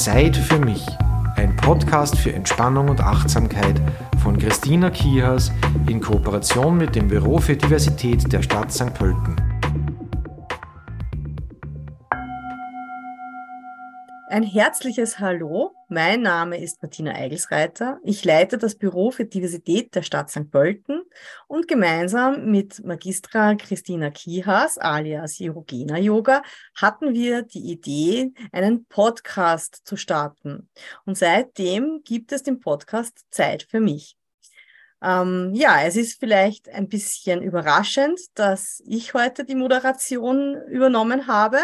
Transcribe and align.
Zeit 0.00 0.34
für 0.34 0.58
mich. 0.58 0.86
Ein 1.36 1.54
Podcast 1.56 2.16
für 2.16 2.32
Entspannung 2.32 2.88
und 2.88 3.02
Achtsamkeit 3.02 3.78
von 4.22 4.38
Christina 4.38 4.88
Kihas 4.88 5.52
in 5.90 6.00
Kooperation 6.00 6.78
mit 6.78 6.96
dem 6.96 7.08
Büro 7.08 7.36
für 7.36 7.54
Diversität 7.54 8.32
der 8.32 8.40
Stadt 8.40 8.72
St. 8.72 8.94
Pölten. 8.94 9.36
Ein 14.30 14.44
herzliches 14.44 15.18
Hallo. 15.18 15.74
Mein 15.88 16.22
Name 16.22 16.62
ist 16.62 16.80
Martina 16.80 17.16
Eigelsreiter. 17.16 17.98
Ich 18.04 18.24
leite 18.24 18.58
das 18.58 18.76
Büro 18.76 19.10
für 19.10 19.24
Diversität 19.24 19.92
der 19.96 20.02
Stadt 20.02 20.30
St. 20.30 20.48
Pölten 20.52 21.02
und 21.48 21.66
gemeinsam 21.66 22.48
mit 22.48 22.80
Magistra 22.84 23.56
Christina 23.56 24.10
Kihas 24.10 24.78
alias 24.78 25.40
Yogena 25.40 25.98
Yoga 25.98 26.44
hatten 26.76 27.12
wir 27.12 27.42
die 27.42 27.72
Idee, 27.72 28.32
einen 28.52 28.84
Podcast 28.84 29.80
zu 29.84 29.96
starten. 29.96 30.70
Und 31.04 31.18
seitdem 31.18 32.02
gibt 32.04 32.30
es 32.30 32.44
den 32.44 32.60
Podcast 32.60 33.26
Zeit 33.32 33.64
für 33.68 33.80
mich. 33.80 34.16
Ähm, 35.02 35.50
ja, 35.54 35.82
es 35.82 35.96
ist 35.96 36.20
vielleicht 36.20 36.68
ein 36.68 36.88
bisschen 36.88 37.42
überraschend, 37.42 38.20
dass 38.34 38.80
ich 38.86 39.12
heute 39.12 39.44
die 39.44 39.56
Moderation 39.56 40.54
übernommen 40.68 41.26
habe. 41.26 41.58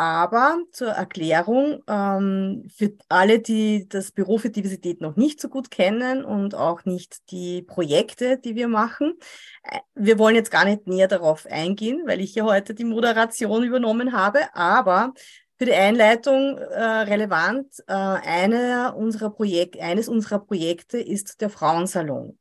Aber 0.00 0.56
zur 0.72 0.88
Erklärung, 0.92 1.82
ähm, 1.86 2.66
für 2.74 2.94
alle, 3.10 3.38
die 3.38 3.86
das 3.86 4.12
Büro 4.12 4.38
für 4.38 4.48
Diversität 4.48 5.02
noch 5.02 5.16
nicht 5.16 5.42
so 5.42 5.50
gut 5.50 5.70
kennen 5.70 6.24
und 6.24 6.54
auch 6.54 6.86
nicht 6.86 7.30
die 7.30 7.60
Projekte, 7.60 8.38
die 8.38 8.54
wir 8.54 8.66
machen, 8.66 9.18
äh, 9.62 9.80
wir 9.94 10.18
wollen 10.18 10.36
jetzt 10.36 10.50
gar 10.50 10.64
nicht 10.64 10.86
näher 10.86 11.06
darauf 11.06 11.44
eingehen, 11.44 12.04
weil 12.06 12.22
ich 12.22 12.34
ja 12.34 12.44
heute 12.44 12.72
die 12.72 12.86
Moderation 12.86 13.62
übernommen 13.62 14.14
habe. 14.14 14.38
Aber 14.54 15.12
für 15.58 15.66
die 15.66 15.74
Einleitung 15.74 16.56
äh, 16.56 16.82
relevant, 16.82 17.66
äh, 17.86 17.92
eine 17.92 18.94
unserer 18.96 19.28
Projek 19.28 19.82
eines 19.82 20.08
unserer 20.08 20.38
Projekte 20.38 20.98
ist 20.98 21.42
der 21.42 21.50
Frauensalon. 21.50 22.38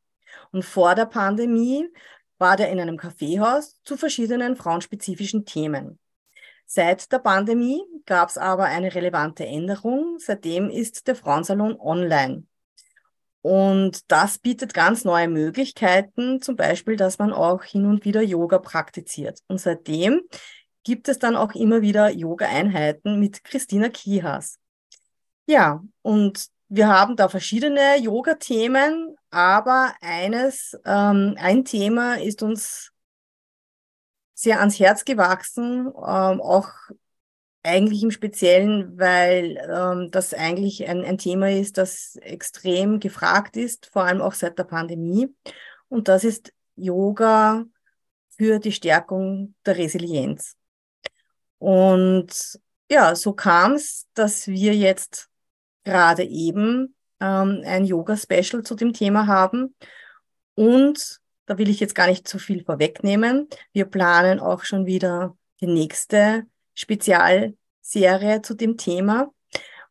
Und 0.51 0.63
vor 0.63 0.95
der 0.95 1.07
Pandemie 1.07 1.89
war 2.37 2.55
der 2.55 2.71
in 2.71 2.79
einem 2.79 2.95
Kaffeehaus 2.95 3.81
zu 3.83 3.97
verschiedenen 3.97 4.55
frauenspezifischen 4.55 5.43
Themen. 5.43 5.99
Seit 6.71 7.11
der 7.11 7.17
Pandemie 7.17 7.81
gab 8.05 8.29
es 8.29 8.37
aber 8.37 8.65
eine 8.65 8.93
relevante 8.93 9.43
Änderung. 9.43 10.19
Seitdem 10.19 10.69
ist 10.69 11.07
der 11.07 11.15
Frauensalon 11.15 11.75
online. 11.79 12.43
Und 13.41 14.11
das 14.11 14.37
bietet 14.37 14.75
ganz 14.75 15.03
neue 15.03 15.27
Möglichkeiten, 15.27 16.43
zum 16.43 16.55
Beispiel, 16.55 16.95
dass 16.95 17.17
man 17.17 17.33
auch 17.33 17.63
hin 17.63 17.87
und 17.87 18.05
wieder 18.05 18.21
Yoga 18.21 18.59
praktiziert. 18.59 19.39
Und 19.47 19.59
seitdem 19.59 20.21
gibt 20.83 21.09
es 21.09 21.17
dann 21.17 21.35
auch 21.35 21.55
immer 21.55 21.81
wieder 21.81 22.11
Yoga-Einheiten 22.11 23.19
mit 23.19 23.43
Christina 23.43 23.89
Kihas. 23.89 24.59
Ja, 25.47 25.83
und 26.03 26.49
wir 26.67 26.87
haben 26.87 27.15
da 27.15 27.29
verschiedene 27.29 27.97
Yoga-Themen, 27.97 29.15
aber 29.31 29.95
eines, 30.01 30.77
ähm, 30.85 31.35
ein 31.39 31.65
Thema 31.65 32.19
ist 32.19 32.43
uns 32.43 32.91
sehr 34.39 34.61
ans 34.61 34.79
Herz 34.79 35.03
gewachsen, 35.03 35.87
ähm, 35.87 36.41
auch 36.41 36.69
eigentlich 37.61 38.03
im 38.03 38.11
Speziellen, 38.11 38.97
weil 38.97 39.57
ähm, 39.69 40.11
das 40.11 40.33
eigentlich 40.33 40.87
ein, 40.87 41.03
ein 41.03 41.17
Thema 41.17 41.51
ist, 41.51 41.77
das 41.77 42.15
extrem 42.21 43.01
gefragt 43.01 43.57
ist, 43.57 43.87
vor 43.87 44.05
allem 44.05 44.21
auch 44.21 44.33
seit 44.33 44.57
der 44.57 44.63
Pandemie. 44.63 45.27
Und 45.89 46.07
das 46.07 46.23
ist 46.23 46.53
Yoga 46.77 47.65
für 48.29 48.59
die 48.59 48.71
Stärkung 48.71 49.55
der 49.65 49.77
Resilienz. 49.77 50.55
Und 51.57 52.61
ja, 52.89 53.15
so 53.15 53.33
kam 53.33 53.73
es, 53.73 54.07
dass 54.13 54.47
wir 54.47 54.73
jetzt 54.73 55.27
gerade 55.83 56.23
eben 56.23 56.95
ähm, 57.19 57.61
ein 57.65 57.83
Yoga-Special 57.83 58.63
zu 58.63 58.75
dem 58.75 58.93
Thema 58.93 59.27
haben 59.27 59.75
und 60.55 61.18
da 61.49 61.57
will 61.57 61.69
ich 61.69 61.79
jetzt 61.79 61.95
gar 61.95 62.05
nicht 62.05 62.27
zu 62.27 62.37
viel 62.37 62.63
vorwegnehmen. 62.63 63.47
Wir 63.73 63.85
planen 63.85 64.39
auch 64.39 64.63
schon 64.63 64.85
wieder 64.85 65.35
die 65.61 65.65
nächste 65.65 66.45
Spezialserie 66.75 68.43
zu 68.43 68.53
dem 68.53 68.77
Thema. 68.77 69.31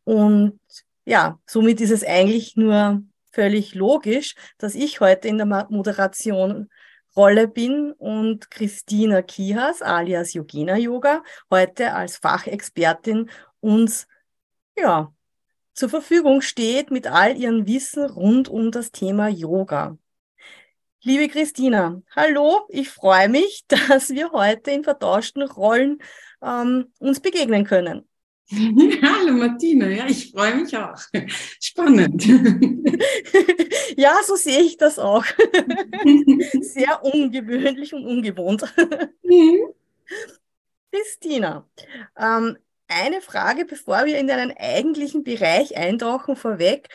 Und 0.04 0.60
ja, 1.04 1.40
somit 1.46 1.80
ist 1.80 1.90
es 1.90 2.04
eigentlich 2.04 2.54
nur 2.54 3.02
völlig 3.32 3.74
logisch, 3.74 4.36
dass 4.58 4.76
ich 4.76 5.00
heute 5.00 5.26
in 5.26 5.38
der 5.38 5.46
Moderation 5.46 6.68
Rolle 7.16 7.48
bin 7.48 7.90
und 7.90 8.52
Christina 8.52 9.22
Kihas 9.22 9.82
alias 9.82 10.34
Yogena 10.34 10.76
Yoga 10.76 11.24
heute 11.50 11.92
als 11.92 12.18
Fachexpertin 12.18 13.30
uns 13.58 14.06
ja 14.76 15.12
zur 15.74 15.88
Verfügung 15.88 16.40
steht 16.40 16.92
mit 16.92 17.08
all 17.08 17.36
ihrem 17.36 17.66
Wissen 17.66 18.04
rund 18.04 18.48
um 18.48 18.70
das 18.70 18.92
Thema 18.92 19.26
Yoga. 19.26 19.98
Liebe 21.04 21.28
Christina, 21.28 22.02
hallo, 22.16 22.66
ich 22.70 22.88
freue 22.88 23.28
mich, 23.28 23.64
dass 23.68 24.10
wir 24.10 24.32
heute 24.32 24.72
in 24.72 24.82
vertauschten 24.82 25.42
Rollen 25.42 26.02
ähm, 26.42 26.92
uns 26.98 27.20
begegnen 27.20 27.64
können. 27.64 28.04
Hallo 28.50 29.34
Martina, 29.34 29.88
ja, 29.88 30.06
ich 30.06 30.32
freue 30.32 30.54
mich 30.56 30.74
auch. 30.74 30.98
Spannend. 31.60 32.24
ja, 33.96 34.16
so 34.24 34.36
sehe 34.36 34.62
ich 34.62 34.78
das 34.78 34.98
auch. 34.98 35.24
Sehr 36.62 37.04
ungewöhnlich 37.04 37.92
und 37.92 38.06
ungewohnt. 38.06 38.64
Mhm. 39.22 39.74
Christina, 40.90 41.68
ähm, 42.18 42.56
eine 42.88 43.20
Frage, 43.20 43.66
bevor 43.66 44.06
wir 44.06 44.18
in 44.18 44.28
deinen 44.28 44.56
eigentlichen 44.56 45.24
Bereich 45.24 45.76
eintauchen, 45.76 46.34
vorweg. 46.34 46.88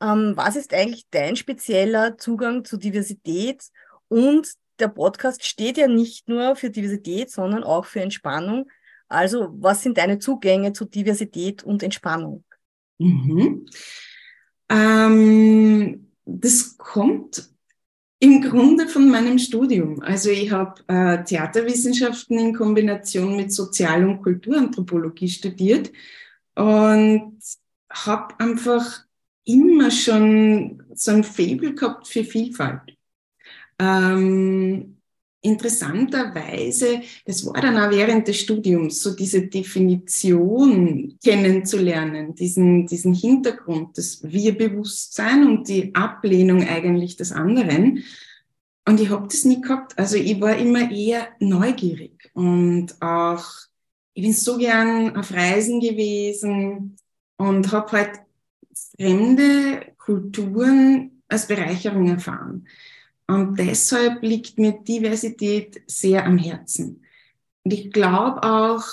Ähm, 0.00 0.32
was 0.36 0.56
ist 0.56 0.74
eigentlich 0.74 1.06
dein 1.10 1.36
spezieller 1.36 2.18
Zugang 2.18 2.64
zu 2.64 2.76
Diversität? 2.76 3.64
Und 4.08 4.48
der 4.78 4.88
Podcast 4.88 5.44
steht 5.44 5.78
ja 5.78 5.88
nicht 5.88 6.28
nur 6.28 6.56
für 6.56 6.70
Diversität, 6.70 7.30
sondern 7.30 7.64
auch 7.64 7.86
für 7.86 8.00
Entspannung. 8.00 8.68
Also, 9.08 9.48
was 9.52 9.82
sind 9.82 9.98
deine 9.98 10.18
Zugänge 10.18 10.72
zu 10.72 10.84
Diversität 10.84 11.62
und 11.62 11.82
Entspannung? 11.82 12.44
Mhm. 12.98 13.66
Ähm, 14.68 16.12
das 16.24 16.76
kommt 16.76 17.50
im 18.18 18.40
Grunde 18.42 18.88
von 18.88 19.08
meinem 19.10 19.38
Studium. 19.38 20.02
Also 20.02 20.30
ich 20.30 20.50
habe 20.50 20.82
äh, 20.88 21.22
Theaterwissenschaften 21.22 22.38
in 22.38 22.54
Kombination 22.54 23.36
mit 23.36 23.52
Sozial- 23.52 24.08
und 24.08 24.22
Kulturanthropologie 24.22 25.28
studiert 25.28 25.92
und 26.54 27.38
habe 27.90 28.40
einfach 28.40 29.05
immer 29.46 29.90
schon 29.90 30.82
so 30.94 31.12
ein 31.12 31.24
Faible 31.24 31.74
gehabt 31.74 32.06
für 32.06 32.24
Vielfalt. 32.24 32.96
Ähm, 33.78 34.96
interessanterweise, 35.40 37.00
das 37.24 37.46
war 37.46 37.60
dann 37.60 37.78
auch 37.78 37.90
während 37.90 38.26
des 38.26 38.40
Studiums, 38.40 39.00
so 39.02 39.14
diese 39.14 39.46
Definition 39.46 41.16
kennenzulernen, 41.22 42.34
diesen, 42.34 42.86
diesen 42.86 43.14
Hintergrund, 43.14 43.96
das 43.96 44.22
Wir-Bewusstsein 44.24 45.46
und 45.46 45.68
die 45.68 45.94
Ablehnung 45.94 46.66
eigentlich 46.66 47.16
des 47.16 47.32
anderen. 47.32 48.02
Und 48.88 49.00
ich 49.00 49.10
habe 49.10 49.28
das 49.28 49.44
nie 49.44 49.60
gehabt. 49.60 49.96
Also 49.98 50.16
ich 50.16 50.40
war 50.40 50.56
immer 50.56 50.90
eher 50.90 51.28
neugierig 51.38 52.30
und 52.34 53.00
auch, 53.00 53.44
ich 54.14 54.22
bin 54.22 54.32
so 54.32 54.56
gern 54.56 55.16
auf 55.16 55.32
Reisen 55.32 55.78
gewesen 55.80 56.96
und 57.36 57.70
habe 57.70 57.92
halt 57.92 58.25
fremde 58.96 59.92
Kulturen 59.98 61.22
als 61.28 61.46
Bereicherung 61.46 62.08
erfahren. 62.08 62.66
Und 63.26 63.58
deshalb 63.58 64.22
liegt 64.22 64.58
mir 64.58 64.72
Diversität 64.72 65.82
sehr 65.86 66.24
am 66.24 66.38
Herzen. 66.38 67.04
Und 67.64 67.72
ich 67.72 67.90
glaube 67.92 68.42
auch, 68.44 68.84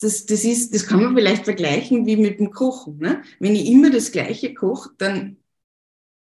dass 0.00 0.26
das 0.26 0.44
ist, 0.44 0.74
das 0.74 0.86
kann 0.86 1.02
man 1.02 1.14
vielleicht 1.14 1.44
vergleichen 1.44 2.06
wie 2.06 2.16
mit 2.16 2.40
dem 2.40 2.50
Kochen. 2.50 2.98
Ne? 2.98 3.22
Wenn 3.38 3.54
ich 3.54 3.66
immer 3.66 3.90
das 3.90 4.10
Gleiche 4.10 4.54
koche, 4.54 4.90
dann 4.98 5.36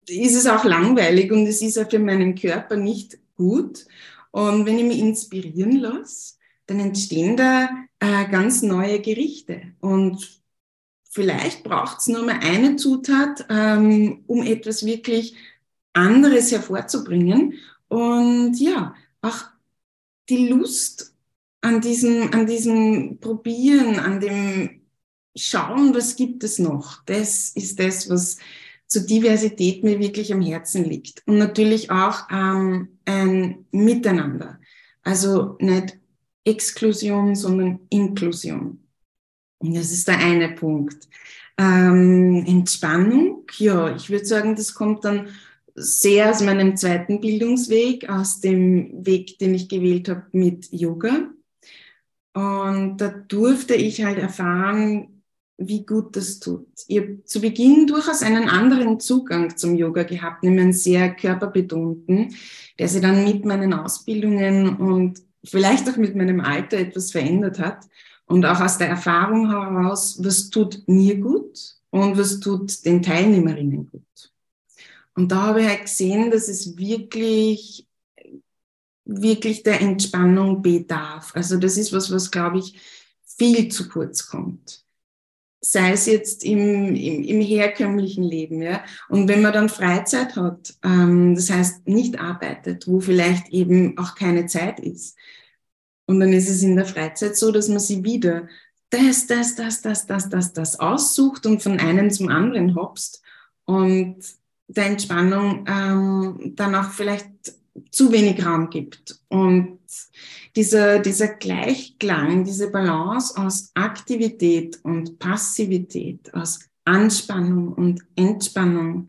ist 0.06 0.36
es 0.36 0.46
auch 0.46 0.64
langweilig 0.64 1.32
und 1.32 1.46
es 1.46 1.62
ist 1.62 1.78
auch 1.78 1.90
für 1.90 1.98
meinen 1.98 2.34
Körper 2.34 2.76
nicht 2.76 3.18
gut. 3.34 3.86
Und 4.30 4.66
wenn 4.66 4.78
ich 4.78 4.84
mich 4.84 4.98
inspirieren 4.98 5.78
lasse, 5.78 6.34
dann 6.66 6.80
entstehen 6.80 7.36
da 7.36 7.68
äh, 7.98 8.28
ganz 8.30 8.62
neue 8.62 9.00
Gerichte. 9.00 9.62
Und 9.80 10.42
vielleicht 11.16 11.64
braucht 11.64 12.00
es 12.00 12.08
nur 12.08 12.24
mal 12.24 12.40
eine 12.40 12.76
Zutat, 12.76 13.46
ähm, 13.48 14.22
um 14.26 14.42
etwas 14.42 14.84
wirklich 14.84 15.34
anderes 15.94 16.52
hervorzubringen. 16.52 17.54
Und 17.88 18.54
ja, 18.60 18.94
auch 19.22 19.44
die 20.28 20.48
Lust 20.48 21.14
an 21.62 21.80
diesem, 21.80 22.34
an 22.34 22.46
diesem 22.46 23.18
Probieren, 23.18 23.98
an 23.98 24.20
dem 24.20 24.82
Schauen, 25.34 25.94
was 25.94 26.16
gibt 26.16 26.44
es 26.44 26.58
noch, 26.58 27.02
das 27.06 27.50
ist 27.50 27.80
das, 27.80 28.10
was 28.10 28.36
zur 28.86 29.02
Diversität 29.02 29.84
mir 29.84 29.98
wirklich 29.98 30.32
am 30.34 30.42
Herzen 30.42 30.84
liegt. 30.84 31.22
Und 31.26 31.38
natürlich 31.38 31.90
auch 31.90 32.28
ähm, 32.30 32.98
ein 33.06 33.64
Miteinander. 33.70 34.60
Also 35.02 35.56
nicht 35.60 35.98
Exklusion, 36.44 37.34
sondern 37.34 37.80
Inklusion. 37.88 38.85
Das 39.60 39.90
ist 39.92 40.08
der 40.08 40.18
eine 40.18 40.50
Punkt. 40.50 41.08
Ähm, 41.58 42.44
Entspannung, 42.46 43.44
ja, 43.56 43.94
ich 43.96 44.10
würde 44.10 44.26
sagen, 44.26 44.56
das 44.56 44.74
kommt 44.74 45.04
dann 45.04 45.28
sehr 45.74 46.30
aus 46.30 46.42
meinem 46.42 46.76
zweiten 46.76 47.20
Bildungsweg, 47.20 48.08
aus 48.08 48.40
dem 48.40 49.06
Weg, 49.06 49.38
den 49.38 49.54
ich 49.54 49.68
gewählt 49.68 50.08
habe 50.08 50.26
mit 50.32 50.70
Yoga. 50.72 51.30
Und 52.34 52.98
da 52.98 53.08
durfte 53.08 53.74
ich 53.74 54.04
halt 54.04 54.18
erfahren, 54.18 55.22
wie 55.58 55.86
gut 55.86 56.16
das 56.16 56.38
tut. 56.38 56.66
Ich 56.86 56.98
habe 56.98 57.24
zu 57.24 57.40
Beginn 57.40 57.86
durchaus 57.86 58.22
einen 58.22 58.48
anderen 58.48 59.00
Zugang 59.00 59.56
zum 59.56 59.74
Yoga 59.74 60.02
gehabt, 60.02 60.42
nämlich 60.42 60.62
einen 60.62 60.72
sehr 60.72 61.14
körperbetonten, 61.14 62.34
der 62.78 62.88
sich 62.88 63.00
dann 63.00 63.24
mit 63.24 63.44
meinen 63.46 63.72
Ausbildungen 63.72 64.76
und 64.76 65.22
vielleicht 65.44 65.88
auch 65.88 65.96
mit 65.96 66.14
meinem 66.14 66.40
Alter 66.40 66.78
etwas 66.78 67.12
verändert 67.12 67.58
hat. 67.58 67.86
Und 68.26 68.44
auch 68.44 68.60
aus 68.60 68.78
der 68.78 68.88
Erfahrung 68.88 69.48
heraus, 69.50 70.22
was 70.22 70.50
tut 70.50 70.82
mir 70.86 71.16
gut 71.18 71.76
und 71.90 72.18
was 72.18 72.40
tut 72.40 72.84
den 72.84 73.02
Teilnehmerinnen 73.02 73.88
gut. 73.90 74.32
Und 75.14 75.32
da 75.32 75.42
habe 75.44 75.62
ich 75.62 75.68
halt 75.68 75.82
gesehen, 75.82 76.30
dass 76.30 76.48
es 76.48 76.76
wirklich, 76.76 77.86
wirklich 79.04 79.62
der 79.62 79.80
Entspannung 79.80 80.60
bedarf. 80.60 81.32
Also 81.34 81.56
das 81.56 81.76
ist 81.78 81.92
was, 81.92 82.12
was 82.12 82.30
glaube 82.30 82.58
ich 82.58 82.78
viel 83.24 83.68
zu 83.68 83.88
kurz 83.88 84.26
kommt. 84.26 84.84
Sei 85.60 85.92
es 85.92 86.06
jetzt 86.06 86.44
im, 86.44 86.94
im, 86.94 87.24
im 87.24 87.40
herkömmlichen 87.40 88.24
Leben, 88.24 88.60
ja. 88.62 88.84
Und 89.08 89.26
wenn 89.26 89.42
man 89.42 89.52
dann 89.52 89.68
Freizeit 89.68 90.36
hat, 90.36 90.74
ähm, 90.84 91.34
das 91.34 91.50
heißt 91.50 91.88
nicht 91.88 92.20
arbeitet, 92.20 92.86
wo 92.86 93.00
vielleicht 93.00 93.48
eben 93.48 93.96
auch 93.98 94.14
keine 94.14 94.46
Zeit 94.46 94.80
ist, 94.80 95.16
und 96.06 96.20
dann 96.20 96.32
ist 96.32 96.48
es 96.48 96.62
in 96.62 96.76
der 96.76 96.86
Freizeit 96.86 97.36
so, 97.36 97.50
dass 97.50 97.68
man 97.68 97.80
sie 97.80 98.02
wieder 98.04 98.48
das, 98.90 99.26
das, 99.26 99.56
das, 99.56 99.82
das, 99.82 100.06
das, 100.06 100.28
das, 100.28 100.52
das 100.52 100.80
aussucht 100.80 101.46
und 101.46 101.62
von 101.62 101.78
einem 101.80 102.10
zum 102.10 102.28
anderen 102.28 102.74
hopst 102.76 103.22
und 103.64 104.16
der 104.68 104.86
Entspannung 104.86 105.64
ähm, 105.68 106.52
dann 106.54 106.74
auch 106.74 106.90
vielleicht 106.90 107.28
zu 107.90 108.10
wenig 108.12 108.44
Raum 108.44 108.70
gibt. 108.70 109.20
Und 109.28 109.78
dieser, 110.54 110.98
dieser 110.98 111.28
Gleichklang, 111.28 112.44
diese 112.44 112.70
Balance 112.70 113.36
aus 113.36 113.70
Aktivität 113.74 114.78
und 114.82 115.18
Passivität, 115.18 116.32
aus 116.34 116.60
Anspannung 116.84 117.72
und 117.72 118.02
Entspannung, 118.14 119.08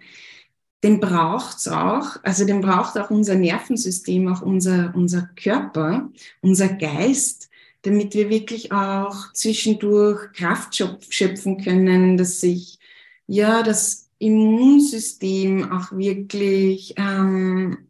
den 0.83 0.99
braucht's 0.99 1.67
auch, 1.67 2.17
also 2.23 2.45
den 2.45 2.61
braucht 2.61 2.97
auch 2.97 3.09
unser 3.09 3.35
Nervensystem, 3.35 4.27
auch 4.27 4.41
unser, 4.41 4.93
unser 4.95 5.23
Körper, 5.35 6.11
unser 6.41 6.67
Geist, 6.69 7.49
damit 7.81 8.13
wir 8.13 8.29
wirklich 8.29 8.71
auch 8.71 9.33
zwischendurch 9.33 10.31
Kraft 10.33 10.75
schöpfen 11.09 11.63
können, 11.63 12.17
dass 12.17 12.41
sich 12.41 12.79
ja 13.25 13.63
das 13.63 14.09
Immunsystem 14.19 15.71
auch 15.71 15.91
wirklich, 15.91 16.93
ähm, 16.97 17.89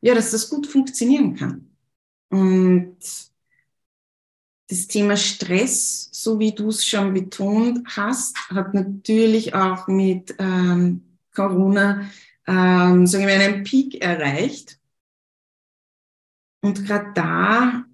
ja, 0.00 0.14
dass 0.14 0.30
das 0.30 0.50
gut 0.50 0.66
funktionieren 0.66 1.36
kann. 1.36 1.70
Und 2.30 2.96
das 4.68 4.86
Thema 4.86 5.16
Stress, 5.16 6.08
so 6.12 6.38
wie 6.38 6.52
du 6.52 6.68
es 6.68 6.86
schon 6.86 7.12
betont 7.12 7.86
hast, 7.96 8.36
hat 8.50 8.72
natürlich 8.72 9.54
auch 9.54 9.88
mit 9.88 10.34
ähm, 10.38 11.09
Corona, 11.34 12.10
ähm, 12.46 13.06
sagen 13.06 13.26
wir, 13.26 13.34
einen 13.34 13.64
Peak 13.64 14.00
erreicht. 14.02 14.78
Und 16.62 16.84
gerade 16.84 17.12
da 17.14 17.84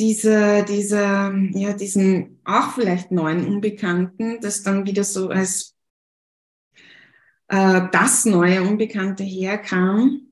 dieser, 0.00 0.62
dieser, 0.62 1.34
ja, 1.52 1.74
diesen 1.74 2.40
auch 2.44 2.72
vielleicht 2.72 3.10
neuen 3.10 3.46
Unbekannten, 3.46 4.40
das 4.40 4.62
dann 4.62 4.86
wieder 4.86 5.04
so 5.04 5.28
als 5.28 5.76
äh, 7.48 7.82
das 7.92 8.24
neue 8.24 8.62
Unbekannte 8.62 9.24
herkam, 9.24 10.29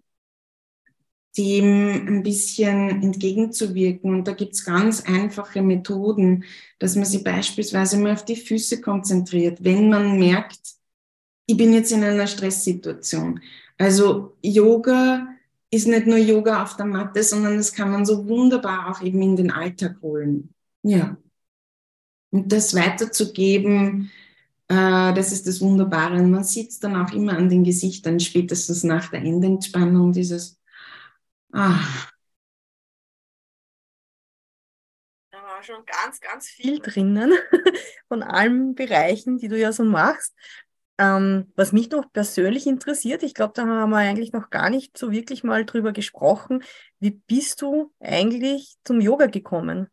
dem 1.37 2.07
ein 2.09 2.23
bisschen 2.23 3.03
entgegenzuwirken. 3.03 4.15
Und 4.15 4.29
da 4.29 4.33
gibt's 4.33 4.65
ganz 4.65 5.03
einfache 5.03 5.63
Methoden, 5.63 6.45
dass 6.79 6.97
man 6.97 7.05
sich 7.05 7.23
beispielsweise 7.23 7.99
mal 7.99 8.13
auf 8.13 8.25
die 8.25 8.37
Füße 8.37 8.81
konzentriert, 8.81 9.63
wenn 9.63 9.89
man 9.89 10.19
merkt, 10.19 10.59
ich 11.47 11.57
bin 11.57 11.73
jetzt 11.73 11.93
in 11.93 12.05
einer 12.05 12.27
Stresssituation. 12.27 13.41
Also 13.79 14.37
Yoga 14.43 15.29
ist 15.71 15.87
nicht 15.87 16.07
nur 16.07 16.19
Yoga 16.19 16.63
auf 16.63 16.77
der 16.77 16.87
Matte, 16.87 17.23
sondern 17.23 17.57
das 17.57 17.73
kann 17.73 17.91
man 17.91 18.05
so 18.05 18.27
wunderbar 18.29 18.91
auch 18.91 19.03
eben 19.03 19.23
in 19.23 19.37
den 19.37 19.51
Alltag 19.51 19.97
holen. 20.03 20.53
Ja. 20.83 21.17
Und 22.31 22.53
das 22.53 22.75
weiterzugeben, 22.75 24.11
äh, 24.69 25.15
das 25.15 25.33
ist 25.33 25.47
das 25.47 25.61
Wunderbare. 25.61 26.17
Und 26.17 26.31
man 26.31 26.45
sieht 26.45 26.71
es 26.71 26.81
dann 26.81 26.97
auch 26.97 27.13
immer 27.13 27.37
an 27.37 27.49
den 27.49 27.65
Gesichtern, 27.65 28.21
spätestens 28.21 28.85
nach 28.85 29.11
der 29.11 29.23
Endentspannung, 29.23 30.13
dieses 30.13 30.58
Ah. 31.53 32.09
Da 35.31 35.43
war 35.43 35.63
schon 35.63 35.85
ganz, 35.85 36.21
ganz 36.21 36.49
viel 36.49 36.79
drinnen 36.81 37.33
von 38.09 38.23
allen 38.23 38.75
Bereichen, 38.75 39.39
die 39.39 39.49
du 39.49 39.59
ja 39.59 39.73
so 39.73 39.85
machst. 39.85 40.35
Ähm, 40.99 41.53
was 41.55 41.73
mich 41.73 41.91
noch 41.91 42.13
persönlich 42.13 42.67
interessiert, 42.67 43.23
ich 43.23 43.35
glaube, 43.35 43.53
da 43.55 43.67
haben 43.67 43.91
wir 43.91 43.99
eigentlich 43.99 44.33
noch 44.33 44.51
gar 44.51 44.69
nicht 44.69 44.99
so 44.99 45.13
wirklich 45.13 45.45
mal 45.45 45.65
drüber 45.65 45.93
gesprochen. 45.93 46.65
Wie 46.99 47.13
bist 47.13 47.63
du 47.63 47.93
eigentlich 48.01 48.75
zum 48.85 49.01
Yoga 49.01 49.27
gekommen? 49.27 49.89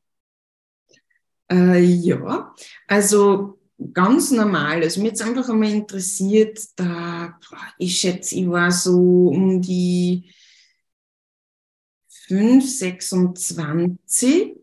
Äh, 1.52 1.80
ja, 1.80 2.54
also 2.88 3.60
ganz 3.94 4.32
normal. 4.32 4.82
Also 4.82 5.02
mir 5.02 5.10
jetzt 5.10 5.22
einfach 5.22 5.48
einmal 5.50 5.70
interessiert, 5.72 6.60
da, 6.76 7.38
ich 7.78 8.00
schätze, 8.00 8.36
ich 8.36 8.50
war 8.50 8.72
so 8.72 9.28
um 9.28 9.62
die 9.62 10.32
5, 12.28 12.68
26 12.68 14.56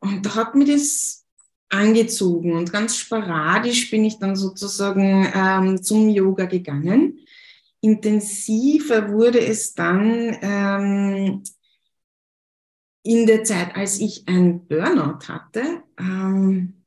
und 0.00 0.26
da 0.26 0.34
hat 0.34 0.54
mir 0.54 0.64
das 0.64 1.24
angezogen 1.68 2.52
und 2.52 2.72
ganz 2.72 2.96
sporadisch 2.96 3.90
bin 3.90 4.04
ich 4.04 4.18
dann 4.18 4.36
sozusagen 4.36 5.30
ähm, 5.34 5.82
zum 5.82 6.08
Yoga 6.08 6.44
gegangen. 6.44 7.18
Intensiver 7.80 9.10
wurde 9.10 9.40
es 9.40 9.74
dann 9.74 10.36
ähm, 10.42 11.42
in 13.02 13.26
der 13.26 13.42
Zeit, 13.44 13.74
als 13.74 13.98
ich 13.98 14.28
ein 14.28 14.66
Burnout 14.66 15.26
hatte. 15.26 15.82
Ähm, 15.98 16.84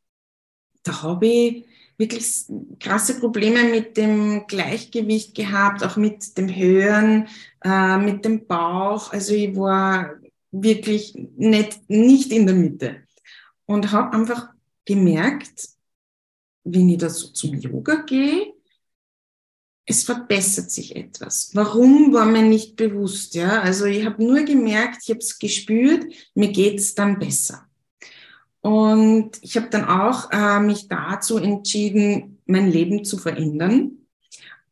da 0.84 1.02
habe 1.02 1.28
ich 1.28 1.66
wirklich 1.98 2.46
krasse 2.80 3.20
Probleme 3.20 3.64
mit 3.66 3.98
dem 3.98 4.46
Gleichgewicht 4.48 5.36
gehabt, 5.36 5.84
auch 5.84 5.98
mit 5.98 6.38
dem 6.38 6.54
Hören, 6.54 7.28
äh, 7.64 7.98
mit 7.98 8.26
dem 8.26 8.46
Bauch. 8.46 9.12
Also 9.12 9.34
ich 9.34 9.56
war 9.56 10.16
wirklich 10.52 11.14
nicht, 11.38 11.90
nicht 11.90 12.32
in 12.32 12.46
der 12.46 12.56
Mitte 12.56 13.04
und 13.66 13.92
habe 13.92 14.16
einfach 14.16 14.50
gemerkt, 14.86 15.70
wenn 16.64 16.90
ich 16.90 16.98
da 16.98 17.10
so 17.10 17.28
zum 17.28 17.56
Yoga 17.56 17.96
gehe, 17.96 18.54
es 19.88 20.04
verbessert 20.04 20.72
sich 20.72 20.96
etwas. 20.96 21.52
Warum 21.54 22.12
war 22.12 22.26
mir 22.26 22.42
nicht 22.42 22.76
bewusst? 22.76 23.36
Ja, 23.36 23.62
also 23.62 23.86
ich 23.86 24.04
habe 24.04 24.24
nur 24.24 24.44
gemerkt, 24.44 25.04
ich 25.04 25.10
habe 25.10 25.20
es 25.20 25.38
gespürt, 25.38 26.06
mir 26.34 26.52
geht's 26.52 26.96
dann 26.96 27.20
besser. 27.20 27.68
Und 28.66 29.38
ich 29.44 29.58
habe 29.58 29.70
dann 29.70 29.86
auch 29.86 30.32
äh, 30.32 30.60
mich 30.60 30.88
dazu 30.88 31.38
entschieden, 31.38 32.40
mein 32.48 32.68
Leben 32.68 33.06
zu 33.06 33.20
verändern 33.20 33.92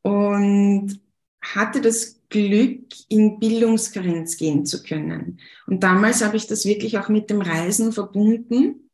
und 0.02 1.00
hatte 1.40 1.80
das 1.80 2.20
Glück, 2.28 2.86
in 3.10 3.38
Bildungskarenz 3.38 4.38
gehen 4.38 4.66
zu 4.66 4.82
können. 4.82 5.40
Und 5.68 5.84
damals 5.84 6.24
habe 6.24 6.38
ich 6.38 6.48
das 6.48 6.66
wirklich 6.66 6.98
auch 6.98 7.08
mit 7.08 7.30
dem 7.30 7.42
Reisen 7.42 7.92
verbunden, 7.92 8.90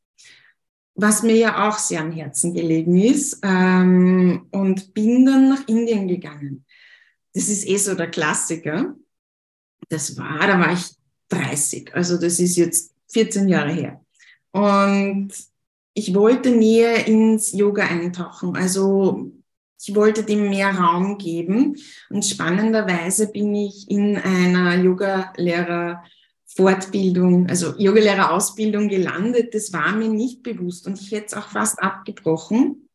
was 0.96 1.24
mir 1.24 1.38
ja 1.38 1.70
auch 1.70 1.78
sehr 1.78 2.02
am 2.02 2.12
Herzen 2.12 2.54
gelegen 2.54 2.98
ist, 2.98 3.40
ähm, 3.42 4.48
und 4.52 4.94
bin 4.94 5.26
dann 5.26 5.48
nach 5.48 5.66
Indien 5.70 6.10
gegangen. 6.10 6.66
Das 7.34 7.48
ist 7.48 7.66
eh 7.66 7.78
so 7.78 7.96
der 7.96 8.12
Klassiker. 8.12 8.98
Das 9.88 10.18
war, 10.18 10.46
da 10.46 10.60
war 10.60 10.74
ich 10.74 10.92
30, 11.30 11.96
also 11.96 12.18
das 12.18 12.38
ist 12.42 12.58
jetzt 12.58 12.94
14 13.08 13.48
Jahre 13.48 13.72
her. 13.72 14.06
Und 14.52 15.32
ich 15.94 16.14
wollte 16.14 16.52
näher 16.52 17.08
ins 17.08 17.52
Yoga 17.52 17.84
eintauchen. 17.84 18.56
Also 18.56 19.32
ich 19.82 19.96
wollte 19.96 20.24
dem 20.24 20.50
mehr 20.50 20.72
Raum 20.72 21.18
geben. 21.18 21.78
Und 22.10 22.26
spannenderweise 22.26 23.32
bin 23.32 23.54
ich 23.56 23.90
in 23.90 24.18
einer 24.18 24.76
Yoga-Lehrer 24.76 26.04
Fortbildung, 26.56 27.48
also 27.48 27.76
Yogalehrerausbildung 27.78 28.90
gelandet. 28.90 29.54
Das 29.54 29.72
war 29.72 29.96
mir 29.96 30.10
nicht 30.10 30.44
bewusst 30.44 30.88
und 30.88 31.00
ich 31.00 31.12
hätte 31.12 31.28
es 31.28 31.34
auch 31.36 31.48
fast 31.48 31.82
abgebrochen, 31.82 32.90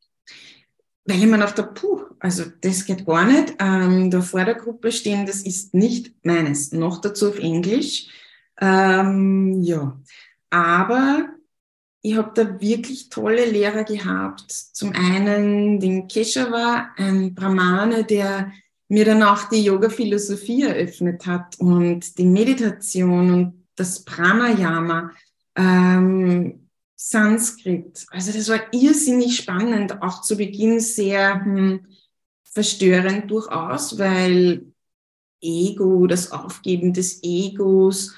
weil 1.06 1.18
ich 1.18 1.26
mir 1.26 1.38
dachte, 1.38 1.62
puh, 1.62 2.02
also 2.18 2.44
das 2.61 2.84
geht 2.84 3.06
gar 3.06 3.25
nicht. 3.25 3.54
Ähm, 3.61 4.11
da 4.11 4.20
vor 4.20 4.44
der 4.44 4.56
Gruppe 4.56 4.90
stehen, 4.90 5.25
das 5.25 5.42
ist 5.42 5.73
nicht 5.73 6.14
meines. 6.25 6.73
Noch 6.73 7.00
dazu 7.00 7.28
auf 7.28 7.38
Englisch. 7.38 8.08
Ähm, 8.61 9.62
ja, 9.62 9.99
aber 10.50 11.34
ich 12.06 12.16
habe 12.16 12.32
da 12.34 12.61
wirklich 12.61 13.08
tolle 13.08 13.46
Lehrer 13.46 13.82
gehabt. 13.82 14.52
Zum 14.52 14.92
einen 14.92 15.80
den 15.80 16.06
Keshava, 16.06 16.90
ein 16.99 17.34
Brahmane, 17.34 18.04
der 18.04 18.52
mir 18.88 19.06
dann 19.06 19.23
auch 19.23 19.49
die 19.49 19.64
Yoga-Philosophie 19.64 20.64
eröffnet 20.64 21.26
hat 21.26 21.58
und 21.58 22.18
die 22.18 22.26
Meditation 22.26 23.32
und 23.32 23.66
das 23.75 24.04
Pranayama, 24.04 25.12
ähm, 25.56 26.68
Sanskrit. 26.94 28.04
Also 28.11 28.32
das 28.32 28.50
war 28.50 28.61
irrsinnig 28.73 29.38
spannend, 29.38 30.02
auch 30.02 30.20
zu 30.20 30.37
Beginn 30.37 30.80
sehr 30.80 31.42
hm, 31.42 31.87
verstörend 32.42 33.30
durchaus, 33.30 33.99
weil 33.99 34.66
Ego, 35.40 36.06
das 36.06 36.32
Aufgeben 36.32 36.92
des 36.92 37.20
Egos, 37.23 38.14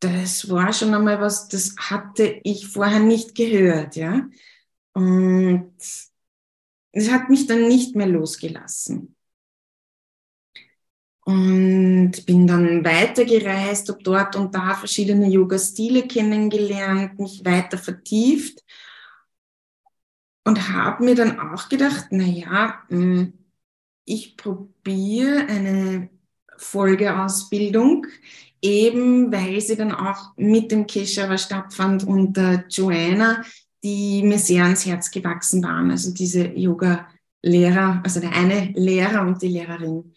das 0.00 0.48
war 0.50 0.72
schon 0.72 0.94
einmal 0.94 1.20
was, 1.20 1.48
das 1.48 1.74
hatte 1.78 2.40
ich 2.44 2.68
vorher 2.68 3.00
nicht 3.00 3.34
gehört, 3.34 3.96
ja. 3.96 4.28
Und 4.92 5.74
es 6.92 7.10
hat 7.10 7.28
mich 7.28 7.46
dann 7.46 7.68
nicht 7.68 7.94
mehr 7.96 8.06
losgelassen. 8.06 9.14
Und 11.24 12.12
bin 12.24 12.46
dann 12.46 12.84
weitergereist, 12.84 13.88
habe 13.88 14.02
dort 14.02 14.36
und 14.36 14.54
da 14.54 14.74
verschiedene 14.74 15.28
Yoga-Stile 15.28 16.06
kennengelernt, 16.06 17.18
mich 17.18 17.44
weiter 17.44 17.78
vertieft 17.78 18.62
und 20.44 20.68
habe 20.72 21.04
mir 21.04 21.16
dann 21.16 21.40
auch 21.40 21.68
gedacht, 21.68 22.06
na 22.10 22.22
ja, 22.24 22.82
hm, 22.88 23.32
ich 24.04 24.36
probiere 24.36 25.46
eine 25.48 26.08
Folgeausbildung, 26.58 28.06
eben 28.62 29.32
weil 29.32 29.60
sie 29.60 29.76
dann 29.76 29.92
auch 29.92 30.32
mit 30.36 30.70
dem 30.70 30.86
Keshava 30.86 31.38
stattfand 31.38 32.04
und 32.04 32.36
der 32.36 32.64
Joanna, 32.68 33.42
die 33.82 34.22
mir 34.22 34.38
sehr 34.38 34.64
ans 34.64 34.86
Herz 34.86 35.10
gewachsen 35.10 35.62
waren, 35.62 35.90
also 35.90 36.12
diese 36.12 36.46
Yoga-Lehrer, 36.46 38.00
also 38.02 38.20
der 38.20 38.32
eine 38.32 38.72
Lehrer 38.74 39.22
und 39.22 39.40
die 39.42 39.48
Lehrerin. 39.48 40.12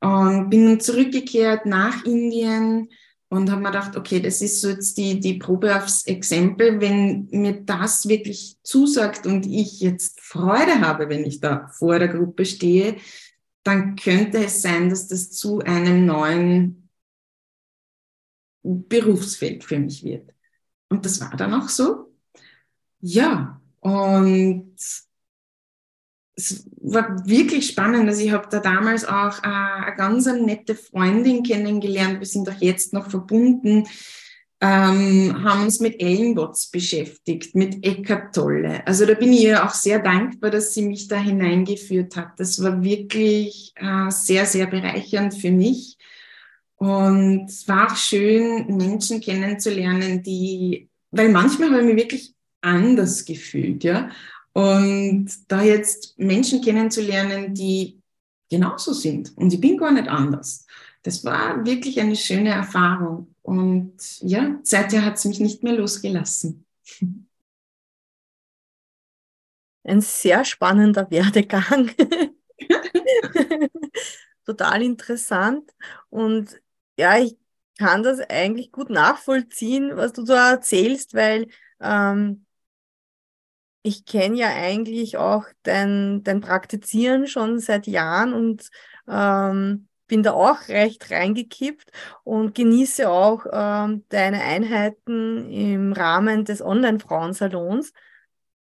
Und 0.00 0.50
bin 0.50 0.80
zurückgekehrt 0.80 1.66
nach 1.66 2.04
Indien 2.04 2.88
und 3.30 3.50
habe 3.50 3.60
mir 3.60 3.68
gedacht, 3.70 3.96
okay, 3.96 4.20
das 4.20 4.40
ist 4.40 4.60
so 4.60 4.68
jetzt 4.68 4.96
die, 4.96 5.20
die 5.20 5.34
Probe 5.34 5.76
aufs 5.76 6.06
Exempel. 6.06 6.80
Wenn 6.80 7.28
mir 7.30 7.60
das 7.60 8.08
wirklich 8.08 8.56
zusagt 8.62 9.26
und 9.26 9.44
ich 9.46 9.80
jetzt 9.80 10.20
Freude 10.20 10.80
habe, 10.80 11.08
wenn 11.08 11.24
ich 11.24 11.40
da 11.40 11.68
vor 11.68 11.98
der 11.98 12.08
Gruppe 12.08 12.46
stehe, 12.46 12.96
dann 13.68 13.96
könnte 13.96 14.38
es 14.44 14.62
sein, 14.62 14.88
dass 14.88 15.08
das 15.08 15.30
zu 15.30 15.60
einem 15.60 16.06
neuen 16.06 16.88
Berufsfeld 18.62 19.62
für 19.62 19.78
mich 19.78 20.02
wird. 20.04 20.32
Und 20.88 21.04
das 21.04 21.20
war 21.20 21.36
dann 21.36 21.52
auch 21.52 21.68
so. 21.68 22.14
Ja, 23.00 23.60
und 23.80 24.74
es 26.34 26.70
war 26.80 27.26
wirklich 27.26 27.68
spannend. 27.68 28.08
Also 28.08 28.22
ich 28.22 28.32
habe 28.32 28.48
da 28.50 28.60
damals 28.60 29.04
auch 29.04 29.42
äh, 29.42 29.46
eine 29.46 29.96
ganz 29.96 30.24
nette 30.26 30.74
Freundin 30.74 31.42
kennengelernt. 31.42 32.20
Wir 32.20 32.26
sind 32.26 32.48
auch 32.48 32.60
jetzt 32.60 32.94
noch 32.94 33.10
verbunden. 33.10 33.86
Ähm, 34.60 35.44
haben 35.44 35.62
uns 35.62 35.78
mit 35.78 36.00
Ellenbots 36.02 36.70
beschäftigt, 36.70 37.54
mit 37.54 37.84
Eckart 37.86 38.34
Tolle. 38.34 38.84
Also 38.86 39.06
da 39.06 39.14
bin 39.14 39.32
ich 39.32 39.44
ihr 39.44 39.64
auch 39.64 39.72
sehr 39.72 40.00
dankbar, 40.00 40.50
dass 40.50 40.74
sie 40.74 40.82
mich 40.82 41.06
da 41.06 41.16
hineingeführt 41.16 42.16
hat. 42.16 42.40
Das 42.40 42.60
war 42.60 42.82
wirklich 42.82 43.72
äh, 43.76 44.10
sehr, 44.10 44.46
sehr 44.46 44.66
bereichernd 44.66 45.34
für 45.34 45.52
mich. 45.52 45.96
Und 46.76 47.46
es 47.46 47.68
war 47.68 47.92
auch 47.92 47.96
schön, 47.96 48.76
Menschen 48.76 49.20
kennenzulernen, 49.20 50.22
die, 50.22 50.88
weil 51.10 51.28
manchmal 51.28 51.70
habe 51.70 51.80
ich 51.80 51.86
mich 51.86 51.96
wirklich 51.96 52.34
anders 52.60 53.24
gefühlt, 53.24 53.84
ja. 53.84 54.10
Und 54.52 55.28
da 55.48 55.62
jetzt 55.62 56.18
Menschen 56.18 56.62
kennenzulernen, 56.62 57.54
die 57.54 58.00
genauso 58.50 58.92
sind 58.92 59.36
und 59.36 59.52
ich 59.52 59.60
bin 59.60 59.76
gar 59.76 59.92
nicht 59.92 60.08
anders. 60.08 60.66
Das 61.02 61.24
war 61.24 61.64
wirklich 61.64 62.00
eine 62.00 62.16
schöne 62.16 62.50
Erfahrung. 62.50 63.34
Und 63.48 64.20
ja, 64.20 64.60
seither 64.62 65.06
hat 65.06 65.16
es 65.16 65.24
mich 65.24 65.40
nicht 65.40 65.62
mehr 65.62 65.72
losgelassen. 65.72 66.66
Ein 69.84 70.02
sehr 70.02 70.44
spannender 70.44 71.10
Werdegang. 71.10 71.90
Total 74.44 74.82
interessant. 74.82 75.70
Und 76.10 76.60
ja, 76.98 77.16
ich 77.16 77.38
kann 77.78 78.02
das 78.02 78.20
eigentlich 78.20 78.70
gut 78.70 78.90
nachvollziehen, 78.90 79.96
was 79.96 80.12
du 80.12 80.24
da 80.24 80.50
erzählst, 80.50 81.14
weil 81.14 81.48
ähm, 81.80 82.44
ich 83.82 84.04
kenne 84.04 84.36
ja 84.36 84.48
eigentlich 84.48 85.16
auch 85.16 85.46
dein, 85.62 86.22
dein 86.22 86.42
Praktizieren 86.42 87.26
schon 87.26 87.60
seit 87.60 87.86
Jahren 87.86 88.34
und 88.34 88.68
ähm, 89.08 89.87
bin 90.08 90.22
da 90.22 90.32
auch 90.32 90.68
recht 90.68 91.10
reingekippt 91.10 91.92
und 92.24 92.54
genieße 92.54 93.08
auch 93.08 93.46
ähm, 93.52 94.04
deine 94.08 94.42
Einheiten 94.42 95.50
im 95.50 95.92
Rahmen 95.92 96.44
des 96.44 96.62
Online-Frauensalons 96.62 97.92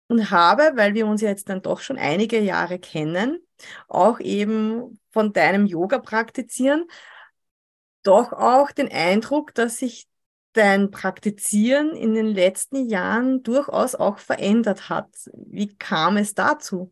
und 0.07 0.29
habe, 0.29 0.73
weil 0.75 0.93
wir 0.93 1.07
uns 1.07 1.21
jetzt 1.21 1.49
dann 1.49 1.61
doch 1.61 1.79
schon 1.79 1.97
einige 1.97 2.39
Jahre 2.39 2.79
kennen, 2.79 3.39
auch 3.87 4.19
eben 4.19 4.99
von 5.11 5.33
deinem 5.33 5.65
Yoga 5.65 5.99
praktizieren, 5.99 6.85
doch 8.03 8.33
auch 8.33 8.71
den 8.71 8.91
Eindruck, 8.91 9.53
dass 9.55 9.77
sich 9.77 10.07
dein 10.53 10.91
Praktizieren 10.91 11.95
in 11.95 12.13
den 12.13 12.27
letzten 12.27 12.89
Jahren 12.89 13.41
durchaus 13.43 13.95
auch 13.95 14.19
verändert 14.19 14.89
hat. 14.89 15.07
Wie 15.33 15.75
kam 15.77 16.17
es 16.17 16.33
dazu? 16.33 16.91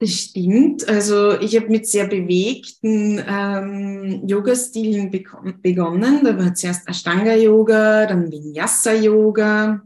Das 0.00 0.10
stimmt. 0.10 0.88
Also 0.88 1.38
ich 1.40 1.56
habe 1.56 1.68
mit 1.68 1.86
sehr 1.86 2.06
bewegten 2.08 3.22
ähm, 3.26 4.26
Yoga-Stilen 4.26 5.10
begonnen. 5.10 6.24
Da 6.24 6.36
war 6.36 6.54
zuerst 6.54 6.88
Ashtanga-Yoga, 6.88 8.06
dann 8.06 8.30
Vinyasa-Yoga. 8.30 9.82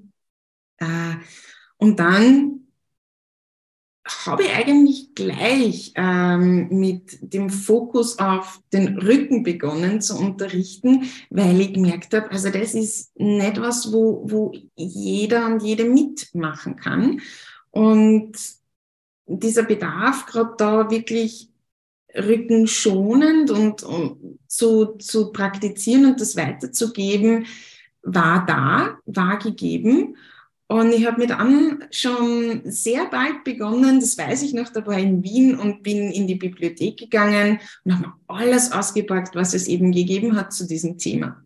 Äh, 0.79 1.15
und 1.77 2.01
dann 2.01 2.59
habe 4.27 4.43
ich 4.43 4.51
eigentlich 4.51 5.15
gleich 5.15 5.93
ähm, 5.95 6.69
mit 6.71 7.19
dem 7.21 7.51
Fokus 7.51 8.19
auf 8.19 8.61
den 8.73 8.99
Rücken 8.99 9.43
begonnen 9.43 10.01
zu 10.01 10.19
unterrichten, 10.19 11.05
weil 11.31 11.61
ich 11.61 11.75
gemerkt 11.75 12.15
habe, 12.15 12.31
also 12.31 12.49
das 12.51 12.75
ist 12.75 13.19
nicht 13.21 13.61
was, 13.61 13.93
wo, 13.93 14.25
wo 14.27 14.53
jeder 14.75 15.47
und 15.47 15.63
jede 15.63 15.85
mitmachen 15.85 16.77
kann. 16.77 17.21
Und 17.71 18.33
dieser 19.29 19.63
Bedarf, 19.63 20.27
gerade 20.27 20.55
da 20.57 20.91
wirklich 20.91 21.51
rückenschonend 22.15 23.51
und, 23.51 23.83
und 23.83 24.39
zu, 24.47 24.97
zu 24.99 25.33
praktizieren 25.33 26.07
und 26.07 26.21
das 26.21 26.37
weiterzugeben, 26.37 27.47
war 28.03 28.45
da, 28.47 28.99
war 29.07 29.39
gegeben. 29.39 30.17
Und 30.71 30.93
ich 30.93 31.07
habe 31.07 31.21
mir 31.21 31.29
dann 31.29 31.85
schon 31.91 32.61
sehr 32.65 33.07
bald 33.07 33.43
begonnen, 33.43 34.01
das 34.01 34.19
weiß 34.19 34.43
ich 34.43 34.53
noch, 34.53 34.69
da 34.69 34.87
war 34.87 34.99
ich 34.99 35.05
in 35.05 35.23
Wien 35.23 35.59
und 35.59 35.83
bin 35.83 36.11
in 36.11 36.27
die 36.27 36.35
Bibliothek 36.35 36.99
gegangen 36.99 37.59
und 37.85 37.95
habe 37.95 38.09
mir 38.09 38.15
alles 38.27 38.71
ausgepackt, 38.73 39.35
was 39.35 39.55
es 39.55 39.67
eben 39.67 39.93
gegeben 39.93 40.37
hat 40.37 40.53
zu 40.53 40.67
diesem 40.67 40.99
Thema. 40.99 41.43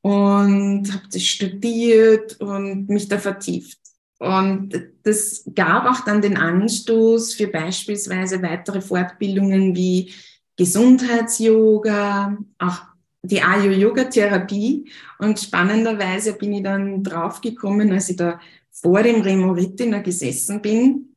Und 0.00 0.90
habe 0.90 1.04
das 1.12 1.22
studiert 1.22 2.40
und 2.40 2.88
mich 2.88 3.08
da 3.08 3.18
vertieft. 3.18 3.78
Und 4.18 4.70
das 5.02 5.44
gab 5.54 5.84
auch 5.86 6.04
dann 6.04 6.22
den 6.22 6.36
Anstoß 6.36 7.34
für 7.34 7.48
beispielsweise 7.48 8.42
weitere 8.42 8.80
Fortbildungen 8.80 9.76
wie 9.76 10.12
Gesundheits-Yoga, 10.56 12.38
auch 12.58 12.82
die 13.22 13.42
Ayo-Yoga-Therapie. 13.42 14.90
Und 15.18 15.38
spannenderweise 15.38 16.32
bin 16.34 16.54
ich 16.54 16.62
dann 16.62 17.02
draufgekommen, 17.02 17.92
als 17.92 18.08
ich 18.08 18.16
da 18.16 18.40
vor 18.70 19.02
dem 19.02 19.20
Remo 19.20 19.52
Rittiner 19.52 20.00
gesessen 20.00 20.62
bin. 20.62 21.14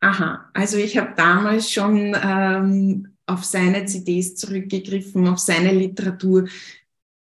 Aha, 0.00 0.50
also 0.52 0.78
ich 0.78 0.98
habe 0.98 1.14
damals 1.16 1.70
schon 1.70 2.16
ähm, 2.20 3.08
auf 3.26 3.44
seine 3.44 3.84
CDs 3.86 4.34
zurückgegriffen, 4.34 5.28
auf 5.28 5.38
seine 5.38 5.72
Literatur 5.72 6.48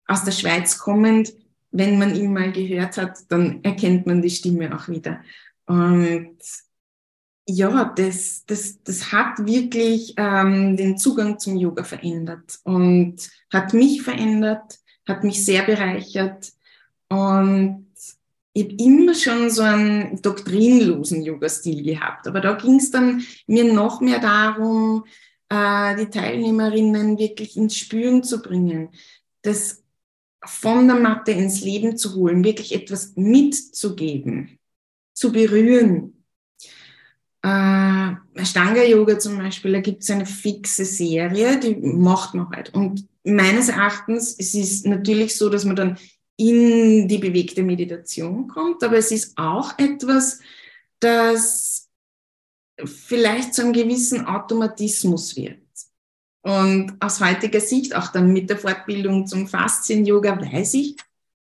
aus 0.07 0.25
der 0.25 0.33
Schweiz 0.33 0.79
kommend. 0.79 1.33
Wenn 1.71 1.99
man 1.99 2.15
ihn 2.15 2.33
mal 2.33 2.53
gehört 2.53 2.97
hat, 2.97 3.19
dann 3.29 3.63
erkennt 3.63 4.07
man 4.07 4.23
die 4.23 4.31
Stimme 4.31 4.75
auch 4.75 4.89
wieder. 4.89 5.21
Und 5.67 6.39
ja, 7.47 7.85
das, 7.97 8.45
das, 8.47 8.83
das 8.83 9.13
hat 9.13 9.47
wirklich 9.47 10.15
ähm, 10.17 10.77
den 10.77 10.99
Zugang 10.99 11.39
zum 11.39 11.57
Yoga 11.57 11.83
verändert 11.83 12.59
und 12.65 13.17
hat 13.51 13.73
mich 13.73 14.03
verändert, 14.03 14.79
hat 15.07 15.25
mich 15.25 15.45
sehr 15.45 15.63
bereichert. 15.63 16.53
Und 17.09 17.87
ich 18.53 18.65
habe 18.65 18.75
immer 18.75 19.15
schon 19.15 19.51
so 19.51 19.63
einen 19.63 20.21
doktrinlosen 20.21 21.23
Yoga-Stil 21.23 21.83
gehabt. 21.83 22.27
Aber 22.27 22.41
da 22.41 22.55
ging 22.55 22.77
es 22.77 22.91
dann 22.91 23.23
mir 23.47 23.73
noch 23.73 24.01
mehr 24.01 24.19
darum, 24.19 25.05
äh, 25.49 25.97
die 25.97 26.11
Teilnehmerinnen 26.11 27.19
wirklich 27.19 27.57
ins 27.57 27.77
Spüren 27.77 28.23
zu 28.23 28.43
bringen. 28.43 28.91
Das 29.43 29.83
von 30.45 30.87
der 30.87 30.97
Matte 30.97 31.33
ins 31.33 31.61
Leben 31.61 31.97
zu 31.97 32.15
holen, 32.15 32.45
wirklich 32.45 32.75
etwas 32.75 33.15
mitzugeben, 33.17 34.59
zu 35.13 35.33
berühren. 35.33 36.25
Äh, 37.43 38.15
Stanga-Yoga 38.45 39.19
zum 39.19 39.39
Beispiel, 39.39 39.73
da 39.73 39.81
gibt 39.81 40.03
es 40.03 40.11
eine 40.11 40.27
fixe 40.27 40.85
Serie, 40.85 41.59
die 41.59 41.77
macht 41.77 42.35
man 42.35 42.51
halt. 42.51 42.75
Und 42.75 43.09
meines 43.25 43.69
Erachtens, 43.69 44.37
es 44.39 44.55
ist 44.55 44.87
natürlich 44.87 45.37
so, 45.37 45.49
dass 45.49 45.65
man 45.65 45.77
dann 45.77 45.99
in 46.37 47.09
die 47.09 47.19
bewegte 47.19 47.63
Meditation 47.63 48.47
kommt, 48.49 48.83
aber 48.85 48.97
es 48.97 49.11
ist 49.11 49.37
auch 49.37 49.77
etwas, 49.79 50.39
das 51.01 51.89
vielleicht 52.85 53.55
zu 53.55 53.63
einem 53.63 53.73
gewissen 53.73 54.25
Automatismus 54.25 55.37
wird. 55.37 55.59
Und 56.43 56.97
aus 57.01 57.21
heutiger 57.21 57.61
Sicht, 57.61 57.95
auch 57.95 58.09
dann 58.09 58.33
mit 58.33 58.49
der 58.49 58.59
Fortbildung 58.59 59.27
zum 59.27 59.49
Faszien-Yoga, 59.49 60.41
weiß 60.41 60.75
ich, 60.75 60.97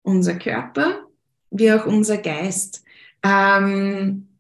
unser 0.04 0.36
Körper 0.36 1.06
wie 1.52 1.72
auch 1.72 1.86
unser 1.86 2.18
Geist 2.18 2.84
ähm, 3.24 4.40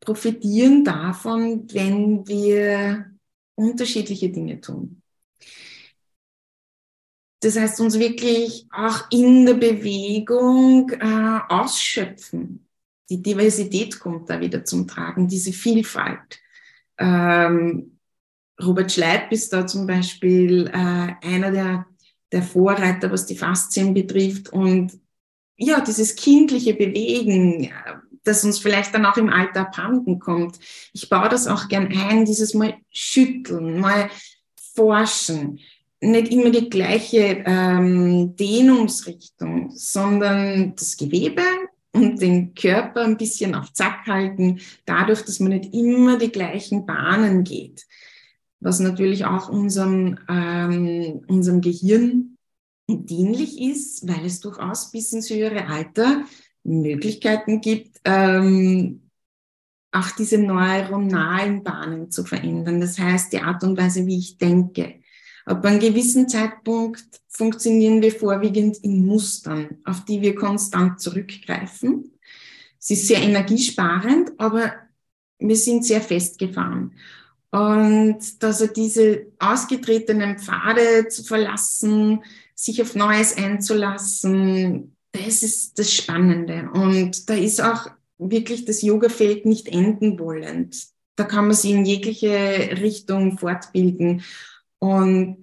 profitieren 0.00 0.84
davon, 0.84 1.68
wenn 1.72 2.26
wir 2.26 3.10
unterschiedliche 3.54 4.30
Dinge 4.30 4.60
tun. 4.60 5.02
Das 7.40 7.58
heißt, 7.58 7.80
uns 7.80 7.98
wirklich 7.98 8.66
auch 8.70 9.10
in 9.10 9.46
der 9.46 9.54
Bewegung 9.54 10.90
äh, 10.90 11.40
ausschöpfen. 11.48 12.66
Die 13.08 13.22
Diversität 13.22 13.98
kommt 13.98 14.28
da 14.28 14.40
wieder 14.40 14.64
zum 14.64 14.86
Tragen, 14.86 15.26
diese 15.26 15.52
Vielfalt. 15.52 16.38
Ähm, 16.98 17.98
Robert 18.62 18.92
Schleib 18.92 19.32
ist 19.32 19.52
da 19.52 19.66
zum 19.66 19.86
Beispiel 19.86 20.68
äh, 20.68 21.26
einer 21.26 21.50
der, 21.50 21.86
der 22.32 22.42
Vorreiter, 22.42 23.10
was 23.10 23.26
die 23.26 23.36
Faszien 23.36 23.94
betrifft. 23.94 24.52
Und 24.52 24.98
ja, 25.56 25.80
dieses 25.80 26.16
kindliche 26.16 26.74
Bewegen, 26.74 27.70
das 28.24 28.44
uns 28.44 28.58
vielleicht 28.58 28.94
dann 28.94 29.06
auch 29.06 29.16
im 29.16 29.30
Alter 29.30 29.62
abhanden 29.62 30.18
kommt. 30.18 30.58
Ich 30.92 31.08
baue 31.08 31.28
das 31.28 31.46
auch 31.46 31.68
gern 31.68 31.88
ein, 31.88 32.24
dieses 32.24 32.54
mal 32.54 32.74
schütteln, 32.90 33.80
mal 33.80 34.10
forschen 34.74 35.58
nicht 36.00 36.32
immer 36.32 36.50
die 36.50 36.70
gleiche 36.70 37.42
ähm, 37.46 38.34
Dehnungsrichtung, 38.36 39.70
sondern 39.74 40.74
das 40.74 40.96
Gewebe 40.96 41.42
und 41.92 42.20
den 42.20 42.54
Körper 42.54 43.02
ein 43.02 43.16
bisschen 43.16 43.54
auf 43.54 43.72
Zack 43.72 44.06
halten, 44.06 44.60
dadurch, 44.86 45.22
dass 45.22 45.40
man 45.40 45.52
nicht 45.52 45.74
immer 45.74 46.16
die 46.18 46.32
gleichen 46.32 46.86
Bahnen 46.86 47.44
geht. 47.44 47.86
Was 48.60 48.78
natürlich 48.78 49.24
auch 49.24 49.48
unserem, 49.48 50.18
ähm, 50.28 51.22
unserem 51.26 51.60
Gehirn 51.60 52.36
dienlich 52.88 53.60
ist, 53.60 54.06
weil 54.06 54.26
es 54.26 54.40
durchaus 54.40 54.90
bis 54.90 55.12
ins 55.12 55.30
höhere 55.30 55.66
Alter 55.66 56.24
Möglichkeiten 56.62 57.60
gibt, 57.60 58.00
ähm, 58.04 59.10
auch 59.92 60.10
diese 60.12 60.38
neuronalen 60.38 61.64
Bahnen 61.64 62.10
zu 62.10 62.24
verändern. 62.24 62.80
Das 62.80 62.98
heißt, 62.98 63.32
die 63.32 63.40
Art 63.40 63.64
und 63.64 63.78
Weise, 63.78 64.06
wie 64.06 64.18
ich 64.18 64.38
denke. 64.38 65.00
Ab 65.46 65.64
einem 65.64 65.80
gewissen 65.80 66.28
Zeitpunkt 66.28 67.04
funktionieren 67.28 68.02
wir 68.02 68.12
vorwiegend 68.12 68.76
in 68.78 69.04
Mustern, 69.04 69.78
auf 69.84 70.04
die 70.04 70.20
wir 70.20 70.34
konstant 70.34 71.00
zurückgreifen. 71.00 72.12
Es 72.78 72.90
ist 72.90 73.08
sehr 73.08 73.20
energiesparend, 73.20 74.32
aber 74.38 74.72
wir 75.38 75.56
sind 75.56 75.84
sehr 75.84 76.00
festgefahren. 76.00 76.92
Und 77.50 78.42
dass 78.42 78.60
er 78.60 78.68
diese 78.68 79.26
ausgetretenen 79.38 80.38
Pfade 80.38 81.08
zu 81.08 81.24
verlassen, 81.24 82.22
sich 82.54 82.80
auf 82.80 82.94
Neues 82.94 83.36
einzulassen, 83.36 84.96
das 85.12 85.42
ist 85.42 85.78
das 85.78 85.92
Spannende. 85.92 86.70
Und 86.72 87.28
da 87.28 87.34
ist 87.34 87.60
auch 87.60 87.90
wirklich 88.18 88.64
das 88.66 88.82
Yoga-Feld 88.82 89.46
nicht 89.46 89.68
enden 89.68 90.18
wollend. 90.18 90.76
Da 91.16 91.24
kann 91.24 91.46
man 91.46 91.54
sich 91.54 91.72
in 91.72 91.84
jegliche 91.84 92.78
Richtung 92.80 93.38
fortbilden. 93.38 94.22
Und 94.78 95.42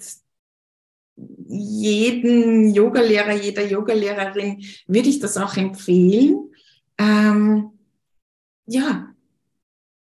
jeden 1.16 2.74
Yogalehrer, 2.74 3.34
jeder 3.34 3.66
Yogalehrerin 3.66 4.64
würde 4.88 5.10
ich 5.10 5.20
das 5.20 5.38
auch 5.38 5.58
empfehlen, 5.58 6.52
ähm, 6.98 7.72
ja, 8.66 9.14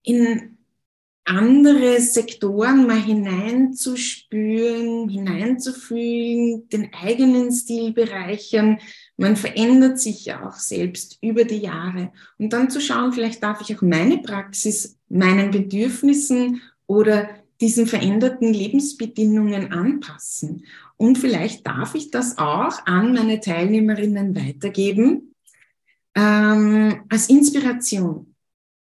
in 0.02 0.58
andere 1.24 2.00
Sektoren 2.00 2.86
mal 2.86 3.00
hineinzuspüren, 3.00 5.08
hineinzufühlen, 5.08 6.68
den 6.68 6.92
eigenen 6.92 7.52
Stil 7.52 7.92
bereichern. 7.92 8.78
Man 9.16 9.36
verändert 9.36 10.00
sich 10.00 10.24
ja 10.24 10.48
auch 10.48 10.56
selbst 10.56 11.18
über 11.20 11.44
die 11.44 11.58
Jahre. 11.58 12.12
Und 12.38 12.52
dann 12.52 12.70
zu 12.70 12.80
schauen, 12.80 13.12
vielleicht 13.12 13.42
darf 13.42 13.60
ich 13.60 13.76
auch 13.76 13.82
meine 13.82 14.18
Praxis 14.18 14.96
meinen 15.08 15.50
Bedürfnissen 15.50 16.62
oder 16.86 17.28
diesen 17.60 17.86
veränderten 17.86 18.52
Lebensbedingungen 18.52 19.72
anpassen. 19.72 20.64
Und 20.96 21.18
vielleicht 21.18 21.66
darf 21.66 21.94
ich 21.94 22.10
das 22.10 22.38
auch 22.38 22.86
an 22.86 23.12
meine 23.12 23.40
Teilnehmerinnen 23.40 24.34
weitergeben 24.34 25.34
ähm, 26.14 27.02
als 27.08 27.28
Inspiration. 27.28 28.29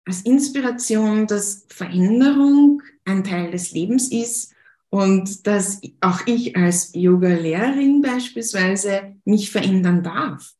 Als 0.07 0.21
Inspiration, 0.21 1.27
dass 1.27 1.65
Veränderung 1.67 2.81
ein 3.03 3.23
Teil 3.25 3.51
des 3.51 3.71
Lebens 3.73 4.09
ist 4.09 4.53
und 4.89 5.45
dass 5.45 5.81
auch 5.99 6.25
ich 6.25 6.55
als 6.55 6.91
Yoga-Lehrerin 6.93 8.01
beispielsweise 8.01 9.15
mich 9.25 9.51
verändern 9.51 10.03
darf 10.03 10.53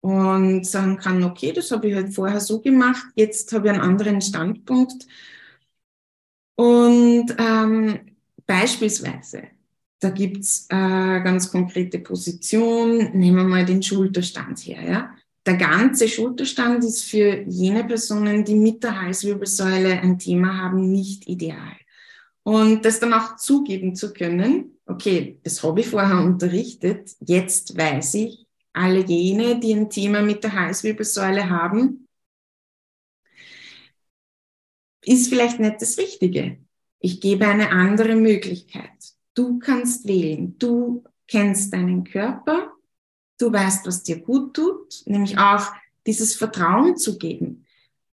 und 0.00 0.64
sagen 0.64 0.98
kann, 0.98 1.24
okay, 1.24 1.52
das 1.52 1.72
habe 1.72 1.88
ich 1.88 1.94
halt 1.96 2.14
vorher 2.14 2.40
so 2.40 2.60
gemacht, 2.60 3.04
jetzt 3.16 3.52
habe 3.52 3.66
ich 3.68 3.72
einen 3.72 3.82
anderen 3.82 4.20
Standpunkt 4.20 5.06
und 6.54 7.34
ähm, 7.38 8.00
beispielsweise, 8.46 9.48
da 9.98 10.10
gibt's 10.10 10.66
äh, 10.68 10.76
ganz 10.76 11.50
konkrete 11.50 11.98
Position, 11.98 13.10
nehmen 13.18 13.36
wir 13.38 13.44
mal 13.44 13.64
den 13.64 13.82
Schulterstand 13.82 14.60
her. 14.60 14.82
Ja? 14.82 15.14
Der 15.44 15.56
ganze 15.56 16.08
Schulterstand 16.08 16.84
ist 16.84 17.04
für 17.04 17.42
jene 17.48 17.84
Personen, 17.84 18.44
die 18.44 18.54
mit 18.54 18.82
der 18.84 19.00
Halswirbelsäule 19.00 20.00
ein 20.00 20.18
Thema 20.18 20.56
haben, 20.56 20.90
nicht 20.92 21.28
ideal. 21.28 21.76
Und 22.44 22.84
das 22.84 23.00
dann 23.00 23.12
auch 23.12 23.36
zugeben 23.36 23.94
zu 23.96 24.12
können, 24.12 24.78
okay, 24.86 25.40
das 25.42 25.62
habe 25.62 25.80
ich 25.80 25.88
vorher 25.88 26.20
unterrichtet, 26.20 27.10
jetzt 27.20 27.76
weiß 27.76 28.14
ich, 28.14 28.46
alle 28.72 29.04
jene, 29.04 29.58
die 29.60 29.74
ein 29.74 29.90
Thema 29.90 30.22
mit 30.22 30.44
der 30.44 30.54
Halswirbelsäule 30.54 31.50
haben, 31.50 32.08
ist 35.04 35.28
vielleicht 35.28 35.58
nicht 35.58 35.80
das 35.80 35.98
Richtige. 35.98 36.58
Ich 37.00 37.20
gebe 37.20 37.46
eine 37.46 37.70
andere 37.70 38.14
Möglichkeit. 38.14 38.90
Du 39.34 39.58
kannst 39.58 40.06
wählen. 40.06 40.56
Du 40.58 41.04
kennst 41.26 41.72
deinen 41.72 42.04
Körper. 42.04 42.71
Du 43.42 43.52
weißt, 43.52 43.84
was 43.88 44.04
dir 44.04 44.20
gut 44.20 44.54
tut, 44.54 45.02
nämlich 45.04 45.36
auch 45.36 45.72
dieses 46.06 46.36
Vertrauen 46.36 46.96
zu 46.96 47.18
geben, 47.18 47.66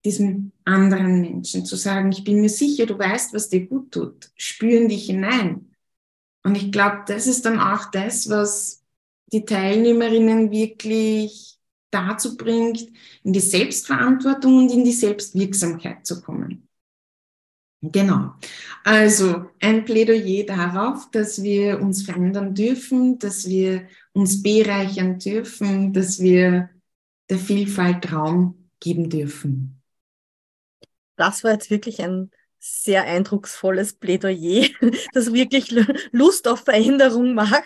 diesem 0.03 0.53
anderen 0.65 1.21
Menschen, 1.21 1.67
zu 1.67 1.75
sagen, 1.75 2.11
ich 2.11 2.23
bin 2.23 2.41
mir 2.41 2.49
sicher, 2.49 2.87
du 2.87 2.97
weißt, 2.97 3.31
was 3.35 3.47
dir 3.47 3.67
gut 3.67 3.91
tut. 3.91 4.31
Spüren 4.35 4.89
dich 4.89 5.05
hinein. 5.05 5.69
Und 6.43 6.55
ich 6.55 6.71
glaube, 6.71 7.03
das 7.05 7.27
ist 7.27 7.45
dann 7.45 7.59
auch 7.59 7.91
das, 7.91 8.27
was 8.31 8.83
die 9.31 9.45
Teilnehmerinnen 9.45 10.49
wirklich 10.49 11.59
dazu 11.91 12.35
bringt, 12.35 12.87
in 13.21 13.31
die 13.31 13.39
Selbstverantwortung 13.39 14.57
und 14.57 14.71
in 14.71 14.83
die 14.83 14.93
Selbstwirksamkeit 14.93 16.07
zu 16.07 16.23
kommen. 16.23 16.68
Genau. 17.81 18.33
Also 18.83 19.45
ein 19.61 19.85
Plädoyer 19.85 20.45
darauf, 20.45 21.09
dass 21.11 21.41
wir 21.43 21.79
uns 21.79 22.03
verändern 22.03 22.53
dürfen, 22.53 23.19
dass 23.19 23.47
wir 23.47 23.87
uns 24.11 24.43
bereichern 24.43 25.17
dürfen, 25.17 25.93
dass 25.93 26.19
wir 26.19 26.69
der 27.29 27.37
Vielfalt 27.37 28.11
Raum 28.11 28.69
geben 28.79 29.09
dürfen. 29.09 29.81
Das 31.15 31.43
war 31.43 31.51
jetzt 31.51 31.69
wirklich 31.69 32.01
ein 32.01 32.31
sehr 32.59 33.03
eindrucksvolles 33.03 33.93
Plädoyer, 33.93 34.67
das 35.13 35.31
wirklich 35.31 35.73
Lust 36.11 36.47
auf 36.49 36.65
Veränderung 36.65 37.33
macht. 37.33 37.63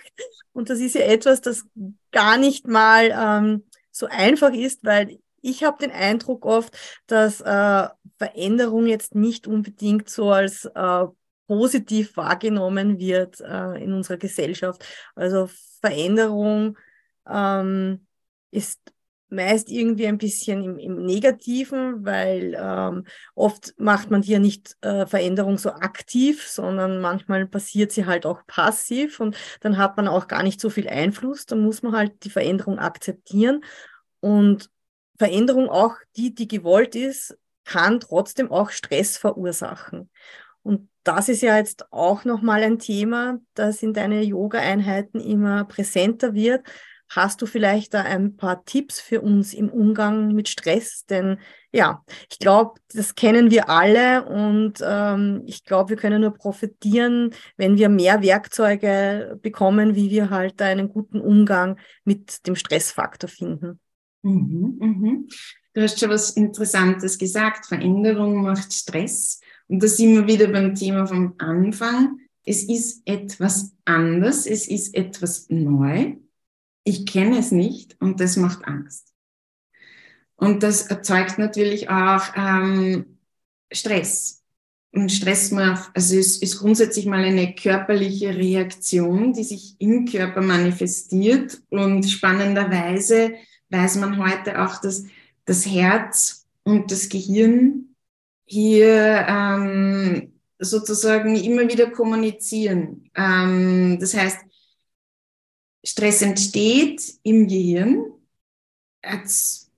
Und 0.51 0.69
das 0.69 0.79
ist 0.79 0.93
ja 0.93 1.01
etwas, 1.01 1.41
das 1.41 1.65
gar 2.11 2.37
nicht 2.37 2.67
mal 2.67 3.11
ähm, 3.15 3.63
so 3.89 4.05
einfach 4.05 4.53
ist, 4.53 4.83
weil 4.83 5.19
ich 5.41 5.63
habe 5.63 5.77
den 5.79 5.91
Eindruck 5.91 6.45
oft, 6.45 6.77
dass 7.07 7.41
äh, 7.41 7.87
Veränderung 8.17 8.87
jetzt 8.87 9.15
nicht 9.15 9.47
unbedingt 9.47 10.09
so 10.09 10.31
als 10.31 10.65
äh, 10.65 11.05
positiv 11.47 12.15
wahrgenommen 12.17 12.99
wird 12.99 13.41
äh, 13.41 13.83
in 13.83 13.93
unserer 13.93 14.17
Gesellschaft. 14.17 14.85
Also 15.15 15.49
Veränderung 15.81 16.77
ähm, 17.27 18.05
ist 18.51 18.79
meist 19.33 19.69
irgendwie 19.69 20.07
ein 20.07 20.17
bisschen 20.17 20.63
im, 20.63 20.77
im 20.77 21.03
Negativen, 21.03 22.05
weil 22.05 22.55
ähm, 22.57 23.05
oft 23.35 23.73
macht 23.77 24.11
man 24.11 24.21
hier 24.21 24.39
nicht 24.39 24.77
äh, 24.81 25.05
Veränderung 25.05 25.57
so 25.57 25.71
aktiv, 25.71 26.47
sondern 26.47 27.01
manchmal 27.01 27.47
passiert 27.47 27.91
sie 27.91 28.05
halt 28.05 28.25
auch 28.25 28.45
passiv 28.45 29.19
und 29.19 29.35
dann 29.61 29.77
hat 29.77 29.97
man 29.97 30.07
auch 30.07 30.27
gar 30.27 30.43
nicht 30.43 30.61
so 30.61 30.69
viel 30.69 30.87
Einfluss. 30.87 31.45
Dann 31.45 31.61
muss 31.61 31.81
man 31.81 31.93
halt 31.93 32.23
die 32.23 32.29
Veränderung 32.29 32.79
akzeptieren 32.79 33.63
und 34.19 34.69
Veränderung 35.17 35.69
auch 35.69 35.95
die, 36.15 36.33
die 36.33 36.47
gewollt 36.47 36.95
ist, 36.95 37.37
kann 37.65 37.99
trotzdem 37.99 38.51
auch 38.51 38.69
Stress 38.69 39.17
verursachen. 39.17 40.09
Und 40.63 40.89
das 41.03 41.29
ist 41.29 41.41
ja 41.41 41.57
jetzt 41.57 41.91
auch 41.91 42.23
nochmal 42.23 42.63
ein 42.63 42.79
Thema, 42.79 43.39
das 43.53 43.83
in 43.83 43.93
deinen 43.93 44.23
Yoga-Einheiten 44.23 45.19
immer 45.19 45.65
präsenter 45.65 46.33
wird. 46.33 46.65
Hast 47.09 47.41
du 47.41 47.45
vielleicht 47.45 47.93
da 47.93 48.01
ein 48.01 48.37
paar 48.37 48.65
Tipps 48.65 48.99
für 48.99 49.21
uns 49.21 49.53
im 49.53 49.69
Umgang 49.69 50.33
mit 50.33 50.49
Stress? 50.49 51.05
Denn 51.05 51.37
ja, 51.71 52.03
ich 52.31 52.39
glaube, 52.39 52.79
das 52.93 53.13
kennen 53.13 53.51
wir 53.51 53.69
alle 53.69 54.25
und 54.25 54.79
ähm, 54.83 55.43
ich 55.45 55.63
glaube, 55.63 55.91
wir 55.91 55.97
können 55.97 56.21
nur 56.21 56.33
profitieren, 56.33 57.31
wenn 57.55 57.77
wir 57.77 57.89
mehr 57.89 58.23
Werkzeuge 58.23 59.37
bekommen, 59.41 59.95
wie 59.95 60.09
wir 60.09 60.29
halt 60.31 60.61
einen 60.61 60.89
guten 60.89 61.19
Umgang 61.19 61.77
mit 62.03 62.47
dem 62.47 62.55
Stressfaktor 62.55 63.29
finden. 63.29 63.79
Mhm, 64.23 64.77
mhm. 64.79 65.27
Du 65.73 65.81
hast 65.81 65.99
schon 65.99 66.09
was 66.09 66.31
Interessantes 66.31 67.17
gesagt. 67.17 67.65
Veränderung 67.65 68.43
macht 68.43 68.73
Stress. 68.73 69.41
Und 69.67 69.81
da 69.81 69.87
sind 69.87 70.13
wir 70.13 70.27
wieder 70.27 70.47
beim 70.47 70.75
Thema 70.75 71.07
vom 71.07 71.33
Anfang. 71.39 72.19
Es 72.45 72.63
ist 72.63 73.01
etwas 73.05 73.73
anders, 73.85 74.45
es 74.45 74.67
ist 74.67 74.93
etwas 74.95 75.47
neu. 75.49 76.15
Ich 76.83 77.05
kenne 77.05 77.39
es 77.39 77.51
nicht 77.51 77.95
und 78.01 78.19
das 78.19 78.37
macht 78.37 78.65
Angst. 78.65 79.13
Und 80.35 80.61
das 80.61 80.87
erzeugt 80.87 81.39
natürlich 81.39 81.89
auch 81.89 82.23
ähm, 82.35 83.17
Stress. 83.71 84.43
Und 84.91 85.11
Stress 85.11 85.51
macht, 85.51 85.89
also 85.95 86.17
es 86.17 86.37
ist 86.37 86.59
grundsätzlich 86.59 87.07
mal 87.07 87.23
eine 87.23 87.55
körperliche 87.55 88.35
Reaktion, 88.35 89.33
die 89.33 89.43
sich 89.43 89.75
im 89.79 90.05
Körper 90.05 90.41
manifestiert. 90.41 91.61
Und 91.69 92.03
spannenderweise 92.03 93.33
weiß 93.69 93.95
man 93.95 94.17
heute 94.17 94.61
auch, 94.61 94.81
dass 94.81 95.05
das 95.45 95.65
Herz 95.65 96.45
und 96.63 96.91
das 96.91 97.09
Gehirn 97.09 97.95
hier 98.45 99.25
ähm, 99.27 100.33
sozusagen 100.59 101.35
immer 101.35 101.67
wieder 101.67 101.89
kommunizieren. 101.91 103.09
Ähm, 103.15 103.97
das 103.99 104.13
heißt, 104.13 104.39
Stress 105.85 106.21
entsteht 106.21 107.01
im 107.23 107.47
Gehirn. 107.47 108.05
Als 109.01 109.69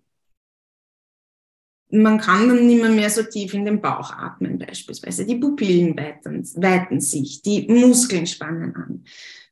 man 1.89 2.19
kann 2.19 2.49
dann 2.49 2.67
nicht 2.67 2.82
mehr, 2.82 2.91
mehr 2.91 3.10
so 3.10 3.23
tief 3.23 3.54
in 3.54 3.65
den 3.65 3.82
Bauch 3.82 4.12
atmen 4.12 4.60
beispielsweise. 4.60 5.25
Die 5.25 5.36
Pupillen 5.36 5.97
weiten, 5.97 6.43
weiten 6.62 6.99
sich, 6.99 7.41
die 7.41 7.67
Muskeln 7.67 8.28
spannen 8.28 8.75
an. 8.75 9.04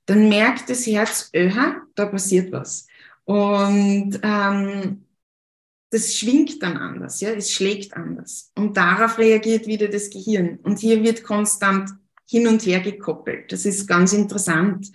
Dann 0.05 0.29
merkt 0.29 0.69
das 0.69 0.85
Herz, 0.85 1.29
öha, 1.35 1.81
da 1.95 2.05
passiert 2.07 2.51
was. 2.51 2.87
Und 3.23 4.19
ähm, 4.21 5.05
das 5.93 6.15
schwingt 6.15 6.63
dann 6.63 6.75
anders, 6.75 7.21
ja, 7.21 7.29
es 7.29 7.51
schlägt 7.51 7.95
anders. 7.95 8.51
Und 8.55 8.75
darauf 8.75 9.19
reagiert 9.19 9.67
wieder 9.67 9.87
das 9.87 10.09
Gehirn. 10.09 10.57
Und 10.63 10.79
hier 10.79 11.03
wird 11.03 11.23
konstant 11.23 11.91
hin 12.27 12.47
und 12.47 12.65
her 12.65 12.79
gekoppelt. 12.79 13.51
Das 13.51 13.63
ist 13.63 13.87
ganz 13.87 14.11
interessant. 14.11 14.91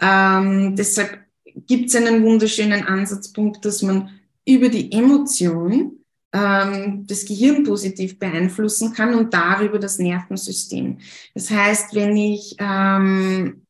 Ähm, 0.00 0.74
deshalb 0.74 1.20
gibt 1.44 1.90
es 1.90 1.94
einen 1.94 2.24
wunderschönen 2.24 2.82
Ansatzpunkt, 2.82 3.64
dass 3.64 3.82
man 3.82 4.10
über 4.44 4.68
die 4.68 4.90
Emotion 4.90 6.00
ähm, 6.32 7.06
das 7.06 7.24
Gehirn 7.24 7.62
positiv 7.62 8.18
beeinflussen 8.18 8.92
kann 8.92 9.14
und 9.14 9.32
darüber 9.32 9.78
das 9.78 10.00
Nervensystem. 10.00 10.98
Das 11.34 11.50
heißt, 11.50 11.94
wenn 11.94 12.16
ich 12.16 12.56
ähm, 12.58 13.62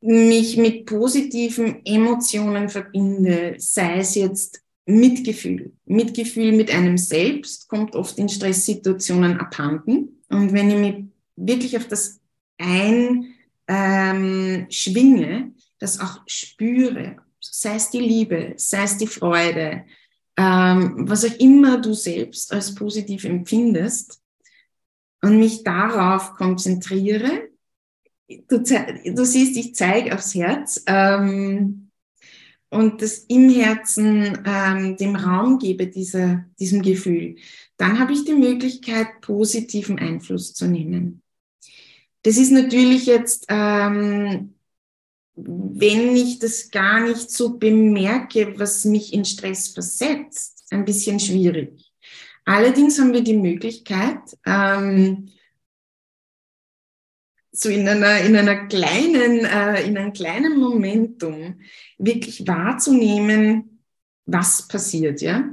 mich 0.00 0.56
mit 0.56 0.86
positiven 0.86 1.84
Emotionen 1.84 2.68
verbinde, 2.68 3.54
sei 3.58 3.98
es 3.98 4.14
jetzt 4.14 4.62
Mitgefühl. 4.86 5.72
Mitgefühl 5.84 6.52
mit 6.52 6.72
einem 6.74 6.96
selbst 6.96 7.68
kommt 7.68 7.94
oft 7.94 8.18
in 8.18 8.28
Stresssituationen 8.28 9.38
abhanden. 9.38 10.22
Und 10.28 10.52
wenn 10.52 10.70
ich 10.70 10.76
mich 10.76 11.04
wirklich 11.36 11.76
auf 11.76 11.86
das 11.86 12.20
einschwinge, 12.58 13.34
ähm, 13.68 15.54
das 15.78 16.00
auch 16.00 16.20
spüre, 16.26 17.16
sei 17.40 17.74
es 17.76 17.90
die 17.90 18.00
Liebe, 18.00 18.54
sei 18.56 18.82
es 18.82 18.96
die 18.96 19.06
Freude, 19.06 19.84
ähm, 20.36 21.08
was 21.08 21.24
auch 21.24 21.38
immer 21.38 21.80
du 21.80 21.92
selbst 21.94 22.52
als 22.52 22.74
positiv 22.74 23.24
empfindest, 23.24 24.20
und 25.22 25.38
mich 25.38 25.64
darauf 25.64 26.34
konzentriere, 26.34 27.49
du, 28.48 28.62
du 28.62 29.24
siehst, 29.24 29.56
ich 29.56 29.74
zeige 29.74 30.14
aufs 30.14 30.34
Herz 30.34 30.82
ähm, 30.86 31.90
und 32.68 33.02
das 33.02 33.18
im 33.28 33.50
Herzen 33.50 34.42
ähm, 34.46 34.96
dem 34.96 35.16
Raum 35.16 35.58
gebe, 35.58 35.88
dieser, 35.88 36.44
diesem 36.58 36.82
Gefühl, 36.82 37.36
dann 37.76 37.98
habe 37.98 38.12
ich 38.12 38.24
die 38.24 38.34
Möglichkeit, 38.34 39.20
positiven 39.20 39.98
Einfluss 39.98 40.54
zu 40.54 40.66
nehmen. 40.66 41.22
Das 42.22 42.36
ist 42.36 42.52
natürlich 42.52 43.06
jetzt, 43.06 43.46
ähm, 43.48 44.54
wenn 45.34 46.16
ich 46.16 46.38
das 46.38 46.70
gar 46.70 47.00
nicht 47.00 47.30
so 47.30 47.56
bemerke, 47.56 48.58
was 48.58 48.84
mich 48.84 49.14
in 49.14 49.24
Stress 49.24 49.68
versetzt, 49.68 50.66
ein 50.70 50.84
bisschen 50.84 51.18
schwierig. 51.18 51.90
Allerdings 52.44 52.98
haben 52.98 53.12
wir 53.12 53.22
die 53.22 53.36
Möglichkeit, 53.36 54.18
ähm, 54.44 55.30
so 57.52 57.68
in 57.68 57.88
einer, 57.88 58.20
in 58.20 58.36
einer 58.36 58.66
kleinen, 58.66 59.44
äh, 59.44 59.82
in 59.82 59.98
einem 59.98 60.12
kleinen 60.12 60.58
Momentum 60.58 61.60
wirklich 61.98 62.46
wahrzunehmen, 62.46 63.82
was 64.26 64.68
passiert, 64.68 65.20
ja. 65.20 65.52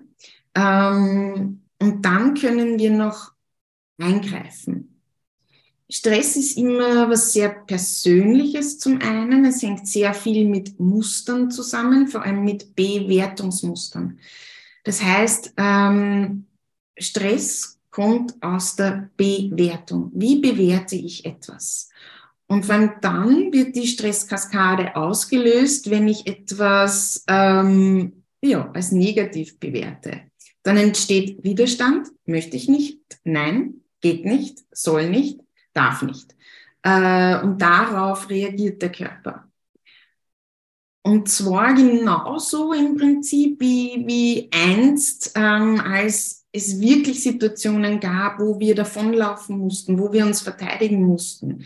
Ähm, 0.56 1.62
und 1.80 2.06
dann 2.06 2.34
können 2.34 2.80
wir 2.80 2.92
noch 2.92 3.34
eingreifen. 4.00 5.02
Stress 5.90 6.36
ist 6.36 6.58
immer 6.58 7.10
was 7.10 7.32
sehr 7.32 7.50
Persönliches 7.50 8.78
zum 8.78 9.00
einen. 9.02 9.46
Es 9.46 9.62
hängt 9.62 9.88
sehr 9.88 10.14
viel 10.14 10.46
mit 10.48 10.80
Mustern 10.80 11.50
zusammen, 11.50 12.08
vor 12.08 12.24
allem 12.24 12.44
mit 12.44 12.76
Bewertungsmustern. 12.76 14.20
Das 14.84 15.02
heißt, 15.02 15.54
ähm, 15.56 16.46
Stress 16.98 17.77
kommt 17.98 18.36
aus 18.44 18.76
der 18.76 19.10
Bewertung. 19.18 20.12
Wie 20.14 20.40
bewerte 20.40 20.96
ich 20.96 21.26
etwas? 21.26 21.90
Und 22.46 22.70
allem 22.70 22.92
dann 23.02 23.52
wird 23.52 23.76
die 23.76 23.88
Stresskaskade 23.88 24.96
ausgelöst, 24.96 25.90
wenn 25.90 26.08
ich 26.08 26.28
etwas 26.28 27.24
ähm, 27.28 28.24
ja, 28.40 28.70
als 28.72 28.92
negativ 28.92 29.60
bewerte. 29.60 30.22
Dann 30.62 30.78
entsteht 30.78 31.44
Widerstand, 31.44 32.10
möchte 32.28 32.56
ich 32.56 32.70
nicht, 32.70 33.00
nein, 33.24 33.82
geht 34.00 34.26
nicht, 34.26 34.60
soll 34.72 35.10
nicht, 35.10 35.40
darf 35.74 36.04
nicht. 36.04 36.36
Äh, 36.84 37.40
und 37.42 37.60
darauf 37.60 38.30
reagiert 38.30 38.80
der 38.80 38.92
Körper. 38.92 39.48
Und 41.02 41.30
zwar 41.30 41.74
genauso 41.74 42.74
im 42.74 42.96
Prinzip 42.96 43.60
wie, 43.60 44.04
wie 44.06 44.50
einst, 44.52 45.32
ähm, 45.36 45.82
als 45.82 46.47
es 46.58 46.80
wirklich 46.80 47.24
Situationen 47.24 48.00
gab, 48.00 48.40
wo 48.40 48.60
wir 48.60 48.76
davonlaufen 48.76 49.58
mussten, 49.58 50.00
wo 50.00 50.12
wir 50.12 50.26
uns 50.26 50.42
verteidigen 50.42 51.04
mussten. 51.04 51.64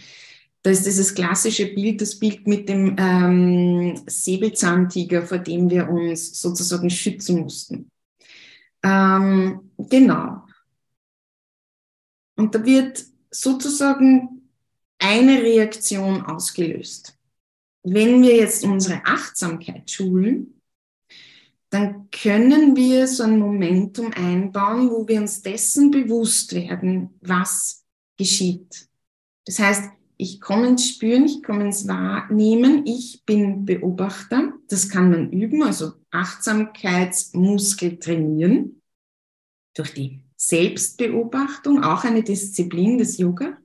Da 0.64 0.70
ist 0.70 0.86
dieses 0.86 1.16
klassische 1.16 1.74
Bild, 1.74 2.02
das 2.02 2.20
Bild 2.20 2.46
mit 2.48 2.70
dem 2.70 2.96
ähm, 3.00 4.00
Säbelzahntiger, 4.06 5.24
vor 5.24 5.40
dem 5.40 5.70
wir 5.70 5.90
uns 5.90 6.40
sozusagen 6.40 6.90
schützen 6.90 7.42
mussten. 7.42 7.90
Ähm, 8.84 9.72
genau. 9.78 10.44
Und 12.36 12.54
da 12.54 12.64
wird 12.64 13.04
sozusagen 13.32 14.42
eine 15.00 15.42
Reaktion 15.42 16.22
ausgelöst. 16.22 17.18
Wenn 17.84 18.22
wir 18.22 18.36
jetzt 18.36 18.64
unsere 18.64 19.04
Achtsamkeit 19.06 19.90
schulen, 19.90 20.61
dann 21.72 22.10
können 22.12 22.76
wir 22.76 23.08
so 23.08 23.24
ein 23.24 23.40
Momentum 23.40 24.12
einbauen, 24.14 24.92
wo 24.92 25.08
wir 25.08 25.22
uns 25.22 25.42
dessen 25.42 25.90
bewusst 25.90 26.54
werden, 26.54 27.12
was 27.22 27.86
geschieht. 28.18 28.90
Das 29.46 29.58
heißt, 29.58 29.90
ich 30.18 30.42
komme 30.42 30.68
ins 30.68 30.88
Spüren, 30.90 31.26
ich 31.26 31.42
komme 31.42 31.64
ins 31.64 31.88
Wahrnehmen, 31.88 32.86
ich 32.86 33.24
bin 33.26 33.66
Beobachter. 33.66 34.54
Das 34.68 34.90
kann 34.90 35.10
man 35.10 35.32
üben, 35.32 35.64
also 35.64 35.94
Achtsamkeitsmuskel 36.12 37.98
trainieren 38.00 38.82
durch 39.74 39.94
die 39.94 40.22
Selbstbeobachtung, 40.36 41.84
auch 41.84 42.04
eine 42.04 42.22
Disziplin 42.22 42.98
des 42.98 43.18
Yoga. 43.18 43.58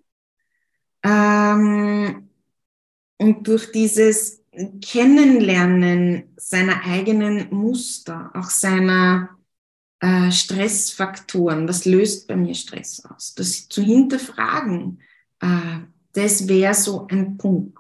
Ähm, 1.03 2.29
und 3.19 3.49
durch 3.49 3.73
dieses 3.73 4.43
Kennenlernen 4.81 6.33
seiner 6.37 6.85
eigenen 6.85 7.49
Muster, 7.51 8.31
auch 8.35 8.51
seiner 8.51 9.37
äh, 10.01 10.31
Stressfaktoren, 10.31 11.69
was 11.69 11.85
löst 11.85 12.29
bei 12.29 12.37
mir 12.37 12.55
Stress 12.55 13.05
aus, 13.05 13.35
das 13.35 13.69
zu 13.69 13.83
hinterfragen, 13.83 15.01
äh, 15.41 15.81
das 16.13 16.49
wäre 16.49 16.75
so 16.75 17.07
ein 17.09 17.37
Punkt. 17.37 17.79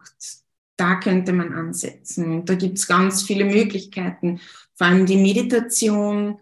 Da 0.76 0.96
könnte 0.96 1.32
man 1.32 1.54
ansetzen. 1.54 2.44
Da 2.44 2.54
gibt 2.54 2.76
es 2.76 2.86
ganz 2.86 3.22
viele 3.22 3.46
Möglichkeiten. 3.46 4.40
Vor 4.74 4.88
allem 4.88 5.06
die 5.06 5.16
Meditation 5.16 6.38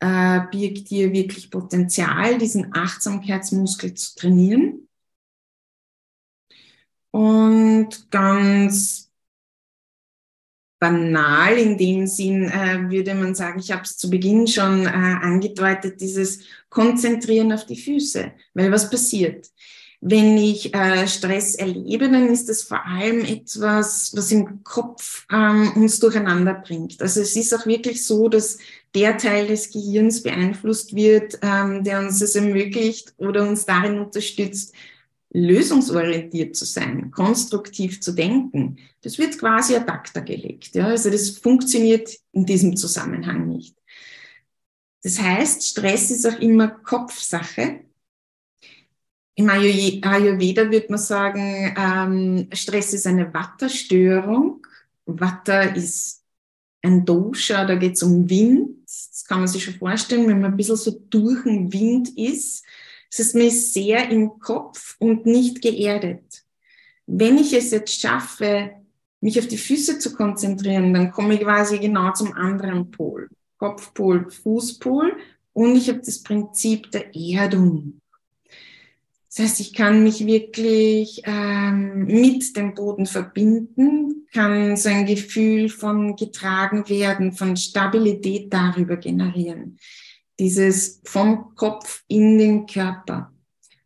äh, 0.00 0.40
birgt 0.50 0.88
hier 0.88 1.12
wirklich 1.12 1.50
Potenzial, 1.50 2.36
diesen 2.36 2.74
Achtsamkeitsmuskel 2.74 3.94
zu 3.94 4.16
trainieren. 4.16 4.86
Und 7.10 8.10
ganz 8.10 9.09
banal 10.80 11.58
in 11.58 11.76
dem 11.76 12.06
Sinn 12.06 12.48
äh, 12.48 12.90
würde 12.90 13.14
man 13.14 13.34
sagen, 13.34 13.60
ich 13.60 13.70
habe 13.70 13.82
es 13.82 13.96
zu 13.98 14.10
Beginn 14.10 14.48
schon 14.48 14.86
äh, 14.86 14.88
angedeutet, 14.88 16.00
dieses 16.00 16.40
Konzentrieren 16.70 17.52
auf 17.52 17.66
die 17.66 17.76
Füße. 17.76 18.32
Weil 18.54 18.72
was 18.72 18.90
passiert? 18.90 19.46
Wenn 20.00 20.38
ich 20.38 20.74
äh, 20.74 21.06
Stress 21.06 21.54
erlebe, 21.54 22.10
dann 22.10 22.30
ist 22.30 22.48
das 22.48 22.62
vor 22.62 22.84
allem 22.86 23.22
etwas, 23.26 24.16
was 24.16 24.32
im 24.32 24.64
Kopf 24.64 25.26
ähm, 25.30 25.72
uns 25.76 26.00
durcheinander 26.00 26.54
bringt. 26.54 27.02
Also 27.02 27.20
es 27.20 27.36
ist 27.36 27.54
auch 27.54 27.66
wirklich 27.66 28.02
so, 28.06 28.30
dass 28.30 28.56
der 28.94 29.18
Teil 29.18 29.48
des 29.48 29.70
Gehirns 29.70 30.22
beeinflusst 30.22 30.94
wird, 30.94 31.38
ähm, 31.42 31.84
der 31.84 32.00
uns 32.00 32.22
es 32.22 32.34
ermöglicht 32.34 33.12
oder 33.18 33.46
uns 33.46 33.66
darin 33.66 33.98
unterstützt, 33.98 34.74
lösungsorientiert 35.32 36.56
zu 36.56 36.64
sein, 36.64 37.10
konstruktiv 37.10 38.00
zu 38.00 38.12
denken. 38.12 38.78
Das 39.02 39.18
wird 39.18 39.38
quasi 39.38 39.76
ad 39.76 39.90
acta 39.90 40.20
gelegt. 40.20 40.74
Ja? 40.74 40.86
Also 40.86 41.10
das 41.10 41.30
funktioniert 41.30 42.10
in 42.32 42.44
diesem 42.44 42.76
Zusammenhang 42.76 43.48
nicht. 43.48 43.76
Das 45.02 45.20
heißt, 45.20 45.62
Stress 45.62 46.10
ist 46.10 46.26
auch 46.26 46.38
immer 46.40 46.68
Kopfsache. 46.68 47.80
Im 49.34 49.48
Ayurveda 49.48 50.70
würde 50.70 50.86
man 50.90 50.98
sagen, 50.98 51.74
ähm, 51.78 52.48
Stress 52.52 52.92
ist 52.92 53.06
eine 53.06 53.32
Vata-Störung. 53.32 54.66
Vata 55.06 55.62
ist 55.62 56.22
ein 56.82 57.04
Dosha, 57.04 57.64
da 57.64 57.76
geht 57.76 57.94
es 57.94 58.02
um 58.02 58.28
Wind. 58.28 58.82
Das 58.84 59.24
kann 59.26 59.38
man 59.38 59.48
sich 59.48 59.64
schon 59.64 59.74
vorstellen, 59.74 60.28
wenn 60.28 60.40
man 60.40 60.52
ein 60.52 60.56
bisschen 60.56 60.76
so 60.76 60.90
durch 60.90 61.44
den 61.44 61.72
Wind 61.72 62.10
ist. 62.18 62.64
Das 63.10 63.18
ist 63.18 63.34
mir 63.34 63.50
sehr 63.50 64.08
im 64.08 64.38
Kopf 64.38 64.96
und 64.98 65.26
nicht 65.26 65.60
geerdet. 65.60 66.44
Wenn 67.06 67.38
ich 67.38 67.52
es 67.52 67.72
jetzt 67.72 68.00
schaffe, 68.00 68.70
mich 69.20 69.38
auf 69.38 69.48
die 69.48 69.58
Füße 69.58 69.98
zu 69.98 70.14
konzentrieren, 70.14 70.94
dann 70.94 71.10
komme 71.10 71.34
ich 71.34 71.40
quasi 71.40 71.78
genau 71.78 72.12
zum 72.12 72.32
anderen 72.32 72.90
Pol. 72.90 73.28
Kopfpol, 73.58 74.30
Fußpol 74.30 75.16
und 75.52 75.76
ich 75.76 75.88
habe 75.88 76.00
das 76.00 76.22
Prinzip 76.22 76.90
der 76.92 77.14
Erdung. 77.14 78.00
Das 79.28 79.44
heißt, 79.44 79.60
ich 79.60 79.74
kann 79.74 80.02
mich 80.02 80.26
wirklich 80.26 81.22
ähm, 81.24 82.06
mit 82.06 82.56
dem 82.56 82.74
Boden 82.74 83.06
verbinden, 83.06 84.26
kann 84.32 84.76
so 84.76 84.88
ein 84.88 85.06
Gefühl 85.06 85.68
von 85.68 86.16
getragen 86.16 86.88
werden, 86.88 87.32
von 87.32 87.56
Stabilität 87.56 88.52
darüber 88.52 88.96
generieren. 88.96 89.78
Dieses 90.40 91.02
vom 91.04 91.54
Kopf 91.54 92.02
in 92.08 92.38
den 92.38 92.66
Körper. 92.66 93.30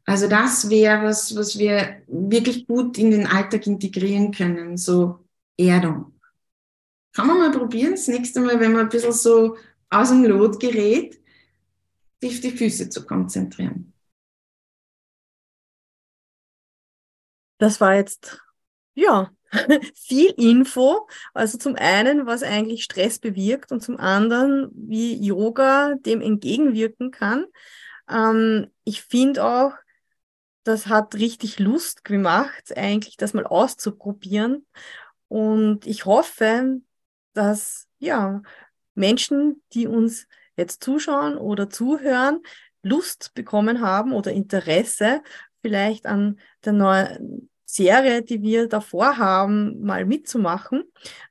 Also 0.07 0.29
das 0.29 0.71
wäre 0.71 1.03
was, 1.03 1.35
was 1.35 1.59
wir 1.59 2.01
wirklich 2.07 2.69
gut 2.69 2.97
in 2.97 3.11
den 3.11 3.27
Alltag 3.27 3.67
integrieren 3.67 4.31
können, 4.31 4.77
so 4.77 5.27
Erdung. 5.59 6.13
Kann 7.13 7.27
man 7.27 7.39
mal 7.39 7.51
probieren, 7.51 7.93
das 7.93 8.07
nächste 8.07 8.41
Mal, 8.41 8.61
wenn 8.61 8.73
man 8.73 8.83
ein 8.83 8.89
bisschen 8.89 9.13
so 9.13 9.57
aus 9.91 10.11
dem 10.11 10.25
Lot 10.25 10.61
gerät, 10.61 11.21
sich 12.21 12.41
die 12.41 12.53
Füße 12.53 12.89
zu 12.89 13.05
konzentrieren. 13.05 13.93
Das 17.59 17.81
war 17.81 17.97
jetzt, 17.97 18.41
ja, 18.95 19.33
viel 19.95 20.33
Info. 20.37 21.09
Also 21.33 21.59
zum 21.59 21.77
einen, 21.77 22.27
was 22.27 22.43
eigentlich 22.43 22.85
Stress 22.85 23.19
bewirkt 23.19 23.73
und 23.73 23.83
zum 23.83 23.99
anderen, 23.99 24.71
wie 24.75 25.15
Yoga 25.15 25.95
dem 25.95 26.21
entgegenwirken 26.21 27.11
kann. 27.11 27.47
Ähm, 28.09 28.69
ich 28.85 29.03
finde 29.03 29.45
auch, 29.45 29.73
das 30.65 30.87
hat 30.87 31.15
richtig 31.15 31.59
Lust 31.59 32.05
gemacht, 32.05 32.77
eigentlich 32.77 33.17
das 33.17 33.35
mal 33.35 33.47
auszuprobieren. 33.47 34.67
Und 35.29 35.87
ich 35.87 36.07
hoffe, 36.07 36.81
dass 37.35 37.87
ja 37.99 38.43
Menschen, 38.95 39.63
die 39.73 39.87
uns 39.87 40.27
jetzt 40.57 40.83
zuschauen 40.83 41.37
oder 41.37 41.69
zuhören, 41.69 42.41
Lust 42.83 43.33
bekommen 43.35 43.81
haben 43.81 44.13
oder 44.13 44.31
Interesse 44.33 45.23
vielleicht 45.63 46.07
an 46.07 46.39
der 46.65 46.75
neuen 46.75 47.51
Serie, 47.75 48.23
die 48.23 48.43
wir 48.43 48.69
davor 48.69 49.19
haben, 49.19 49.81
mal 49.81 50.05
mitzumachen. 50.05 50.85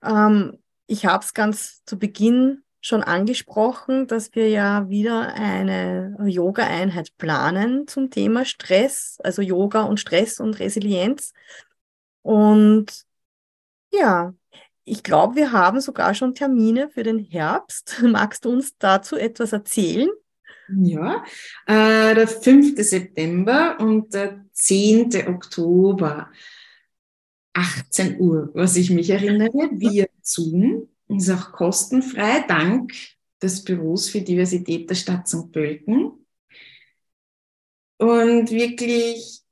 Ähm, 0.03 0.57
ich 0.87 1.05
habe 1.05 1.23
es 1.23 1.33
ganz 1.33 1.83
zu 1.85 1.97
Beginn 1.97 2.63
schon 2.81 3.01
angesprochen, 3.01 4.07
dass 4.07 4.35
wir 4.35 4.49
ja 4.49 4.89
wieder 4.89 5.33
eine 5.35 6.17
Yoga-Einheit 6.25 7.15
planen 7.17 7.87
zum 7.87 8.09
Thema 8.09 8.43
Stress, 8.43 9.17
also 9.23 9.41
Yoga 9.41 9.83
und 9.83 10.01
Stress 10.01 10.41
und 10.41 10.59
Resilienz. 10.59 11.31
Und 12.21 13.05
ja, 13.93 14.33
ich 14.83 15.01
glaube, 15.01 15.35
wir 15.35 15.53
haben 15.53 15.79
sogar 15.79 16.13
schon 16.13 16.35
Termine 16.35 16.89
für 16.89 17.03
den 17.03 17.19
Herbst. 17.19 18.01
Magst 18.03 18.43
du 18.43 18.51
uns 18.51 18.77
dazu 18.77 19.15
etwas 19.15 19.53
erzählen? 19.53 20.09
Ja, 20.77 21.23
äh, 21.67 22.15
der 22.15 22.27
5. 22.27 22.75
September 22.77 23.77
und 23.79 24.13
der 24.13 24.45
10. 24.53 25.27
Oktober, 25.27 26.31
18 27.53 28.19
Uhr, 28.19 28.49
was 28.53 28.75
ich 28.75 28.89
mich 28.89 29.09
erinnere, 29.09 29.69
via 29.71 30.05
Zoom. 30.21 30.87
Ist 31.09 31.29
auch 31.29 31.51
kostenfrei, 31.51 32.43
dank 32.47 32.93
des 33.41 33.63
Büros 33.63 34.09
für 34.09 34.21
Diversität 34.21 34.89
der 34.89 34.95
Stadt 34.95 35.27
St. 35.27 35.51
Pölten. 35.51 36.25
Und 37.97 38.51
wirklich 38.51 39.42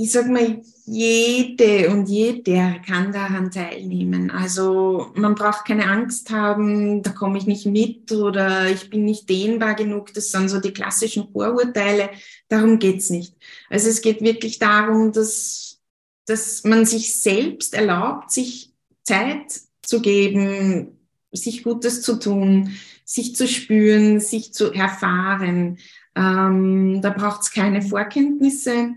ich 0.00 0.12
sag 0.12 0.28
mal, 0.28 0.62
jede 0.86 1.90
und 1.90 2.08
jeder 2.08 2.78
kann 2.86 3.12
daran 3.12 3.50
teilnehmen. 3.50 4.30
Also 4.30 5.10
man 5.14 5.34
braucht 5.34 5.66
keine 5.66 5.86
Angst 5.86 6.30
haben, 6.30 7.02
da 7.02 7.10
komme 7.10 7.36
ich 7.38 7.46
nicht 7.46 7.66
mit 7.66 8.12
oder 8.12 8.70
ich 8.70 8.90
bin 8.90 9.04
nicht 9.04 9.28
dehnbar 9.28 9.74
genug. 9.74 10.14
Das 10.14 10.30
sind 10.30 10.48
so 10.48 10.60
die 10.60 10.72
klassischen 10.72 11.28
Vorurteile. 11.32 12.10
Darum 12.48 12.78
geht's 12.78 13.10
nicht. 13.10 13.34
Also 13.68 13.88
es 13.88 14.00
geht 14.00 14.22
wirklich 14.22 14.60
darum, 14.60 15.12
dass, 15.12 15.80
dass 16.26 16.62
man 16.62 16.86
sich 16.86 17.14
selbst 17.14 17.74
erlaubt, 17.74 18.30
sich 18.30 18.72
Zeit 19.02 19.60
zu 19.82 20.00
geben, 20.00 20.96
sich 21.32 21.64
Gutes 21.64 22.02
zu 22.02 22.20
tun, 22.20 22.70
sich 23.04 23.34
zu 23.34 23.48
spüren, 23.48 24.20
sich 24.20 24.54
zu 24.54 24.72
erfahren. 24.72 25.78
Ähm, 26.14 27.00
da 27.02 27.10
braucht's 27.10 27.50
keine 27.50 27.82
Vorkenntnisse 27.82 28.94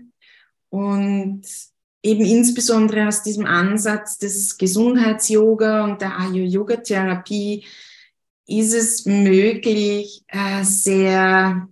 und 0.72 1.42
eben 2.02 2.24
insbesondere 2.24 3.06
aus 3.06 3.22
diesem 3.22 3.44
Ansatz 3.44 4.16
des 4.16 4.56
Gesundheits-Yoga 4.56 5.84
und 5.84 6.00
der 6.00 6.18
Ayo-Yoga-Therapie 6.18 7.66
ist 8.46 8.72
es 8.72 9.04
möglich, 9.04 10.24
äh, 10.28 10.64
sehr 10.64 11.68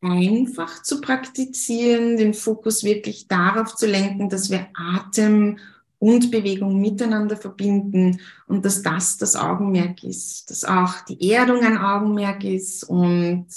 einfach 0.00 0.82
zu 0.82 1.02
praktizieren, 1.02 2.16
den 2.16 2.32
Fokus 2.32 2.84
wirklich 2.84 3.28
darauf 3.28 3.74
zu 3.74 3.86
lenken, 3.86 4.30
dass 4.30 4.50
wir 4.50 4.68
Atem 4.74 5.58
und 5.98 6.30
Bewegung 6.30 6.80
miteinander 6.80 7.36
verbinden 7.36 8.20
und 8.46 8.64
dass 8.64 8.80
das 8.80 9.18
das 9.18 9.36
Augenmerk 9.36 10.02
ist, 10.04 10.50
dass 10.50 10.64
auch 10.64 11.02
die 11.02 11.32
Erdung 11.32 11.62
ein 11.62 11.76
Augenmerk 11.76 12.44
ist 12.44 12.84
und 12.84 13.48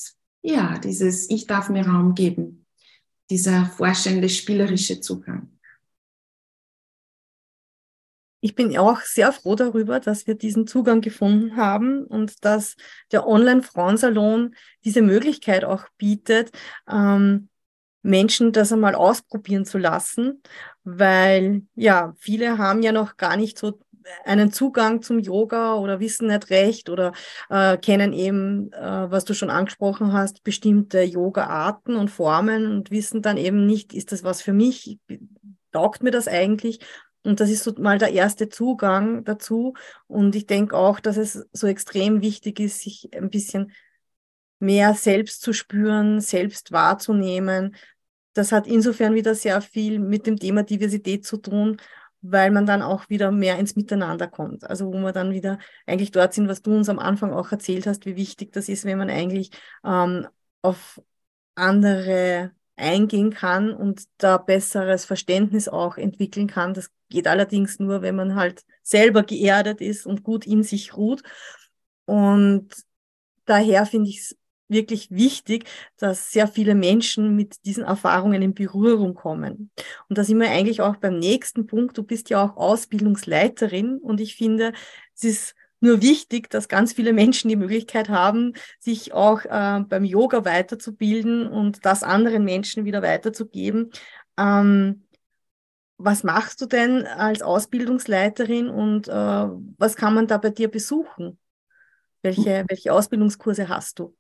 ja, 0.42 0.78
dieses 0.80 1.30
Ich 1.30 1.48
darf 1.48 1.70
mir 1.70 1.88
Raum 1.88 2.14
geben 2.14 2.59
dieser 3.30 3.66
forschende, 3.66 4.30
spielerische 4.30 5.02
Zugang. 5.02 5.50
Ich 8.42 8.56
bin 8.56 8.78
auch 8.78 9.02
sehr 9.02 9.34
froh 9.34 9.56
darüber, 9.56 10.00
dass 10.00 10.26
wir 10.26 10.36
diesen 10.36 10.66
Zugang 10.66 11.02
gefunden 11.02 11.58
haben 11.58 12.06
und 12.06 12.46
dass 12.46 12.76
der 13.12 13.28
Online-Frauensalon 13.28 14.56
diese 14.86 15.02
Möglichkeit 15.02 15.66
auch 15.66 15.86
bietet, 15.98 16.52
ähm, 16.90 17.50
Menschen 18.02 18.54
das 18.54 18.72
einmal 18.72 18.96
ausprobieren 18.96 19.66
zu 19.66 19.78
lassen, 19.78 20.42
weil 20.86 21.64
ja, 21.76 22.14
viele 22.18 22.58
haben 22.58 22.82
ja 22.82 22.94
noch 22.94 23.18
gar 23.18 23.36
nicht 23.36 23.60
so 23.60 23.78
einen 24.26 24.52
Zugang 24.52 25.02
zum 25.02 25.20
Yoga 25.20 25.76
oder 25.76 26.00
wissen 26.00 26.28
nicht 26.28 26.50
recht 26.50 26.90
oder 26.90 27.14
äh, 27.50 27.78
kennen 27.78 28.14
eben, 28.14 28.72
äh, 28.74 29.12
was 29.12 29.26
du 29.26 29.34
schon 29.34 29.50
angesprochen 29.50 30.14
hast, 30.14 30.44
bestimmte 30.44 31.02
Yoga-Arten 31.02 31.96
und 31.96 32.10
Formen 32.10 32.66
und 32.72 32.92
wissen 32.92 33.22
dann 33.22 33.38
eben 33.38 33.66
nicht, 33.66 33.94
ist 33.94 34.12
das 34.12 34.24
was 34.24 34.42
für 34.42 34.54
mich? 34.54 35.00
Taugt 35.72 36.04
mir 36.04 36.12
das 36.12 36.28
eigentlich? 36.28 36.80
Und 37.24 37.40
das 37.40 37.50
ist 37.50 37.64
so 37.64 37.74
mal 37.78 37.98
der 37.98 38.14
erste 38.14 38.50
Zugang 38.50 39.24
dazu. 39.24 39.74
Und 40.08 40.36
ich 40.36 40.46
denke 40.46 40.76
auch, 40.76 41.00
dass 41.00 41.18
es 41.18 41.46
so 41.52 41.68
extrem 41.68 42.22
wichtig 42.22 42.60
ist, 42.60 42.80
sich 42.80 43.10
ein 43.14 43.30
bisschen 43.30 43.72
mehr 44.60 44.94
selbst 44.94 45.42
zu 45.42 45.54
spüren, 45.54 46.22
selbst 46.22 46.72
wahrzunehmen. 46.72 47.76
Das 48.34 48.52
hat 48.52 48.68
insofern 48.68 49.16
wieder 49.16 49.36
sehr 49.36 49.62
viel 49.62 50.00
mit 50.00 50.28
dem 50.28 50.38
Thema 50.38 50.64
Diversität 50.64 51.26
zu 51.26 51.38
tun, 51.38 51.78
weil 52.22 52.52
man 52.52 52.66
dann 52.66 52.82
auch 52.82 53.10
wieder 53.10 53.32
mehr 53.32 53.58
ins 53.60 53.76
Miteinander 53.76 54.28
kommt. 54.28 54.70
Also 54.70 54.88
wo 54.88 55.00
wir 55.00 55.14
dann 55.14 55.32
wieder 55.32 55.60
eigentlich 55.86 56.12
dort 56.12 56.34
sind, 56.34 56.48
was 56.48 56.62
du 56.62 56.76
uns 56.76 56.90
am 56.90 57.00
Anfang 57.00 57.34
auch 57.34 57.52
erzählt 57.52 57.88
hast, 57.88 58.06
wie 58.06 58.16
wichtig 58.16 58.52
das 58.52 58.70
ist, 58.70 58.86
wenn 58.86 58.98
man 58.98 59.10
eigentlich 59.10 59.52
ähm, 59.86 60.28
auf 60.62 61.02
andere 61.56 62.52
eingehen 62.76 63.32
kann 63.32 63.74
und 63.74 64.04
da 64.18 64.38
besseres 64.38 65.06
Verständnis 65.06 65.68
auch 65.68 65.98
entwickeln 65.98 66.48
kann. 66.48 66.74
Das 66.74 66.90
geht 67.10 67.28
allerdings 67.28 67.80
nur, 67.80 68.02
wenn 68.02 68.16
man 68.16 68.36
halt 68.36 68.64
selber 68.84 69.24
geerdet 69.24 69.82
ist 69.82 70.06
und 70.06 70.24
gut 70.24 70.48
in 70.48 70.64
sich 70.64 70.96
ruht. 70.96 71.22
Und 72.06 72.70
daher 73.46 73.86
finde 73.86 74.10
ich 74.10 74.20
es 74.20 74.39
wirklich 74.70 75.12
wichtig, 75.12 75.66
dass 75.98 76.32
sehr 76.32 76.48
viele 76.48 76.76
Menschen 76.76 77.36
mit 77.36 77.66
diesen 77.66 77.84
Erfahrungen 77.84 78.42
in 78.42 78.54
Berührung 78.54 79.14
kommen. 79.16 79.72
Und 80.08 80.18
da 80.18 80.24
sind 80.24 80.40
wir 80.40 80.50
eigentlich 80.50 80.82
auch 80.82 80.98
beim 80.98 81.20
nächsten 81.20 81.68
Punkt. 81.68 81.98
Du 81.98 82.04
bist 82.04 82.30
ja 82.30 82.44
auch 82.44 82.58
Ausbildungsleiterin 82.58 83.98
und 83.98 84.22
ich 84.22 84.36
finde, 84.36 84.74
es 85.16 85.24
ist 85.24 85.56
nur 85.82 86.02
wichtig, 86.02 86.50
dass 86.50 86.68
ganz 86.68 86.94
viele 86.94 87.14
Menschen 87.14 87.50
die 87.50 87.56
Möglichkeit 87.56 88.10
haben, 88.10 88.54
sich 88.80 89.14
auch 89.14 89.46
äh, 89.46 89.82
beim 89.88 90.04
Yoga 90.04 90.46
weiterzubilden 90.46 91.48
und 91.48 91.86
das 91.86 92.04
anderen 92.04 92.44
Menschen 92.44 92.86
wieder 92.86 93.02
weiterzugeben. 93.02 93.92
Ähm, 94.38 95.06
was 95.98 96.24
machst 96.24 96.62
du 96.62 96.66
denn 96.66 97.06
als 97.06 97.42
Ausbildungsleiterin 97.42 98.70
und 98.70 99.10
äh, 99.10 99.12
was 99.12 99.96
kann 99.96 100.14
man 100.14 100.28
da 100.28 100.38
bei 100.38 100.50
dir 100.50 100.70
besuchen? 100.70 101.38
Welche, 102.22 102.66
welche 102.68 102.94
Ausbildungskurse 102.94 103.70
hast 103.70 104.00
du? 104.00 104.16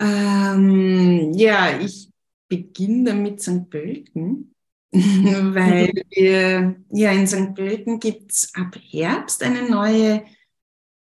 Ähm, 0.00 1.32
ja, 1.34 1.78
ich 1.78 2.10
beginne 2.48 3.14
mit 3.14 3.40
St. 3.42 3.68
Pölten, 3.68 4.54
weil 4.92 5.92
wir, 6.10 6.76
ja, 6.90 7.12
in 7.12 7.26
St. 7.26 7.54
Pölten 7.54 8.00
gibt 8.00 8.32
es 8.32 8.54
ab 8.54 8.74
Herbst 8.90 9.42
eine 9.42 9.68
neue 9.68 10.24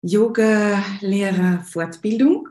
Yoga-Lehrer-Fortbildung. 0.02 2.48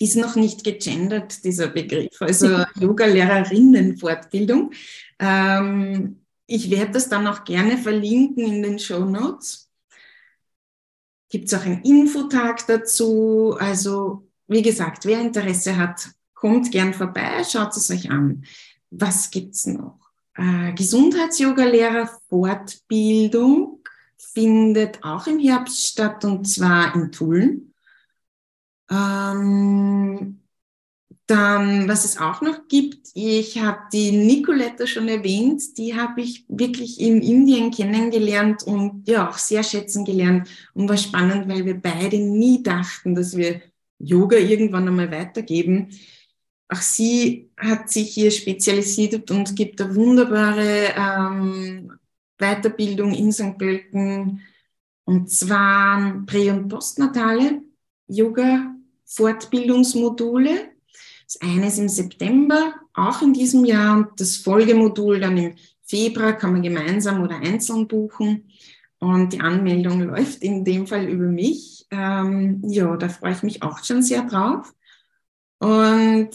Ist 0.00 0.16
noch 0.16 0.36
nicht 0.36 0.62
gegendert, 0.62 1.42
dieser 1.42 1.66
Begriff, 1.66 2.14
also 2.20 2.64
Yoga-Lehrerinnen-Fortbildung. 2.78 4.70
Ähm, 5.18 6.24
ich 6.46 6.70
werde 6.70 6.92
das 6.92 7.08
dann 7.08 7.26
auch 7.26 7.42
gerne 7.44 7.76
verlinken 7.76 8.46
in 8.46 8.62
den 8.62 8.78
Show 8.78 9.04
Notes. 9.04 9.68
Gibt 11.28 11.48
es 11.48 11.54
auch 11.54 11.66
einen 11.66 11.82
Infotag 11.82 12.64
dazu. 12.68 13.56
Also 13.58 14.27
wie 14.48 14.62
gesagt, 14.62 15.04
wer 15.04 15.20
Interesse 15.20 15.76
hat, 15.76 16.08
kommt 16.34 16.70
gern 16.72 16.94
vorbei, 16.94 17.44
schaut 17.44 17.76
es 17.76 17.90
euch 17.90 18.10
an. 18.10 18.44
Was 18.90 19.30
gibt's 19.30 19.66
noch? 19.66 19.98
Äh, 20.34 20.72
Gesundheits-Yoga-Lehrer 20.72 22.08
Fortbildung 22.28 23.80
findet 24.16 25.02
auch 25.04 25.26
im 25.26 25.38
Herbst 25.38 25.86
statt 25.86 26.24
und 26.24 26.48
zwar 26.48 26.94
in 26.94 27.12
Tulln. 27.12 27.74
Ähm, 28.90 30.40
dann, 31.26 31.86
was 31.88 32.06
es 32.06 32.18
auch 32.18 32.40
noch 32.40 32.68
gibt, 32.68 33.08
ich 33.12 33.60
habe 33.60 33.80
die 33.92 34.12
Nicoletta 34.12 34.86
schon 34.86 35.08
erwähnt, 35.08 35.76
die 35.76 35.94
habe 35.94 36.22
ich 36.22 36.46
wirklich 36.48 37.00
in 37.00 37.20
Indien 37.20 37.70
kennengelernt 37.70 38.62
und 38.62 39.06
ja 39.06 39.28
auch 39.28 39.36
sehr 39.36 39.62
schätzen 39.62 40.06
gelernt 40.06 40.48
und 40.72 40.88
war 40.88 40.96
spannend, 40.96 41.46
weil 41.46 41.66
wir 41.66 41.78
beide 41.78 42.18
nie 42.18 42.62
dachten, 42.62 43.14
dass 43.14 43.36
wir 43.36 43.60
Yoga 43.98 44.36
irgendwann 44.36 44.88
einmal 44.88 45.10
weitergeben. 45.10 45.88
Auch 46.68 46.80
sie 46.80 47.50
hat 47.56 47.90
sich 47.90 48.14
hier 48.14 48.30
spezialisiert 48.30 49.28
und 49.30 49.56
gibt 49.56 49.80
eine 49.80 49.94
wunderbare 49.94 50.92
ähm, 50.96 51.92
Weiterbildung 52.38 53.14
in 53.14 53.32
St. 53.32 53.56
Pölten. 53.58 54.42
Und 55.04 55.30
zwar 55.30 56.24
prä- 56.26 56.50
und 56.50 56.68
postnatale 56.68 57.62
Yoga-Fortbildungsmodule. 58.08 60.72
Das 61.24 61.40
eine 61.40 61.68
ist 61.68 61.78
im 61.78 61.88
September, 61.88 62.74
auch 62.94 63.22
in 63.22 63.32
diesem 63.32 63.64
Jahr, 63.64 63.96
und 63.96 64.20
das 64.20 64.36
Folgemodul 64.36 65.20
dann 65.20 65.36
im 65.36 65.54
Februar 65.82 66.34
kann 66.34 66.52
man 66.52 66.62
gemeinsam 66.62 67.22
oder 67.22 67.36
einzeln 67.36 67.88
buchen. 67.88 68.50
Und 69.00 69.32
die 69.32 69.40
Anmeldung 69.40 70.00
läuft 70.02 70.42
in 70.42 70.64
dem 70.64 70.86
Fall 70.86 71.08
über 71.08 71.26
mich. 71.26 71.86
Ähm, 71.90 72.62
ja, 72.64 72.96
da 72.96 73.08
freue 73.08 73.32
ich 73.32 73.42
mich 73.42 73.62
auch 73.62 73.84
schon 73.84 74.02
sehr 74.02 74.22
drauf. 74.22 74.74
Und 75.58 76.30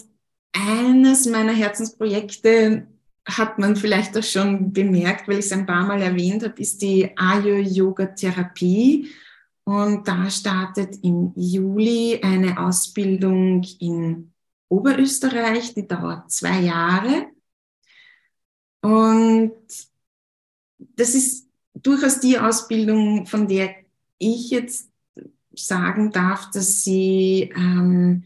eines 0.53 1.25
meiner 1.25 1.53
Herzensprojekte 1.53 2.87
hat 3.25 3.59
man 3.59 3.75
vielleicht 3.75 4.17
auch 4.17 4.23
schon 4.23 4.71
bemerkt, 4.73 5.27
weil 5.27 5.39
ich 5.39 5.45
es 5.45 5.51
ein 5.51 5.65
paar 5.65 5.85
Mal 5.85 6.01
erwähnt 6.01 6.43
habe, 6.43 6.61
ist 6.61 6.81
die 6.81 7.09
Ayo-Yoga-Therapie. 7.17 9.09
Und 9.65 10.07
da 10.07 10.29
startet 10.29 10.97
im 11.03 11.31
Juli 11.35 12.19
eine 12.21 12.59
Ausbildung 12.59 13.65
in 13.79 14.33
Oberösterreich, 14.67 15.73
die 15.73 15.87
dauert 15.87 16.31
zwei 16.31 16.59
Jahre. 16.59 17.27
Und 18.81 19.53
das 20.77 21.15
ist 21.15 21.47
durchaus 21.73 22.19
die 22.19 22.37
Ausbildung, 22.37 23.25
von 23.25 23.47
der 23.47 23.75
ich 24.17 24.49
jetzt 24.49 24.89
sagen 25.55 26.11
darf, 26.11 26.49
dass 26.51 26.83
sie 26.83 27.51
ähm, 27.55 28.23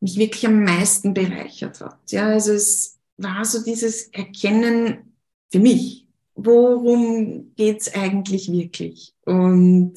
mich 0.00 0.16
wirklich 0.18 0.46
am 0.46 0.64
meisten 0.64 1.14
bereichert 1.14 1.80
hat. 1.80 1.98
Ja, 2.10 2.28
also 2.28 2.52
es 2.52 2.98
war 3.16 3.44
so 3.44 3.62
dieses 3.62 4.08
Erkennen 4.08 5.14
für 5.50 5.58
mich, 5.58 6.06
worum 6.34 7.54
geht's 7.56 7.92
eigentlich 7.94 8.50
wirklich? 8.50 9.14
Und 9.24 9.94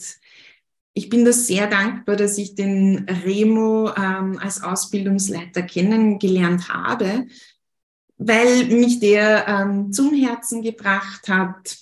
ich 0.93 1.09
bin 1.09 1.25
da 1.25 1.31
sehr 1.31 1.67
dankbar, 1.67 2.15
dass 2.15 2.37
ich 2.37 2.55
den 2.55 3.07
Remo 3.25 3.91
ähm, 3.95 4.37
als 4.39 4.63
Ausbildungsleiter 4.63 5.61
kennengelernt 5.61 6.69
habe, 6.69 7.27
weil 8.17 8.65
mich 8.65 8.99
der 8.99 9.47
ähm, 9.47 9.93
zum 9.93 10.13
Herzen 10.13 10.61
gebracht 10.61 11.27
hat, 11.29 11.77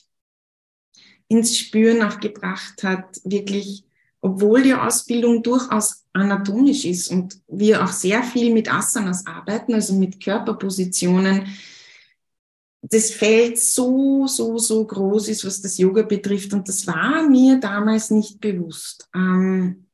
ins 1.27 1.57
Spüren 1.57 2.01
auch 2.01 2.19
gebracht 2.19 2.83
hat, 2.83 3.19
wirklich, 3.23 3.83
obwohl 4.21 4.63
die 4.63 4.73
Ausbildung 4.73 5.43
durchaus 5.43 6.05
anatomisch 6.13 6.85
ist 6.85 7.11
und 7.11 7.39
wir 7.47 7.83
auch 7.83 7.91
sehr 7.91 8.23
viel 8.23 8.53
mit 8.53 8.71
Asanas 8.73 9.25
arbeiten, 9.25 9.73
also 9.73 9.93
mit 9.93 10.23
Körperpositionen, 10.23 11.45
das 12.81 13.11
Feld 13.11 13.59
so, 13.59 14.27
so, 14.27 14.57
so 14.57 14.85
groß 14.85 15.29
ist, 15.29 15.45
was 15.45 15.61
das 15.61 15.77
Yoga 15.77 16.03
betrifft. 16.03 16.53
Und 16.53 16.67
das 16.67 16.87
war 16.87 17.27
mir 17.27 17.59
damals 17.59 18.11
nicht 18.11 18.39
bewusst, 18.39 19.09
ähm, 19.13 19.87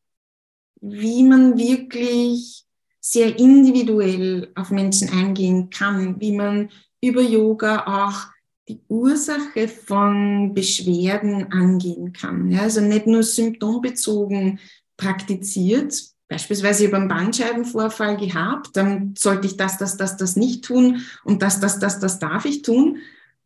wie 0.81 1.23
man 1.23 1.57
wirklich 1.57 2.65
sehr 2.99 3.37
individuell 3.37 4.51
auf 4.55 4.69
Menschen 4.69 5.09
eingehen 5.09 5.69
kann, 5.69 6.19
wie 6.19 6.33
man 6.33 6.69
über 7.01 7.21
Yoga 7.21 7.85
auch 7.85 8.32
die 8.67 8.81
Ursache 8.87 9.67
von 9.67 10.53
Beschwerden 10.53 11.51
angehen 11.51 12.13
kann. 12.13 12.49
Ja, 12.49 12.61
also 12.61 12.81
nicht 12.81 13.07
nur 13.07 13.23
symptombezogen 13.23 14.59
praktiziert. 14.97 16.01
Beispielsweise 16.29 16.85
über 16.85 16.97
einen 16.97 17.09
Bandscheibenvorfall 17.09 18.17
gehabt, 18.17 18.75
dann 18.75 19.13
sollte 19.17 19.47
ich 19.47 19.57
das, 19.57 19.77
das, 19.77 19.97
das, 19.97 20.17
das 20.17 20.35
nicht 20.35 20.63
tun 20.65 21.01
und 21.23 21.41
das, 21.41 21.59
das, 21.59 21.79
das, 21.79 21.99
das 21.99 22.19
darf 22.19 22.45
ich 22.45 22.61
tun. 22.61 22.97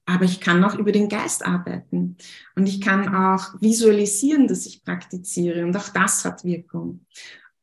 Aber 0.06 0.24
ich 0.24 0.40
kann 0.40 0.64
auch 0.64 0.76
über 0.76 0.94
den 0.94 1.10
Geist 1.10 1.46
arbeiten 1.46 2.16
und 2.56 2.68
ich 2.68 2.80
kann 2.80 3.14
auch 3.14 3.60
visualisieren, 3.60 4.48
dass 4.48 4.66
ich 4.66 4.84
praktiziere 4.84 5.66
und 5.66 5.76
auch 5.76 5.90
das 5.90 6.24
hat 6.24 6.46
Wirkung. 6.46 7.06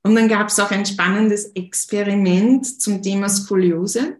Und 0.03 0.15
dann 0.17 0.29
gab 0.29 0.49
es 0.49 0.61
auch 0.61 0.71
ein 0.71 0.85
spannendes 0.85 1.47
Experiment 1.55 2.83
zum 2.83 3.01
Thema 3.01 3.31
Skoliose. 3.31 4.19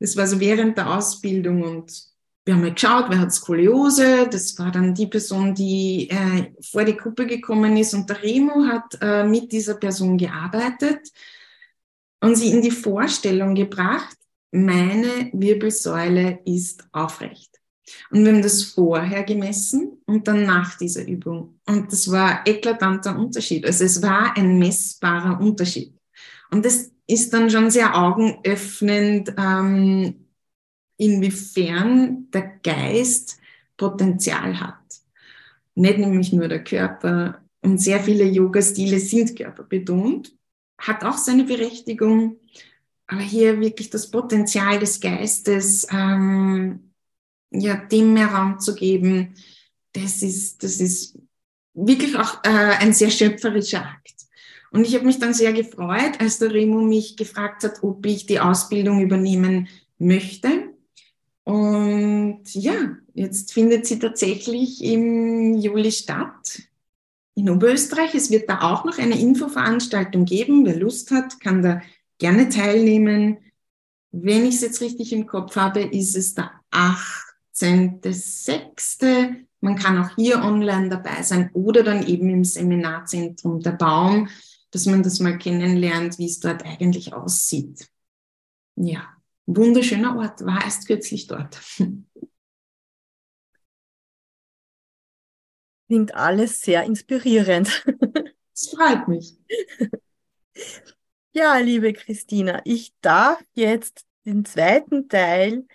Das 0.00 0.18
war 0.18 0.26
so 0.26 0.38
während 0.38 0.76
der 0.76 0.94
Ausbildung 0.94 1.62
und 1.62 2.13
wir 2.44 2.54
haben 2.54 2.60
mal 2.60 2.74
geschaut, 2.74 3.06
wer 3.08 3.20
hat 3.20 3.32
Skoliose. 3.32 4.28
Das 4.30 4.58
war 4.58 4.70
dann 4.70 4.94
die 4.94 5.06
Person, 5.06 5.54
die 5.54 6.10
äh, 6.10 6.52
vor 6.60 6.84
die 6.84 6.96
Gruppe 6.96 7.26
gekommen 7.26 7.76
ist. 7.76 7.94
Und 7.94 8.08
der 8.10 8.22
Remo 8.22 8.66
hat 8.66 8.98
äh, 9.00 9.24
mit 9.24 9.50
dieser 9.50 9.74
Person 9.74 10.18
gearbeitet 10.18 11.10
und 12.20 12.36
sie 12.36 12.50
in 12.50 12.62
die 12.62 12.70
Vorstellung 12.70 13.54
gebracht, 13.54 14.16
meine 14.50 15.30
Wirbelsäule 15.32 16.40
ist 16.44 16.86
aufrecht. 16.92 17.50
Und 18.10 18.24
wir 18.24 18.32
haben 18.32 18.42
das 18.42 18.62
vorher 18.62 19.24
gemessen 19.24 19.98
und 20.06 20.26
dann 20.28 20.44
nach 20.44 20.78
dieser 20.78 21.06
Übung. 21.06 21.60
Und 21.66 21.92
das 21.92 22.10
war 22.10 22.46
eklatanter 22.46 23.18
Unterschied. 23.18 23.66
Also 23.66 23.84
es 23.84 24.00
war 24.00 24.36
ein 24.36 24.58
messbarer 24.58 25.40
Unterschied. 25.40 25.94
Und 26.50 26.64
das 26.64 26.90
ist 27.06 27.32
dann 27.34 27.50
schon 27.50 27.70
sehr 27.70 27.94
augenöffnend, 27.94 29.34
ähm, 29.36 30.23
inwiefern 30.96 32.30
der 32.30 32.58
Geist 32.62 33.38
Potenzial 33.76 34.60
hat. 34.60 34.78
Nicht 35.74 35.98
nämlich 35.98 36.32
nur 36.32 36.48
der 36.48 36.62
Körper. 36.62 37.40
Und 37.60 37.78
sehr 37.78 38.00
viele 38.00 38.24
Yoga-Stile 38.24 38.98
sind 39.00 39.36
körperbetont. 39.36 40.32
Hat 40.78 41.04
auch 41.04 41.16
seine 41.16 41.44
Berechtigung. 41.44 42.38
Aber 43.06 43.20
hier 43.20 43.60
wirklich 43.60 43.90
das 43.90 44.10
Potenzial 44.10 44.78
des 44.78 45.00
Geistes, 45.00 45.86
ähm, 45.90 46.90
ja, 47.50 47.76
dem 47.76 48.14
mehr 48.14 48.28
Raum 48.28 48.58
zu 48.58 48.74
geben, 48.74 49.34
das 49.92 50.22
ist, 50.22 50.62
das 50.62 50.80
ist 50.80 51.18
wirklich 51.74 52.16
auch 52.16 52.42
äh, 52.44 52.76
ein 52.78 52.92
sehr 52.92 53.10
schöpferischer 53.10 53.84
Akt. 53.84 54.14
Und 54.70 54.86
ich 54.86 54.94
habe 54.94 55.04
mich 55.04 55.18
dann 55.18 55.34
sehr 55.34 55.52
gefreut, 55.52 56.18
als 56.18 56.38
der 56.38 56.52
Remo 56.52 56.80
mich 56.80 57.16
gefragt 57.16 57.62
hat, 57.62 57.82
ob 57.82 58.04
ich 58.06 58.26
die 58.26 58.40
Ausbildung 58.40 59.00
übernehmen 59.00 59.68
möchte. 59.98 60.73
Und 61.44 62.42
ja, 62.54 62.96
jetzt 63.12 63.52
findet 63.52 63.86
sie 63.86 63.98
tatsächlich 63.98 64.82
im 64.82 65.52
Juli 65.54 65.92
statt 65.92 66.62
in 67.34 67.50
Oberösterreich. 67.50 68.14
Es 68.14 68.30
wird 68.30 68.48
da 68.48 68.62
auch 68.62 68.86
noch 68.86 68.96
eine 68.98 69.20
Infoveranstaltung 69.20 70.24
geben. 70.24 70.64
Wer 70.64 70.76
Lust 70.76 71.10
hat, 71.10 71.38
kann 71.40 71.60
da 71.62 71.82
gerne 72.18 72.48
teilnehmen. 72.48 73.36
Wenn 74.10 74.46
ich 74.46 74.54
es 74.56 74.62
jetzt 74.62 74.80
richtig 74.80 75.12
im 75.12 75.26
Kopf 75.26 75.54
habe, 75.56 75.82
ist 75.82 76.16
es 76.16 76.34
der 76.34 76.50
18.06. 76.70 79.44
Man 79.60 79.76
kann 79.76 79.98
auch 79.98 80.16
hier 80.16 80.42
online 80.42 80.88
dabei 80.88 81.22
sein 81.22 81.50
oder 81.52 81.82
dann 81.82 82.06
eben 82.06 82.30
im 82.30 82.44
Seminarzentrum 82.44 83.60
der 83.60 83.72
Baum, 83.72 84.30
dass 84.70 84.86
man 84.86 85.02
das 85.02 85.20
mal 85.20 85.36
kennenlernt, 85.36 86.18
wie 86.18 86.24
es 86.26 86.40
dort 86.40 86.64
eigentlich 86.64 87.12
aussieht. 87.12 87.90
Ja 88.76 89.13
wunderschöner 89.46 90.16
Ort, 90.16 90.44
war 90.44 90.64
erst 90.64 90.86
kürzlich 90.86 91.26
dort. 91.26 91.60
Klingt 95.86 96.14
alles 96.14 96.60
sehr 96.60 96.84
inspirierend. 96.84 97.84
Das 98.56 98.68
freut 98.68 99.08
mich. 99.08 99.36
Ja, 101.32 101.58
liebe 101.58 101.92
Christina, 101.92 102.62
ich 102.64 102.94
darf 103.00 103.42
jetzt 103.54 104.06
den 104.24 104.44
zweiten 104.44 105.08
Teil 105.08 105.66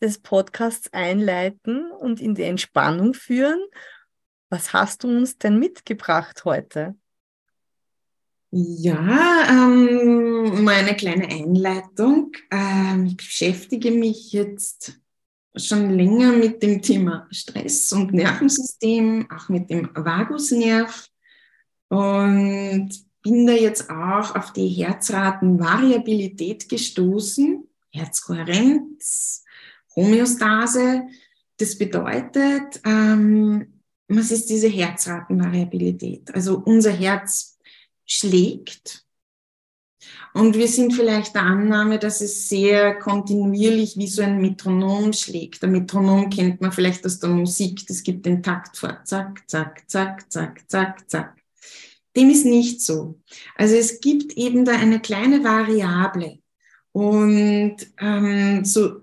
des 0.00 0.18
Podcasts 0.18 0.92
einleiten 0.92 1.92
und 1.92 2.20
in 2.20 2.34
die 2.34 2.42
Entspannung 2.42 3.14
führen. 3.14 3.64
Was 4.48 4.72
hast 4.72 5.04
du 5.04 5.08
uns 5.08 5.38
denn 5.38 5.60
mitgebracht 5.60 6.44
heute? 6.44 6.96
Ja, 8.56 9.48
ähm, 9.50 10.62
mal 10.62 10.76
eine 10.76 10.94
kleine 10.94 11.26
Einleitung. 11.26 12.30
Ähm, 12.52 13.06
ich 13.06 13.16
beschäftige 13.16 13.90
mich 13.90 14.30
jetzt 14.30 15.00
schon 15.56 15.90
länger 15.90 16.30
mit 16.30 16.62
dem 16.62 16.80
Thema 16.80 17.26
Stress 17.32 17.92
und 17.92 18.12
Nervensystem, 18.12 19.28
auch 19.28 19.48
mit 19.48 19.70
dem 19.70 19.90
Vagusnerv 19.92 21.08
und 21.88 22.90
bin 23.22 23.44
da 23.44 23.54
jetzt 23.54 23.90
auch 23.90 24.36
auf 24.36 24.52
die 24.52 24.68
Herzratenvariabilität 24.68 26.68
gestoßen, 26.68 27.66
Herzkohärenz, 27.90 29.42
Homöostase. 29.96 31.08
Das 31.56 31.76
bedeutet, 31.76 32.80
ähm, 32.84 33.80
was 34.06 34.30
ist 34.30 34.48
diese 34.48 34.68
Herzratenvariabilität? 34.68 36.32
Also 36.32 36.62
unser 36.64 36.92
Herz 36.92 37.53
schlägt. 38.06 39.04
Und 40.34 40.56
wir 40.56 40.68
sind 40.68 40.92
vielleicht 40.92 41.34
der 41.34 41.42
Annahme, 41.42 41.98
dass 41.98 42.20
es 42.20 42.48
sehr 42.48 42.96
kontinuierlich 42.98 43.96
wie 43.96 44.08
so 44.08 44.22
ein 44.22 44.40
Metronom 44.40 45.12
schlägt. 45.12 45.62
Der 45.62 45.68
Metronom 45.68 46.28
kennt 46.28 46.60
man 46.60 46.72
vielleicht 46.72 47.06
aus 47.06 47.20
der 47.20 47.30
Musik. 47.30 47.86
Das 47.86 48.02
gibt 48.02 48.26
den 48.26 48.42
Takt 48.42 48.76
vor. 48.76 49.00
Zack, 49.04 49.48
zack, 49.48 49.88
zack, 49.88 50.30
zack, 50.30 50.68
zack, 50.68 51.08
zack. 51.08 51.36
Dem 52.16 52.30
ist 52.30 52.44
nicht 52.44 52.80
so. 52.80 53.20
Also 53.56 53.76
es 53.76 54.00
gibt 54.00 54.32
eben 54.32 54.64
da 54.64 54.72
eine 54.72 55.00
kleine 55.00 55.42
Variable. 55.44 56.38
Und 56.92 57.76
ähm, 57.98 58.64
so 58.64 59.00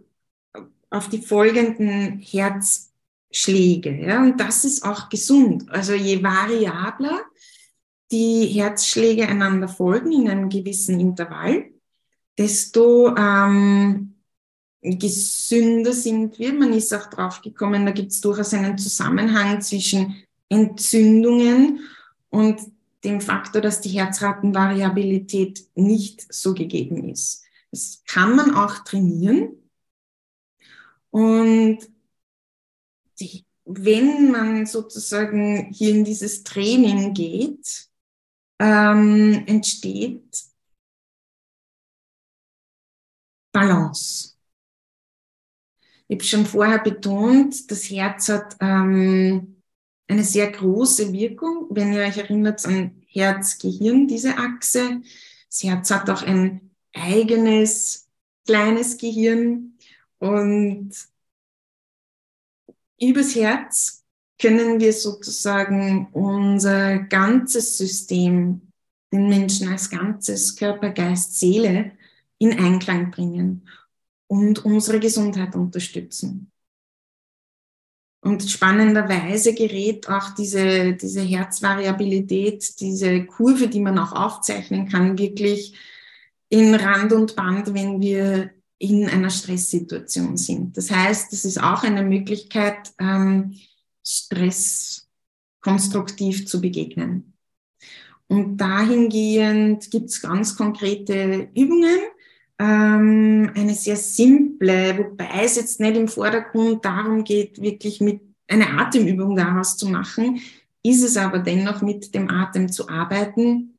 auf 0.90 1.10
die 1.10 1.22
folgenden 1.22 2.20
Herzschläge. 2.20 3.96
Ja, 4.06 4.22
und 4.22 4.40
das 4.40 4.66
ist 4.66 4.84
auch 4.84 5.10
gesund. 5.10 5.70
Also 5.70 5.94
je 5.94 6.22
variabler, 6.22 7.22
die 8.12 8.46
Herzschläge 8.48 9.28
einander 9.28 9.68
folgen 9.68 10.12
in 10.12 10.30
einem 10.30 10.50
gewissen 10.50 11.00
Intervall, 11.00 11.72
desto 12.38 13.16
ähm, 13.16 14.16
gesünder 14.82 15.94
sind 15.94 16.40
wir. 16.40 16.54
Man 16.54 16.74
ist 16.74 16.94
auch 16.94 17.10
drauf 17.10 17.42
gekommen, 17.42 17.86
da 17.86 17.92
gibt 17.92 18.12
es 18.12 18.22
durchaus 18.22 18.54
einen 18.54 18.78
Zusammenhang 18.78 19.62
zwischen 19.62 20.24
Entzündungen 20.50 21.80
und 22.30 22.60
dem 23.04 23.22
Faktor, 23.22 23.62
dass 23.62 23.82
die 23.82 23.90
Herzratenvariabilität 23.90 25.68
nicht 25.76 26.32
so 26.34 26.54
gegeben 26.54 27.10
ist. 27.10 27.44
Das 27.72 28.04
kann 28.06 28.36
man 28.36 28.54
auch 28.54 28.84
trainieren. 28.84 29.56
Und 31.10 31.80
die, 33.20 33.46
wenn 33.66 34.32
man 34.32 34.66
sozusagen 34.66 35.72
hier 35.72 35.92
in 35.92 36.04
dieses 36.04 36.44
Training 36.44 37.14
geht, 37.14 37.91
ähm, 38.62 39.44
entsteht 39.48 40.44
Balance. 43.52 44.36
Ich 46.08 46.16
habe 46.16 46.24
schon 46.24 46.46
vorher 46.46 46.80
betont, 46.80 47.72
das 47.72 47.90
Herz 47.90 48.30
hat 48.30 48.56
ähm, 48.60 49.62
eine 50.08 50.24
sehr 50.24 50.52
große 50.52 51.12
Wirkung. 51.12 51.68
Wenn 51.72 51.94
ihr 51.94 52.02
euch 52.02 52.18
erinnert 52.18 52.64
an 52.66 53.02
Herz-Gehirn, 53.08 54.08
diese 54.08 54.38
Achse. 54.38 55.02
Das 55.50 55.64
Herz 55.64 55.90
hat 55.90 56.10
auch 56.10 56.22
ein 56.22 56.72
eigenes 56.94 58.10
kleines 58.46 58.98
Gehirn 58.98 59.78
und 60.20 60.92
übers 63.00 63.34
Herz 63.36 64.01
können 64.42 64.80
wir 64.80 64.92
sozusagen 64.92 66.08
unser 66.14 67.00
ganzes 67.00 67.78
System, 67.78 68.62
den 69.14 69.30
Menschen 69.30 69.70
als 69.70 69.90
ganzes 69.90 70.56
Körper, 70.56 70.90
Geist, 70.90 71.40
Seele 71.40 71.92
in 72.40 72.58
Einklang 72.58 73.12
bringen 73.12 73.68
und 74.28 74.66
unsere 74.66 75.00
Gesundheit 75.00 75.56
unterstützen. 75.56 76.52
Und 78.24 78.44
spannenderweise 78.44 79.54
gerät 79.54 80.08
auch 80.08 80.34
diese, 80.36 80.94
diese 80.94 81.22
Herzvariabilität, 81.22 82.80
diese 82.80 83.26
Kurve, 83.26 83.68
die 83.68 83.80
man 83.80 83.98
auch 83.98 84.14
aufzeichnen 84.14 84.88
kann, 84.88 85.18
wirklich 85.18 85.76
in 86.50 86.74
Rand 86.76 87.14
und 87.14 87.36
Band, 87.36 87.74
wenn 87.74 88.00
wir 88.00 88.52
in 88.78 89.08
einer 89.08 89.30
Stresssituation 89.30 90.38
sind. 90.38 90.78
Das 90.78 90.90
heißt, 90.90 91.34
es 91.34 91.46
ist 91.46 91.62
auch 91.62 91.84
eine 91.84 92.04
Möglichkeit, 92.04 92.92
ähm, 93.00 93.56
Stress 94.04 95.08
konstruktiv 95.62 96.48
zu 96.48 96.60
begegnen. 96.60 97.34
Und 98.28 98.58
dahingehend 98.58 99.92
gibt 99.92 100.10
es 100.10 100.22
ganz 100.22 100.56
konkrete 100.56 101.50
Übungen. 101.54 102.00
Ähm, 102.60 103.52
eine 103.56 103.74
sehr 103.74 103.98
simple, 103.98 104.98
wobei 104.98 105.44
es 105.44 105.56
jetzt 105.56 105.80
nicht 105.80 105.98
im 105.98 106.08
Vordergrund 106.08 106.86
darum 106.86 107.24
geht, 107.24 107.62
wirklich 107.62 108.00
mit 108.02 108.22
eine 108.48 108.70
Atemübung 108.80 109.36
daraus 109.36 109.78
zu 109.78 109.88
machen, 109.88 110.42
ist 110.84 111.04
es 111.04 111.18
aber 111.18 111.40
dennoch 111.40 111.82
mit 111.82 112.14
dem 112.16 112.30
Atem 112.30 112.72
zu 112.72 112.90
arbeiten. 112.90 113.78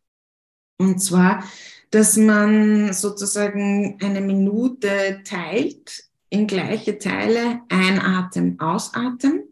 Und 0.78 0.98
zwar, 1.00 1.44
dass 1.90 2.16
man 2.16 2.92
sozusagen 2.92 3.98
eine 4.02 4.20
Minute 4.20 5.20
teilt 5.24 6.04
in 6.30 6.46
gleiche 6.46 6.98
Teile, 6.98 7.60
einatmen, 7.68 8.58
ausatmen 8.58 9.44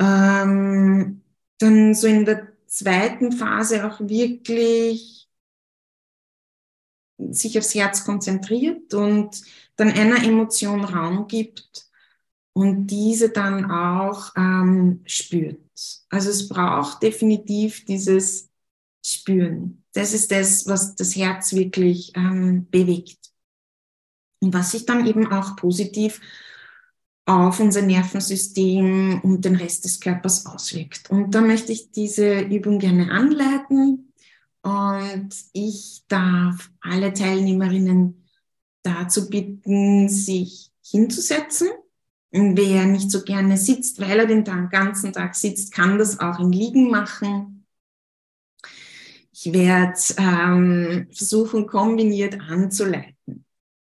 ähm, 0.00 1.22
dann 1.58 1.94
so 1.94 2.06
in 2.06 2.24
der 2.24 2.48
zweiten 2.66 3.32
Phase 3.32 3.86
auch 3.86 4.00
wirklich 4.00 5.28
sich 7.18 7.58
aufs 7.58 7.74
Herz 7.74 8.04
konzentriert 8.04 8.94
und 8.94 9.42
dann 9.76 9.90
einer 9.90 10.24
Emotion 10.24 10.84
Raum 10.84 11.28
gibt 11.28 11.86
und 12.52 12.86
diese 12.86 13.30
dann 13.30 13.70
auch 13.70 14.32
ähm, 14.36 15.02
spürt. 15.06 15.60
Also 16.08 16.30
es 16.30 16.48
braucht 16.48 17.02
definitiv 17.02 17.84
dieses 17.84 18.50
Spüren. 19.04 19.84
Das 19.92 20.12
ist 20.12 20.30
das, 20.30 20.66
was 20.66 20.94
das 20.94 21.16
Herz 21.16 21.52
wirklich 21.52 22.12
ähm, 22.16 22.68
bewegt. 22.70 23.18
Und 24.40 24.54
was 24.54 24.72
sich 24.72 24.86
dann 24.86 25.06
eben 25.06 25.30
auch 25.30 25.56
positiv 25.56 26.20
auf 27.30 27.60
unser 27.60 27.82
Nervensystem 27.82 29.20
und 29.22 29.44
den 29.44 29.54
Rest 29.54 29.84
des 29.84 30.00
Körpers 30.00 30.46
auswirkt. 30.46 31.10
Und 31.10 31.34
da 31.34 31.40
möchte 31.40 31.70
ich 31.70 31.92
diese 31.92 32.40
Übung 32.40 32.80
gerne 32.80 33.10
anleiten 33.10 34.12
und 34.62 35.30
ich 35.52 36.02
darf 36.08 36.70
alle 36.80 37.12
Teilnehmerinnen 37.12 38.26
dazu 38.82 39.30
bitten, 39.30 40.08
sich 40.08 40.70
hinzusetzen. 40.84 41.68
Wer 42.32 42.86
nicht 42.86 43.10
so 43.10 43.22
gerne 43.22 43.56
sitzt, 43.56 44.00
weil 44.00 44.18
er 44.18 44.26
den 44.26 44.44
ganzen 44.44 45.12
Tag 45.12 45.34
sitzt, 45.34 45.72
kann 45.72 45.98
das 45.98 46.18
auch 46.18 46.40
im 46.40 46.50
Liegen 46.50 46.90
machen. 46.90 47.66
Ich 49.32 49.52
werde 49.52 49.98
ähm, 50.18 51.06
versuchen, 51.12 51.66
kombiniert 51.66 52.40
anzuleiten. 52.40 53.44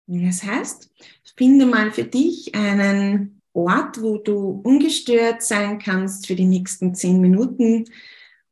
Das 0.06 0.44
heißt, 0.44 0.92
finde 1.36 1.66
mal 1.66 1.92
für 1.92 2.04
dich 2.04 2.54
einen 2.56 3.42
Ort, 3.54 4.02
wo 4.02 4.18
du 4.18 4.62
ungestört 4.64 5.44
sein 5.44 5.80
kannst 5.80 6.28
für 6.28 6.36
die 6.36 6.46
nächsten 6.46 6.96
zehn 6.96 7.22
Minuten 7.22 7.86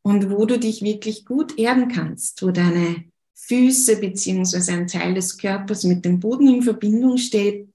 und 0.03 0.29
wo 0.29 0.45
du 0.45 0.59
dich 0.59 0.82
wirklich 0.82 1.25
gut 1.25 1.57
erden 1.57 1.88
kannst, 1.88 2.41
wo 2.43 2.51
deine 2.51 3.05
Füße 3.36 3.97
beziehungsweise 3.97 4.73
ein 4.73 4.88
Teil 4.88 5.13
des 5.13 5.38
Körpers 5.38 5.84
mit 5.84 6.05
dem 6.05 6.19
Boden 6.19 6.47
in 6.47 6.61
Verbindung 6.61 7.17
steht. 7.17 7.69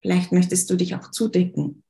Vielleicht 0.00 0.32
möchtest 0.32 0.68
du 0.68 0.76
dich 0.76 0.94
auch 0.94 1.10
zudecken. 1.10 1.82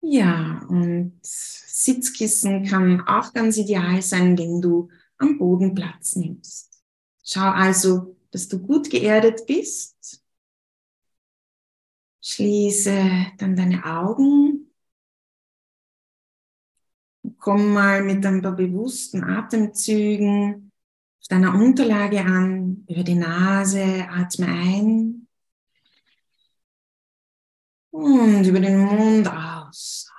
Ja, 0.00 0.64
und 0.68 1.18
Sitzkissen 1.22 2.64
kann 2.64 3.00
auch 3.00 3.32
ganz 3.32 3.56
ideal 3.56 4.00
sein, 4.02 4.38
wenn 4.38 4.60
du 4.60 4.88
am 5.18 5.36
Boden 5.38 5.74
Platz 5.74 6.14
nimmst. 6.14 6.80
Schau 7.24 7.50
also, 7.50 8.16
dass 8.30 8.46
du 8.46 8.60
gut 8.60 8.88
geerdet 8.88 9.46
bist. 9.46 10.22
Schließe 12.28 13.34
dann 13.38 13.54
deine 13.54 13.84
Augen. 13.84 14.74
Komm 17.38 17.72
mal 17.72 18.02
mit 18.02 18.26
ein 18.26 18.42
paar 18.42 18.56
bewussten 18.56 19.22
Atemzügen 19.22 20.72
auf 21.20 21.28
deiner 21.28 21.54
Unterlage 21.54 22.20
an, 22.24 22.84
über 22.88 23.04
die 23.04 23.14
Nase, 23.14 24.08
atme 24.10 24.48
ein 24.48 25.28
und 27.92 28.44
über 28.44 28.58
den 28.58 28.80
Mund 28.80 29.28
aus. 29.28 30.10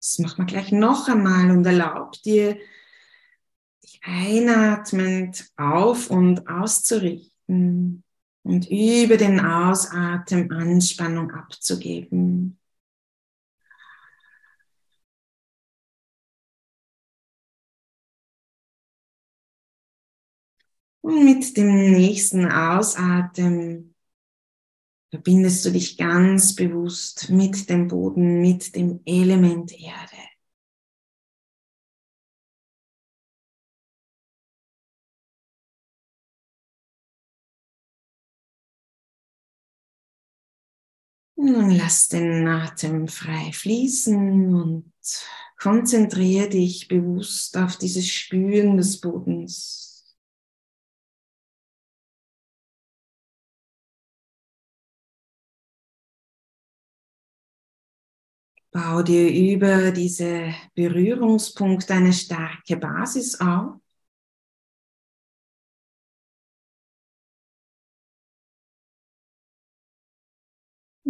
Das 0.00 0.18
machen 0.18 0.38
wir 0.38 0.46
gleich 0.46 0.72
noch 0.72 1.08
einmal 1.08 1.50
und 1.50 1.66
erlaub 1.66 2.12
dir, 2.22 2.56
einatmend 4.02 5.50
auf 5.56 6.10
und 6.10 6.48
auszurichten 6.48 8.04
und 8.42 8.70
über 8.70 9.16
den 9.16 9.40
Ausatmen 9.40 10.50
Anspannung 10.50 11.30
abzugeben. 11.30 12.58
Und 21.00 21.24
mit 21.24 21.56
dem 21.56 21.92
nächsten 21.92 22.46
Ausatmen 22.46 23.94
verbindest 25.10 25.64
du 25.64 25.70
dich 25.70 25.98
ganz 25.98 26.54
bewusst 26.54 27.28
mit 27.28 27.68
dem 27.68 27.88
Boden, 27.88 28.40
mit 28.40 28.74
dem 28.74 29.00
Element 29.04 29.72
Erde. 29.72 30.31
Lass 41.46 42.08
den 42.08 42.46
Atem 42.46 43.08
frei 43.08 43.50
fließen 43.52 44.54
und 44.54 44.92
konzentriere 45.58 46.48
dich 46.48 46.88
bewusst 46.88 47.56
auf 47.56 47.76
dieses 47.76 48.08
Spüren 48.08 48.76
des 48.76 49.00
Bodens. 49.00 50.16
Bau 58.70 59.02
dir 59.02 59.28
über 59.28 59.90
diese 59.90 60.54
Berührungspunkte 60.74 61.92
eine 61.92 62.12
starke 62.12 62.78
Basis 62.78 63.38
auf. 63.38 63.81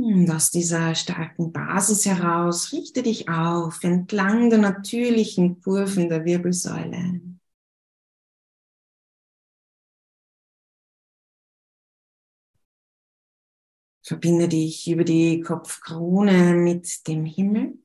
Und 0.03 0.29
aus 0.33 0.51
dieser 0.51 0.97
starken 0.97 1.53
Basis 1.53 2.07
heraus 2.07 2.73
richte 2.73 3.05
dich 3.05 3.29
auf 3.29 3.85
entlang 3.85 4.51
der 4.51 4.59
natürlichen 4.59 5.61
Kurven 5.63 6.09
der 6.09 6.25
Wirbelsäule. 6.25 7.21
Verbinde 14.03 14.49
dich 14.49 14.91
über 14.91 15.05
die 15.05 15.41
Kopfkrone 15.41 16.55
mit 16.55 17.07
dem 17.07 17.25
Himmel. 17.25 17.79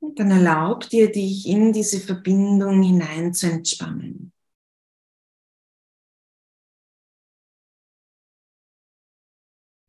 Und 0.00 0.18
dann 0.18 0.32
erlaub 0.32 0.88
dir, 0.88 1.12
dich 1.12 1.46
in 1.46 1.72
diese 1.72 2.00
Verbindung 2.00 2.82
hinein 2.82 3.32
zu 3.32 3.46
entspannen. 3.46 4.31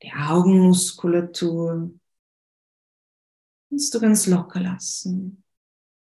Die 0.04 0.12
Augenmuskulatur 0.14 1.92
kannst 3.70 3.94
du 3.94 4.00
ganz 4.00 4.28
locker 4.28 4.60
lassen. 4.60 5.44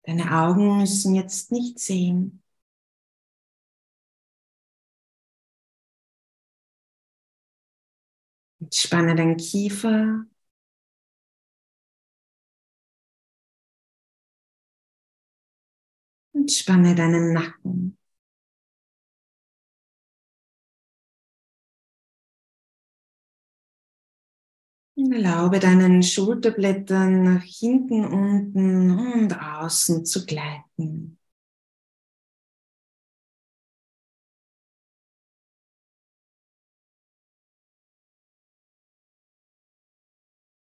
Deine 0.04 0.30
Augen 0.38 0.78
müssen 0.78 1.14
jetzt 1.14 1.50
nicht 1.52 1.78
sehen. 1.80 2.42
Entspanne 8.60 9.14
deinen 9.14 9.36
Kiefer. 9.38 10.26
Entspanne 16.34 16.94
deinen 16.94 17.32
Nacken. 17.32 17.98
Erlaube 24.96 25.58
deinen 25.58 26.02
Schulterblättern 26.02 27.22
nach 27.22 27.42
hinten, 27.42 28.04
unten 28.04 28.90
und 28.90 29.32
außen 29.32 30.04
zu 30.04 30.26
gleiten. 30.26 31.18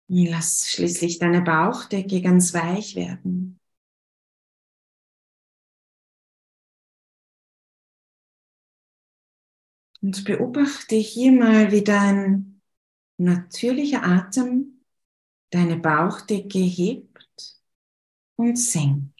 Lass 0.09 0.67
schließlich 0.69 1.19
deine 1.19 1.41
Bauchdecke 1.41 2.21
ganz 2.21 2.53
weich 2.53 2.95
werden. 2.95 3.59
Und 10.01 10.25
beobachte 10.25 10.95
hier 10.95 11.31
mal, 11.31 11.71
wie 11.71 11.83
dein 11.83 12.50
natürlicher 13.23 14.03
Atem 14.03 14.81
deine 15.51 15.77
Bauchdecke 15.77 16.59
hebt 16.59 17.59
und 18.35 18.57
senkt. 18.57 19.19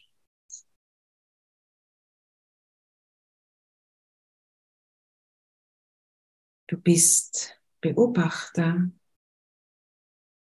Du 6.66 6.78
bist 6.78 7.60
Beobachter 7.80 8.90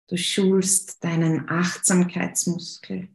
Du 0.09 0.17
schulst 0.17 1.03
deinen 1.03 1.49
Achtsamkeitsmuskel, 1.49 3.09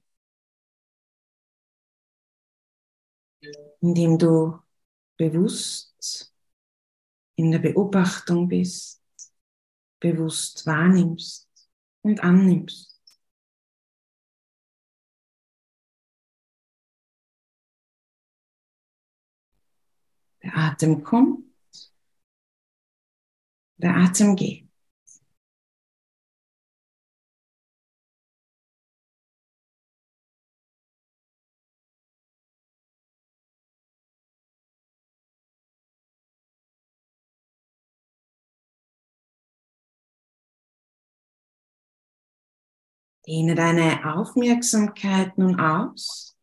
indem 3.80 4.18
du 4.18 4.60
bewusst 5.16 6.34
in 7.36 7.52
der 7.52 7.60
Beobachtung 7.60 8.50
bist, 8.50 9.01
bewusst 10.02 10.66
wahrnimmst 10.66 11.48
und 12.02 12.22
annimmst. 12.22 13.00
Der 20.44 20.58
Atem 20.58 21.04
kommt, 21.04 21.46
der 23.78 23.96
Atem 23.96 24.36
geht. 24.36 24.71
Dehne 43.32 43.56
deine 43.56 44.14
Aufmerksamkeit 44.14 45.38
nun 45.38 45.58
aus. 45.58 46.38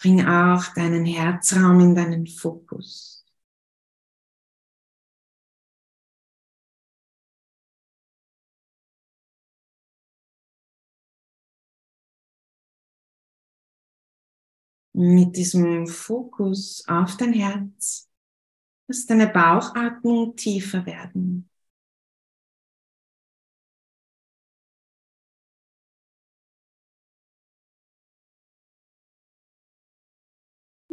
Bring 0.00 0.24
auch 0.24 0.64
deinen 0.74 1.04
Herzraum 1.06 1.80
in 1.80 1.96
deinen 1.96 2.28
Fokus. 2.28 3.26
Mit 14.92 15.36
diesem 15.36 15.88
Fokus 15.88 16.84
auf 16.86 17.16
dein 17.16 17.32
Herz 17.32 18.08
Lass 18.86 19.06
deine 19.06 19.26
Bauchatmung 19.26 20.36
tiefer 20.36 20.84
werden. 20.84 21.48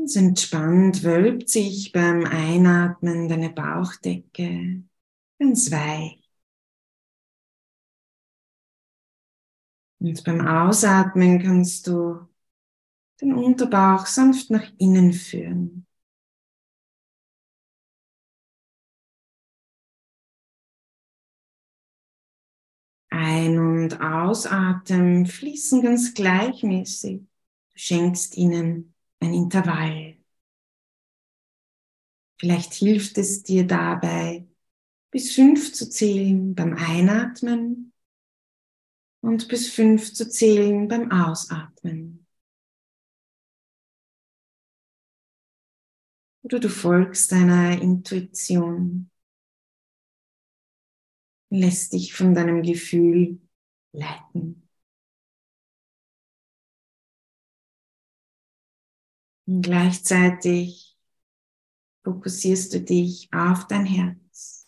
Und 0.02 0.16
entspannt 0.16 1.04
wölbt 1.04 1.48
sich 1.48 1.92
beim 1.92 2.26
Einatmen 2.26 3.30
deine 3.30 3.52
Bauchdecke 3.52 4.84
ganz 5.38 5.72
weich. 5.72 6.28
Und 10.00 10.24
beim 10.24 10.42
Ausatmen 10.42 11.40
kannst 11.44 11.86
du 11.86 12.28
den 13.22 13.36
Unterbauch 13.36 14.08
sanft 14.08 14.50
nach 14.50 14.72
innen 14.80 15.14
führen. 15.14 15.86
Ein- 23.12 23.60
und 23.60 24.02
Ausatmen 24.02 25.28
fließen 25.28 25.84
ganz 25.84 26.16
gleichmäßig. 26.16 27.20
Du 27.20 27.28
schenkst 27.76 28.36
ihnen 28.36 28.96
ein 29.22 29.34
Intervall. 29.34 30.18
Vielleicht 32.40 32.74
hilft 32.74 33.18
es 33.18 33.44
dir 33.44 33.66
dabei, 33.66 34.48
bis 35.12 35.34
fünf 35.34 35.74
zu 35.74 35.90
zählen 35.90 36.56
beim 36.56 36.76
Einatmen 36.76 37.94
und 39.22 39.48
bis 39.48 39.70
fünf 39.72 40.14
zu 40.14 40.28
zählen 40.28 40.88
beim 40.88 41.12
Ausatmen. 41.12 42.26
Oder 46.44 46.60
du 46.60 46.70
folgst 46.70 47.32
deiner 47.32 47.80
Intuition 47.80 49.12
lässt 51.52 51.94
dich 51.94 52.14
von 52.14 52.34
deinem 52.34 52.64
Gefühl 52.64 53.40
leiten. 53.92 54.70
Und 59.52 59.64
gleichzeitig 59.64 60.98
fokussierst 62.06 62.74
du 62.74 62.80
dich 62.80 63.28
auf 63.34 63.68
dein 63.68 63.86
Herz. 63.86 64.66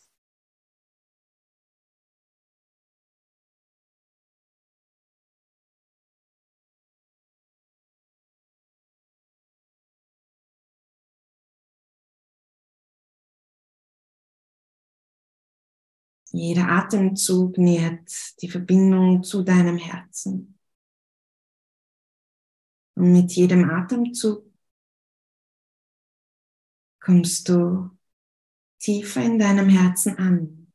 Jeder 16.33 16.67
Atemzug 16.67 17.57
nährt 17.57 18.11
die 18.41 18.49
Verbindung 18.49 19.23
zu 19.23 19.43
deinem 19.43 19.77
Herzen. 19.77 20.59
Und 22.95 23.13
mit 23.13 23.31
jedem 23.31 23.69
Atemzug 23.69 24.52
kommst 27.03 27.49
du 27.49 27.91
tiefer 28.79 29.23
in 29.23 29.39
deinem 29.39 29.69
Herzen 29.69 30.17
an. 30.19 30.67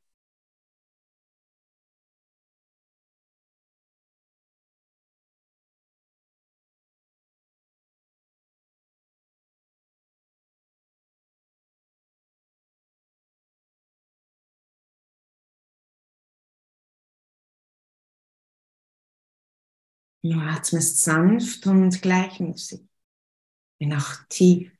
Du 20.22 20.32
atmest 20.38 21.00
sanft 21.02 21.66
und 21.66 22.00
gleichmäßig, 22.02 22.82
wenn 23.80 23.94
auch 23.94 24.16
tief. 24.30 24.72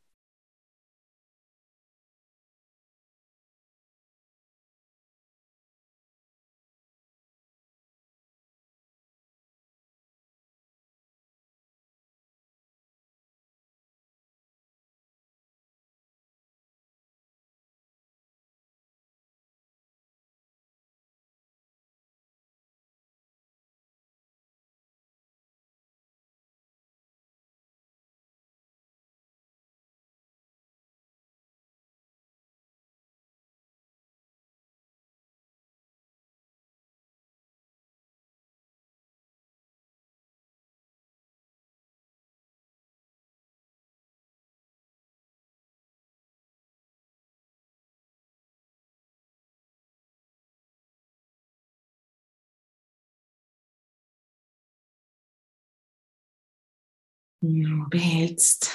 Du 57.41 57.89
behältst 57.91 58.71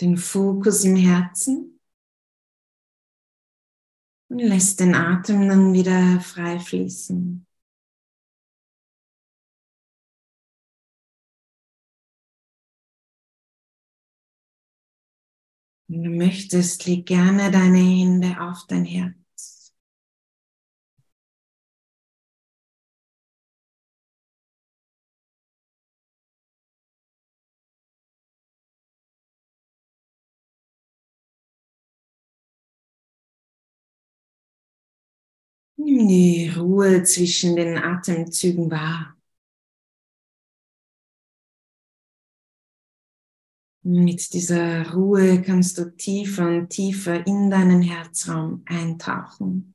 den 0.00 0.16
Fokus 0.16 0.84
im 0.84 0.94
Herzen 0.96 1.80
und 4.28 4.40
lässt 4.40 4.80
den 4.80 4.94
Atem 4.96 5.48
dann 5.48 5.72
wieder 5.72 6.20
frei 6.20 6.58
fließen. 6.58 7.46
Wenn 15.86 16.02
du 16.02 16.10
möchtest, 16.10 16.86
leg 16.86 17.06
gerne 17.06 17.52
deine 17.52 17.78
Hände 17.78 18.40
auf 18.40 18.66
dein 18.66 18.84
Herz. 18.84 19.21
Nimm 35.84 36.06
die 36.08 36.48
Ruhe 36.56 37.02
zwischen 37.02 37.56
den 37.56 37.76
Atemzügen 37.76 38.70
wahr. 38.70 39.16
Mit 43.84 44.32
dieser 44.32 44.92
Ruhe 44.92 45.42
kannst 45.42 45.78
du 45.78 45.94
tiefer 45.96 46.46
und 46.46 46.70
tiefer 46.70 47.26
in 47.26 47.50
deinen 47.50 47.82
Herzraum 47.82 48.62
eintauchen. 48.66 49.71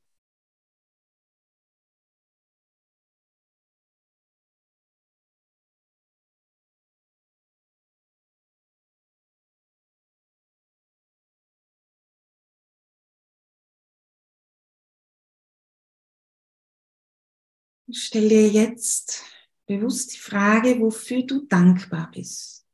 Stell 17.90 18.28
dir 18.28 18.48
jetzt 18.48 19.24
bewusst 19.66 20.14
die 20.14 20.18
Frage, 20.18 20.78
wofür 20.80 21.24
du 21.24 21.46
dankbar 21.46 22.10
bist. 22.10 22.66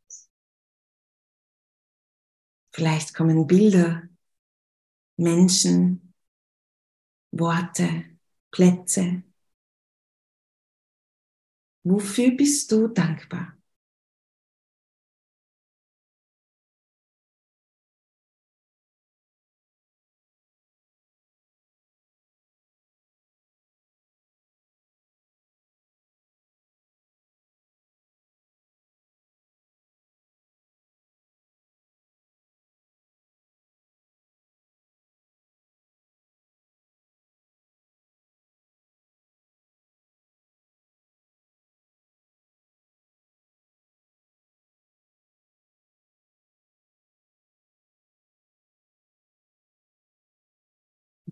Vielleicht 2.73 3.15
kommen 3.15 3.47
Bilder, 3.47 4.09
Menschen, 5.17 6.13
Worte 7.31 8.05
Plätze. 8.51 9.23
Wofür 11.85 12.33
bist 12.33 12.73
du 12.73 12.89
dankbar? 12.89 13.57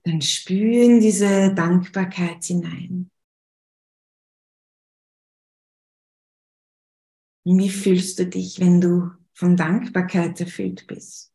Dann 0.04 0.20
spüren 0.22 1.00
diese 1.00 1.52
Dankbarkeit 1.54 2.44
hinein. 2.44 3.10
Wie 7.44 7.70
fühlst 7.70 8.18
du 8.18 8.26
dich, 8.26 8.58
wenn 8.58 8.80
du 8.80 9.12
von 9.32 9.56
Dankbarkeit 9.56 10.40
erfüllt 10.40 10.88
bist? 10.88 11.32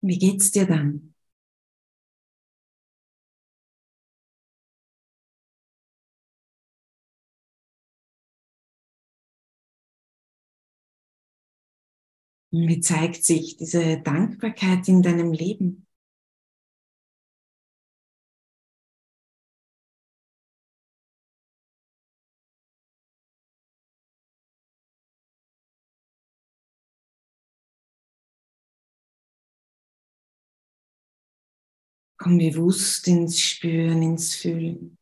Wie 0.00 0.18
geht's 0.18 0.50
dir 0.50 0.66
dann? 0.66 1.14
Wie 12.66 12.80
zeigt 12.80 13.24
sich 13.24 13.56
diese 13.56 13.98
Dankbarkeit 14.00 14.88
in 14.88 15.02
deinem 15.02 15.32
Leben? 15.32 15.86
Komm 32.18 32.36
bewusst 32.38 33.08
ins 33.08 33.40
Spüren, 33.40 34.02
ins 34.02 34.34
Fühlen. 34.36 34.97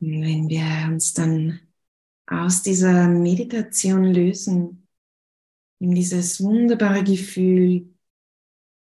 Wenn 0.00 0.48
wir 0.48 0.88
uns 0.88 1.12
dann 1.12 1.60
aus 2.26 2.62
dieser 2.62 3.08
Meditation 3.08 4.04
lösen, 4.04 4.88
in 5.78 5.94
dieses 5.94 6.42
wunderbare 6.42 7.04
Gefühl 7.04 7.94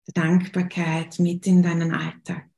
der 0.07 0.15
Dankbarkeit 0.15 1.19
mit 1.19 1.47
in 1.47 1.63
deinen 1.63 1.93
Alltag. 1.93 2.51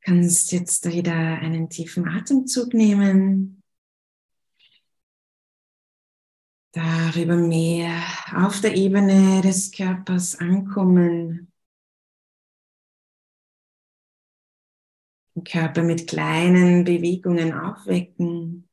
Kannst 0.00 0.52
jetzt 0.52 0.88
wieder 0.88 1.12
einen 1.14 1.68
tiefen 1.68 2.08
Atemzug 2.08 2.74
nehmen, 2.74 3.62
darüber 6.70 7.36
mehr 7.36 8.00
auf 8.34 8.60
der 8.60 8.76
Ebene 8.76 9.40
des 9.40 9.72
Körpers 9.72 10.36
ankommen, 10.36 11.52
den 15.36 15.44
Körper 15.44 15.82
mit 15.82 16.08
kleinen 16.08 16.84
Bewegungen 16.84 17.52
aufwecken. 17.52 18.68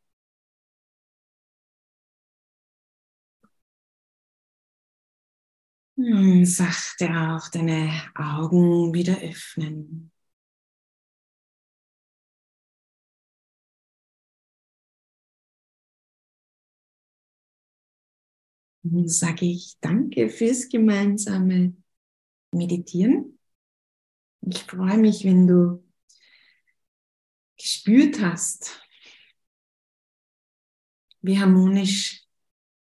Und 5.95 6.45
sachte 6.45 7.07
auch 7.09 7.49
deine 7.49 7.91
Augen 8.16 8.93
wieder 8.93 9.20
öffnen. 9.22 10.11
Nun 18.84 19.07
sage 19.07 19.45
ich 19.45 19.78
Danke 19.82 20.30
fürs 20.30 20.68
gemeinsame 20.70 21.74
Meditieren. 22.51 23.39
Ich 24.41 24.59
freue 24.64 24.97
mich, 24.97 25.24
wenn 25.26 25.47
du 25.47 25.84
gespürt 27.64 28.20
hast, 28.20 28.78
wie 31.22 31.39
harmonisch 31.39 32.28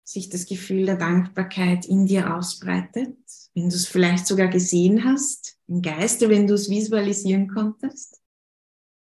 sich 0.03 0.29
das 0.29 0.47
Gefühl 0.47 0.87
der 0.87 0.97
Dankbarkeit 0.97 1.87
in 1.87 2.07
dir 2.07 2.35
ausbreitet, 2.35 3.17
wenn 3.55 3.69
du 3.69 3.77
es 3.77 3.87
vielleicht 3.87 4.27
sogar 4.27 4.49
gesehen 4.49 5.05
hast, 5.05 5.57
im 5.69 5.83
Geiste, 5.83 6.29
wenn 6.31 6.49
du 6.49 6.55
es 6.55 6.69
visualisieren 6.69 7.47
konntest. 7.47 8.21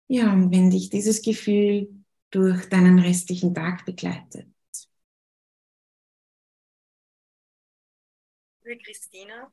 Ja, 0.09 0.33
und 0.33 0.51
wenn 0.51 0.71
dich 0.71 0.89
dieses 0.89 1.21
Gefühl 1.21 2.05
durch 2.31 2.67
deinen 2.71 2.99
restlichen 2.99 3.55
Tag 3.55 3.85
begleitet. 3.85 4.49
Liebe 8.63 8.83
Christina, 8.83 9.53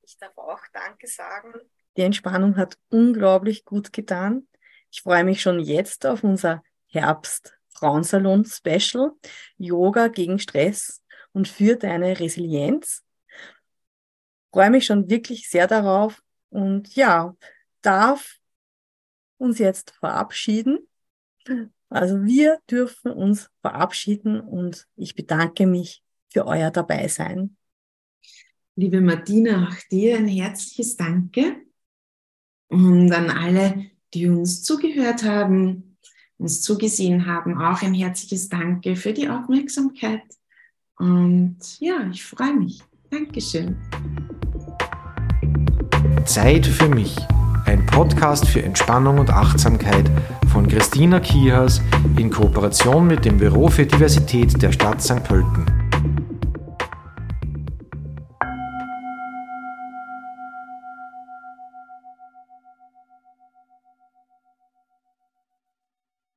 ich 0.00 0.16
darf 0.16 0.36
auch 0.38 0.62
Danke 0.72 1.06
sagen. 1.06 1.52
Die 1.98 2.02
Entspannung 2.02 2.56
hat 2.56 2.78
unglaublich 2.88 3.66
gut 3.66 3.92
getan. 3.92 4.46
Ich 4.90 5.02
freue 5.02 5.24
mich 5.24 5.40
schon 5.40 5.60
jetzt 5.60 6.04
auf 6.06 6.24
unser 6.24 6.62
Herbst 6.86 7.56
Frauensalon 7.68 8.44
Special 8.44 9.12
Yoga 9.56 10.08
gegen 10.08 10.38
Stress 10.38 11.02
und 11.32 11.48
für 11.48 11.76
deine 11.76 12.18
Resilienz. 12.18 13.04
Freue 14.52 14.70
mich 14.70 14.86
schon 14.86 15.08
wirklich 15.08 15.48
sehr 15.48 15.66
darauf 15.66 16.22
und 16.50 16.94
ja, 16.96 17.36
darf 17.82 18.38
uns 19.38 19.58
jetzt 19.58 19.92
verabschieden. 19.92 20.88
Also 21.88 22.22
wir 22.24 22.58
dürfen 22.70 23.12
uns 23.12 23.48
verabschieden 23.62 24.40
und 24.40 24.86
ich 24.96 25.14
bedanke 25.14 25.66
mich 25.66 26.02
für 26.28 26.46
euer 26.46 26.70
Dabeisein. 26.70 27.56
Liebe 28.76 29.00
Martina, 29.00 29.68
auch 29.68 29.88
dir 29.90 30.16
ein 30.16 30.28
herzliches 30.28 30.96
Danke 30.96 31.62
und 32.68 33.12
an 33.12 33.30
alle, 33.30 33.89
die 34.14 34.26
uns 34.26 34.62
zugehört 34.62 35.24
haben, 35.24 35.96
uns 36.38 36.62
zugesehen 36.62 37.26
haben. 37.26 37.58
Auch 37.58 37.82
ein 37.82 37.94
herzliches 37.94 38.48
Danke 38.48 38.96
für 38.96 39.12
die 39.12 39.28
Aufmerksamkeit. 39.28 40.22
Und 40.98 41.58
ja, 41.78 42.08
ich 42.10 42.24
freue 42.24 42.54
mich. 42.54 42.82
Dankeschön. 43.10 43.76
Zeit 46.24 46.66
für 46.66 46.88
mich. 46.88 47.16
Ein 47.66 47.84
Podcast 47.86 48.46
für 48.46 48.62
Entspannung 48.62 49.18
und 49.18 49.30
Achtsamkeit 49.30 50.10
von 50.52 50.66
Christina 50.66 51.20
Kihas 51.20 51.80
in 52.18 52.30
Kooperation 52.30 53.06
mit 53.06 53.24
dem 53.24 53.38
Büro 53.38 53.68
für 53.68 53.86
Diversität 53.86 54.60
der 54.60 54.72
Stadt 54.72 55.00
St. 55.02 55.22
Pölten. 55.24 55.79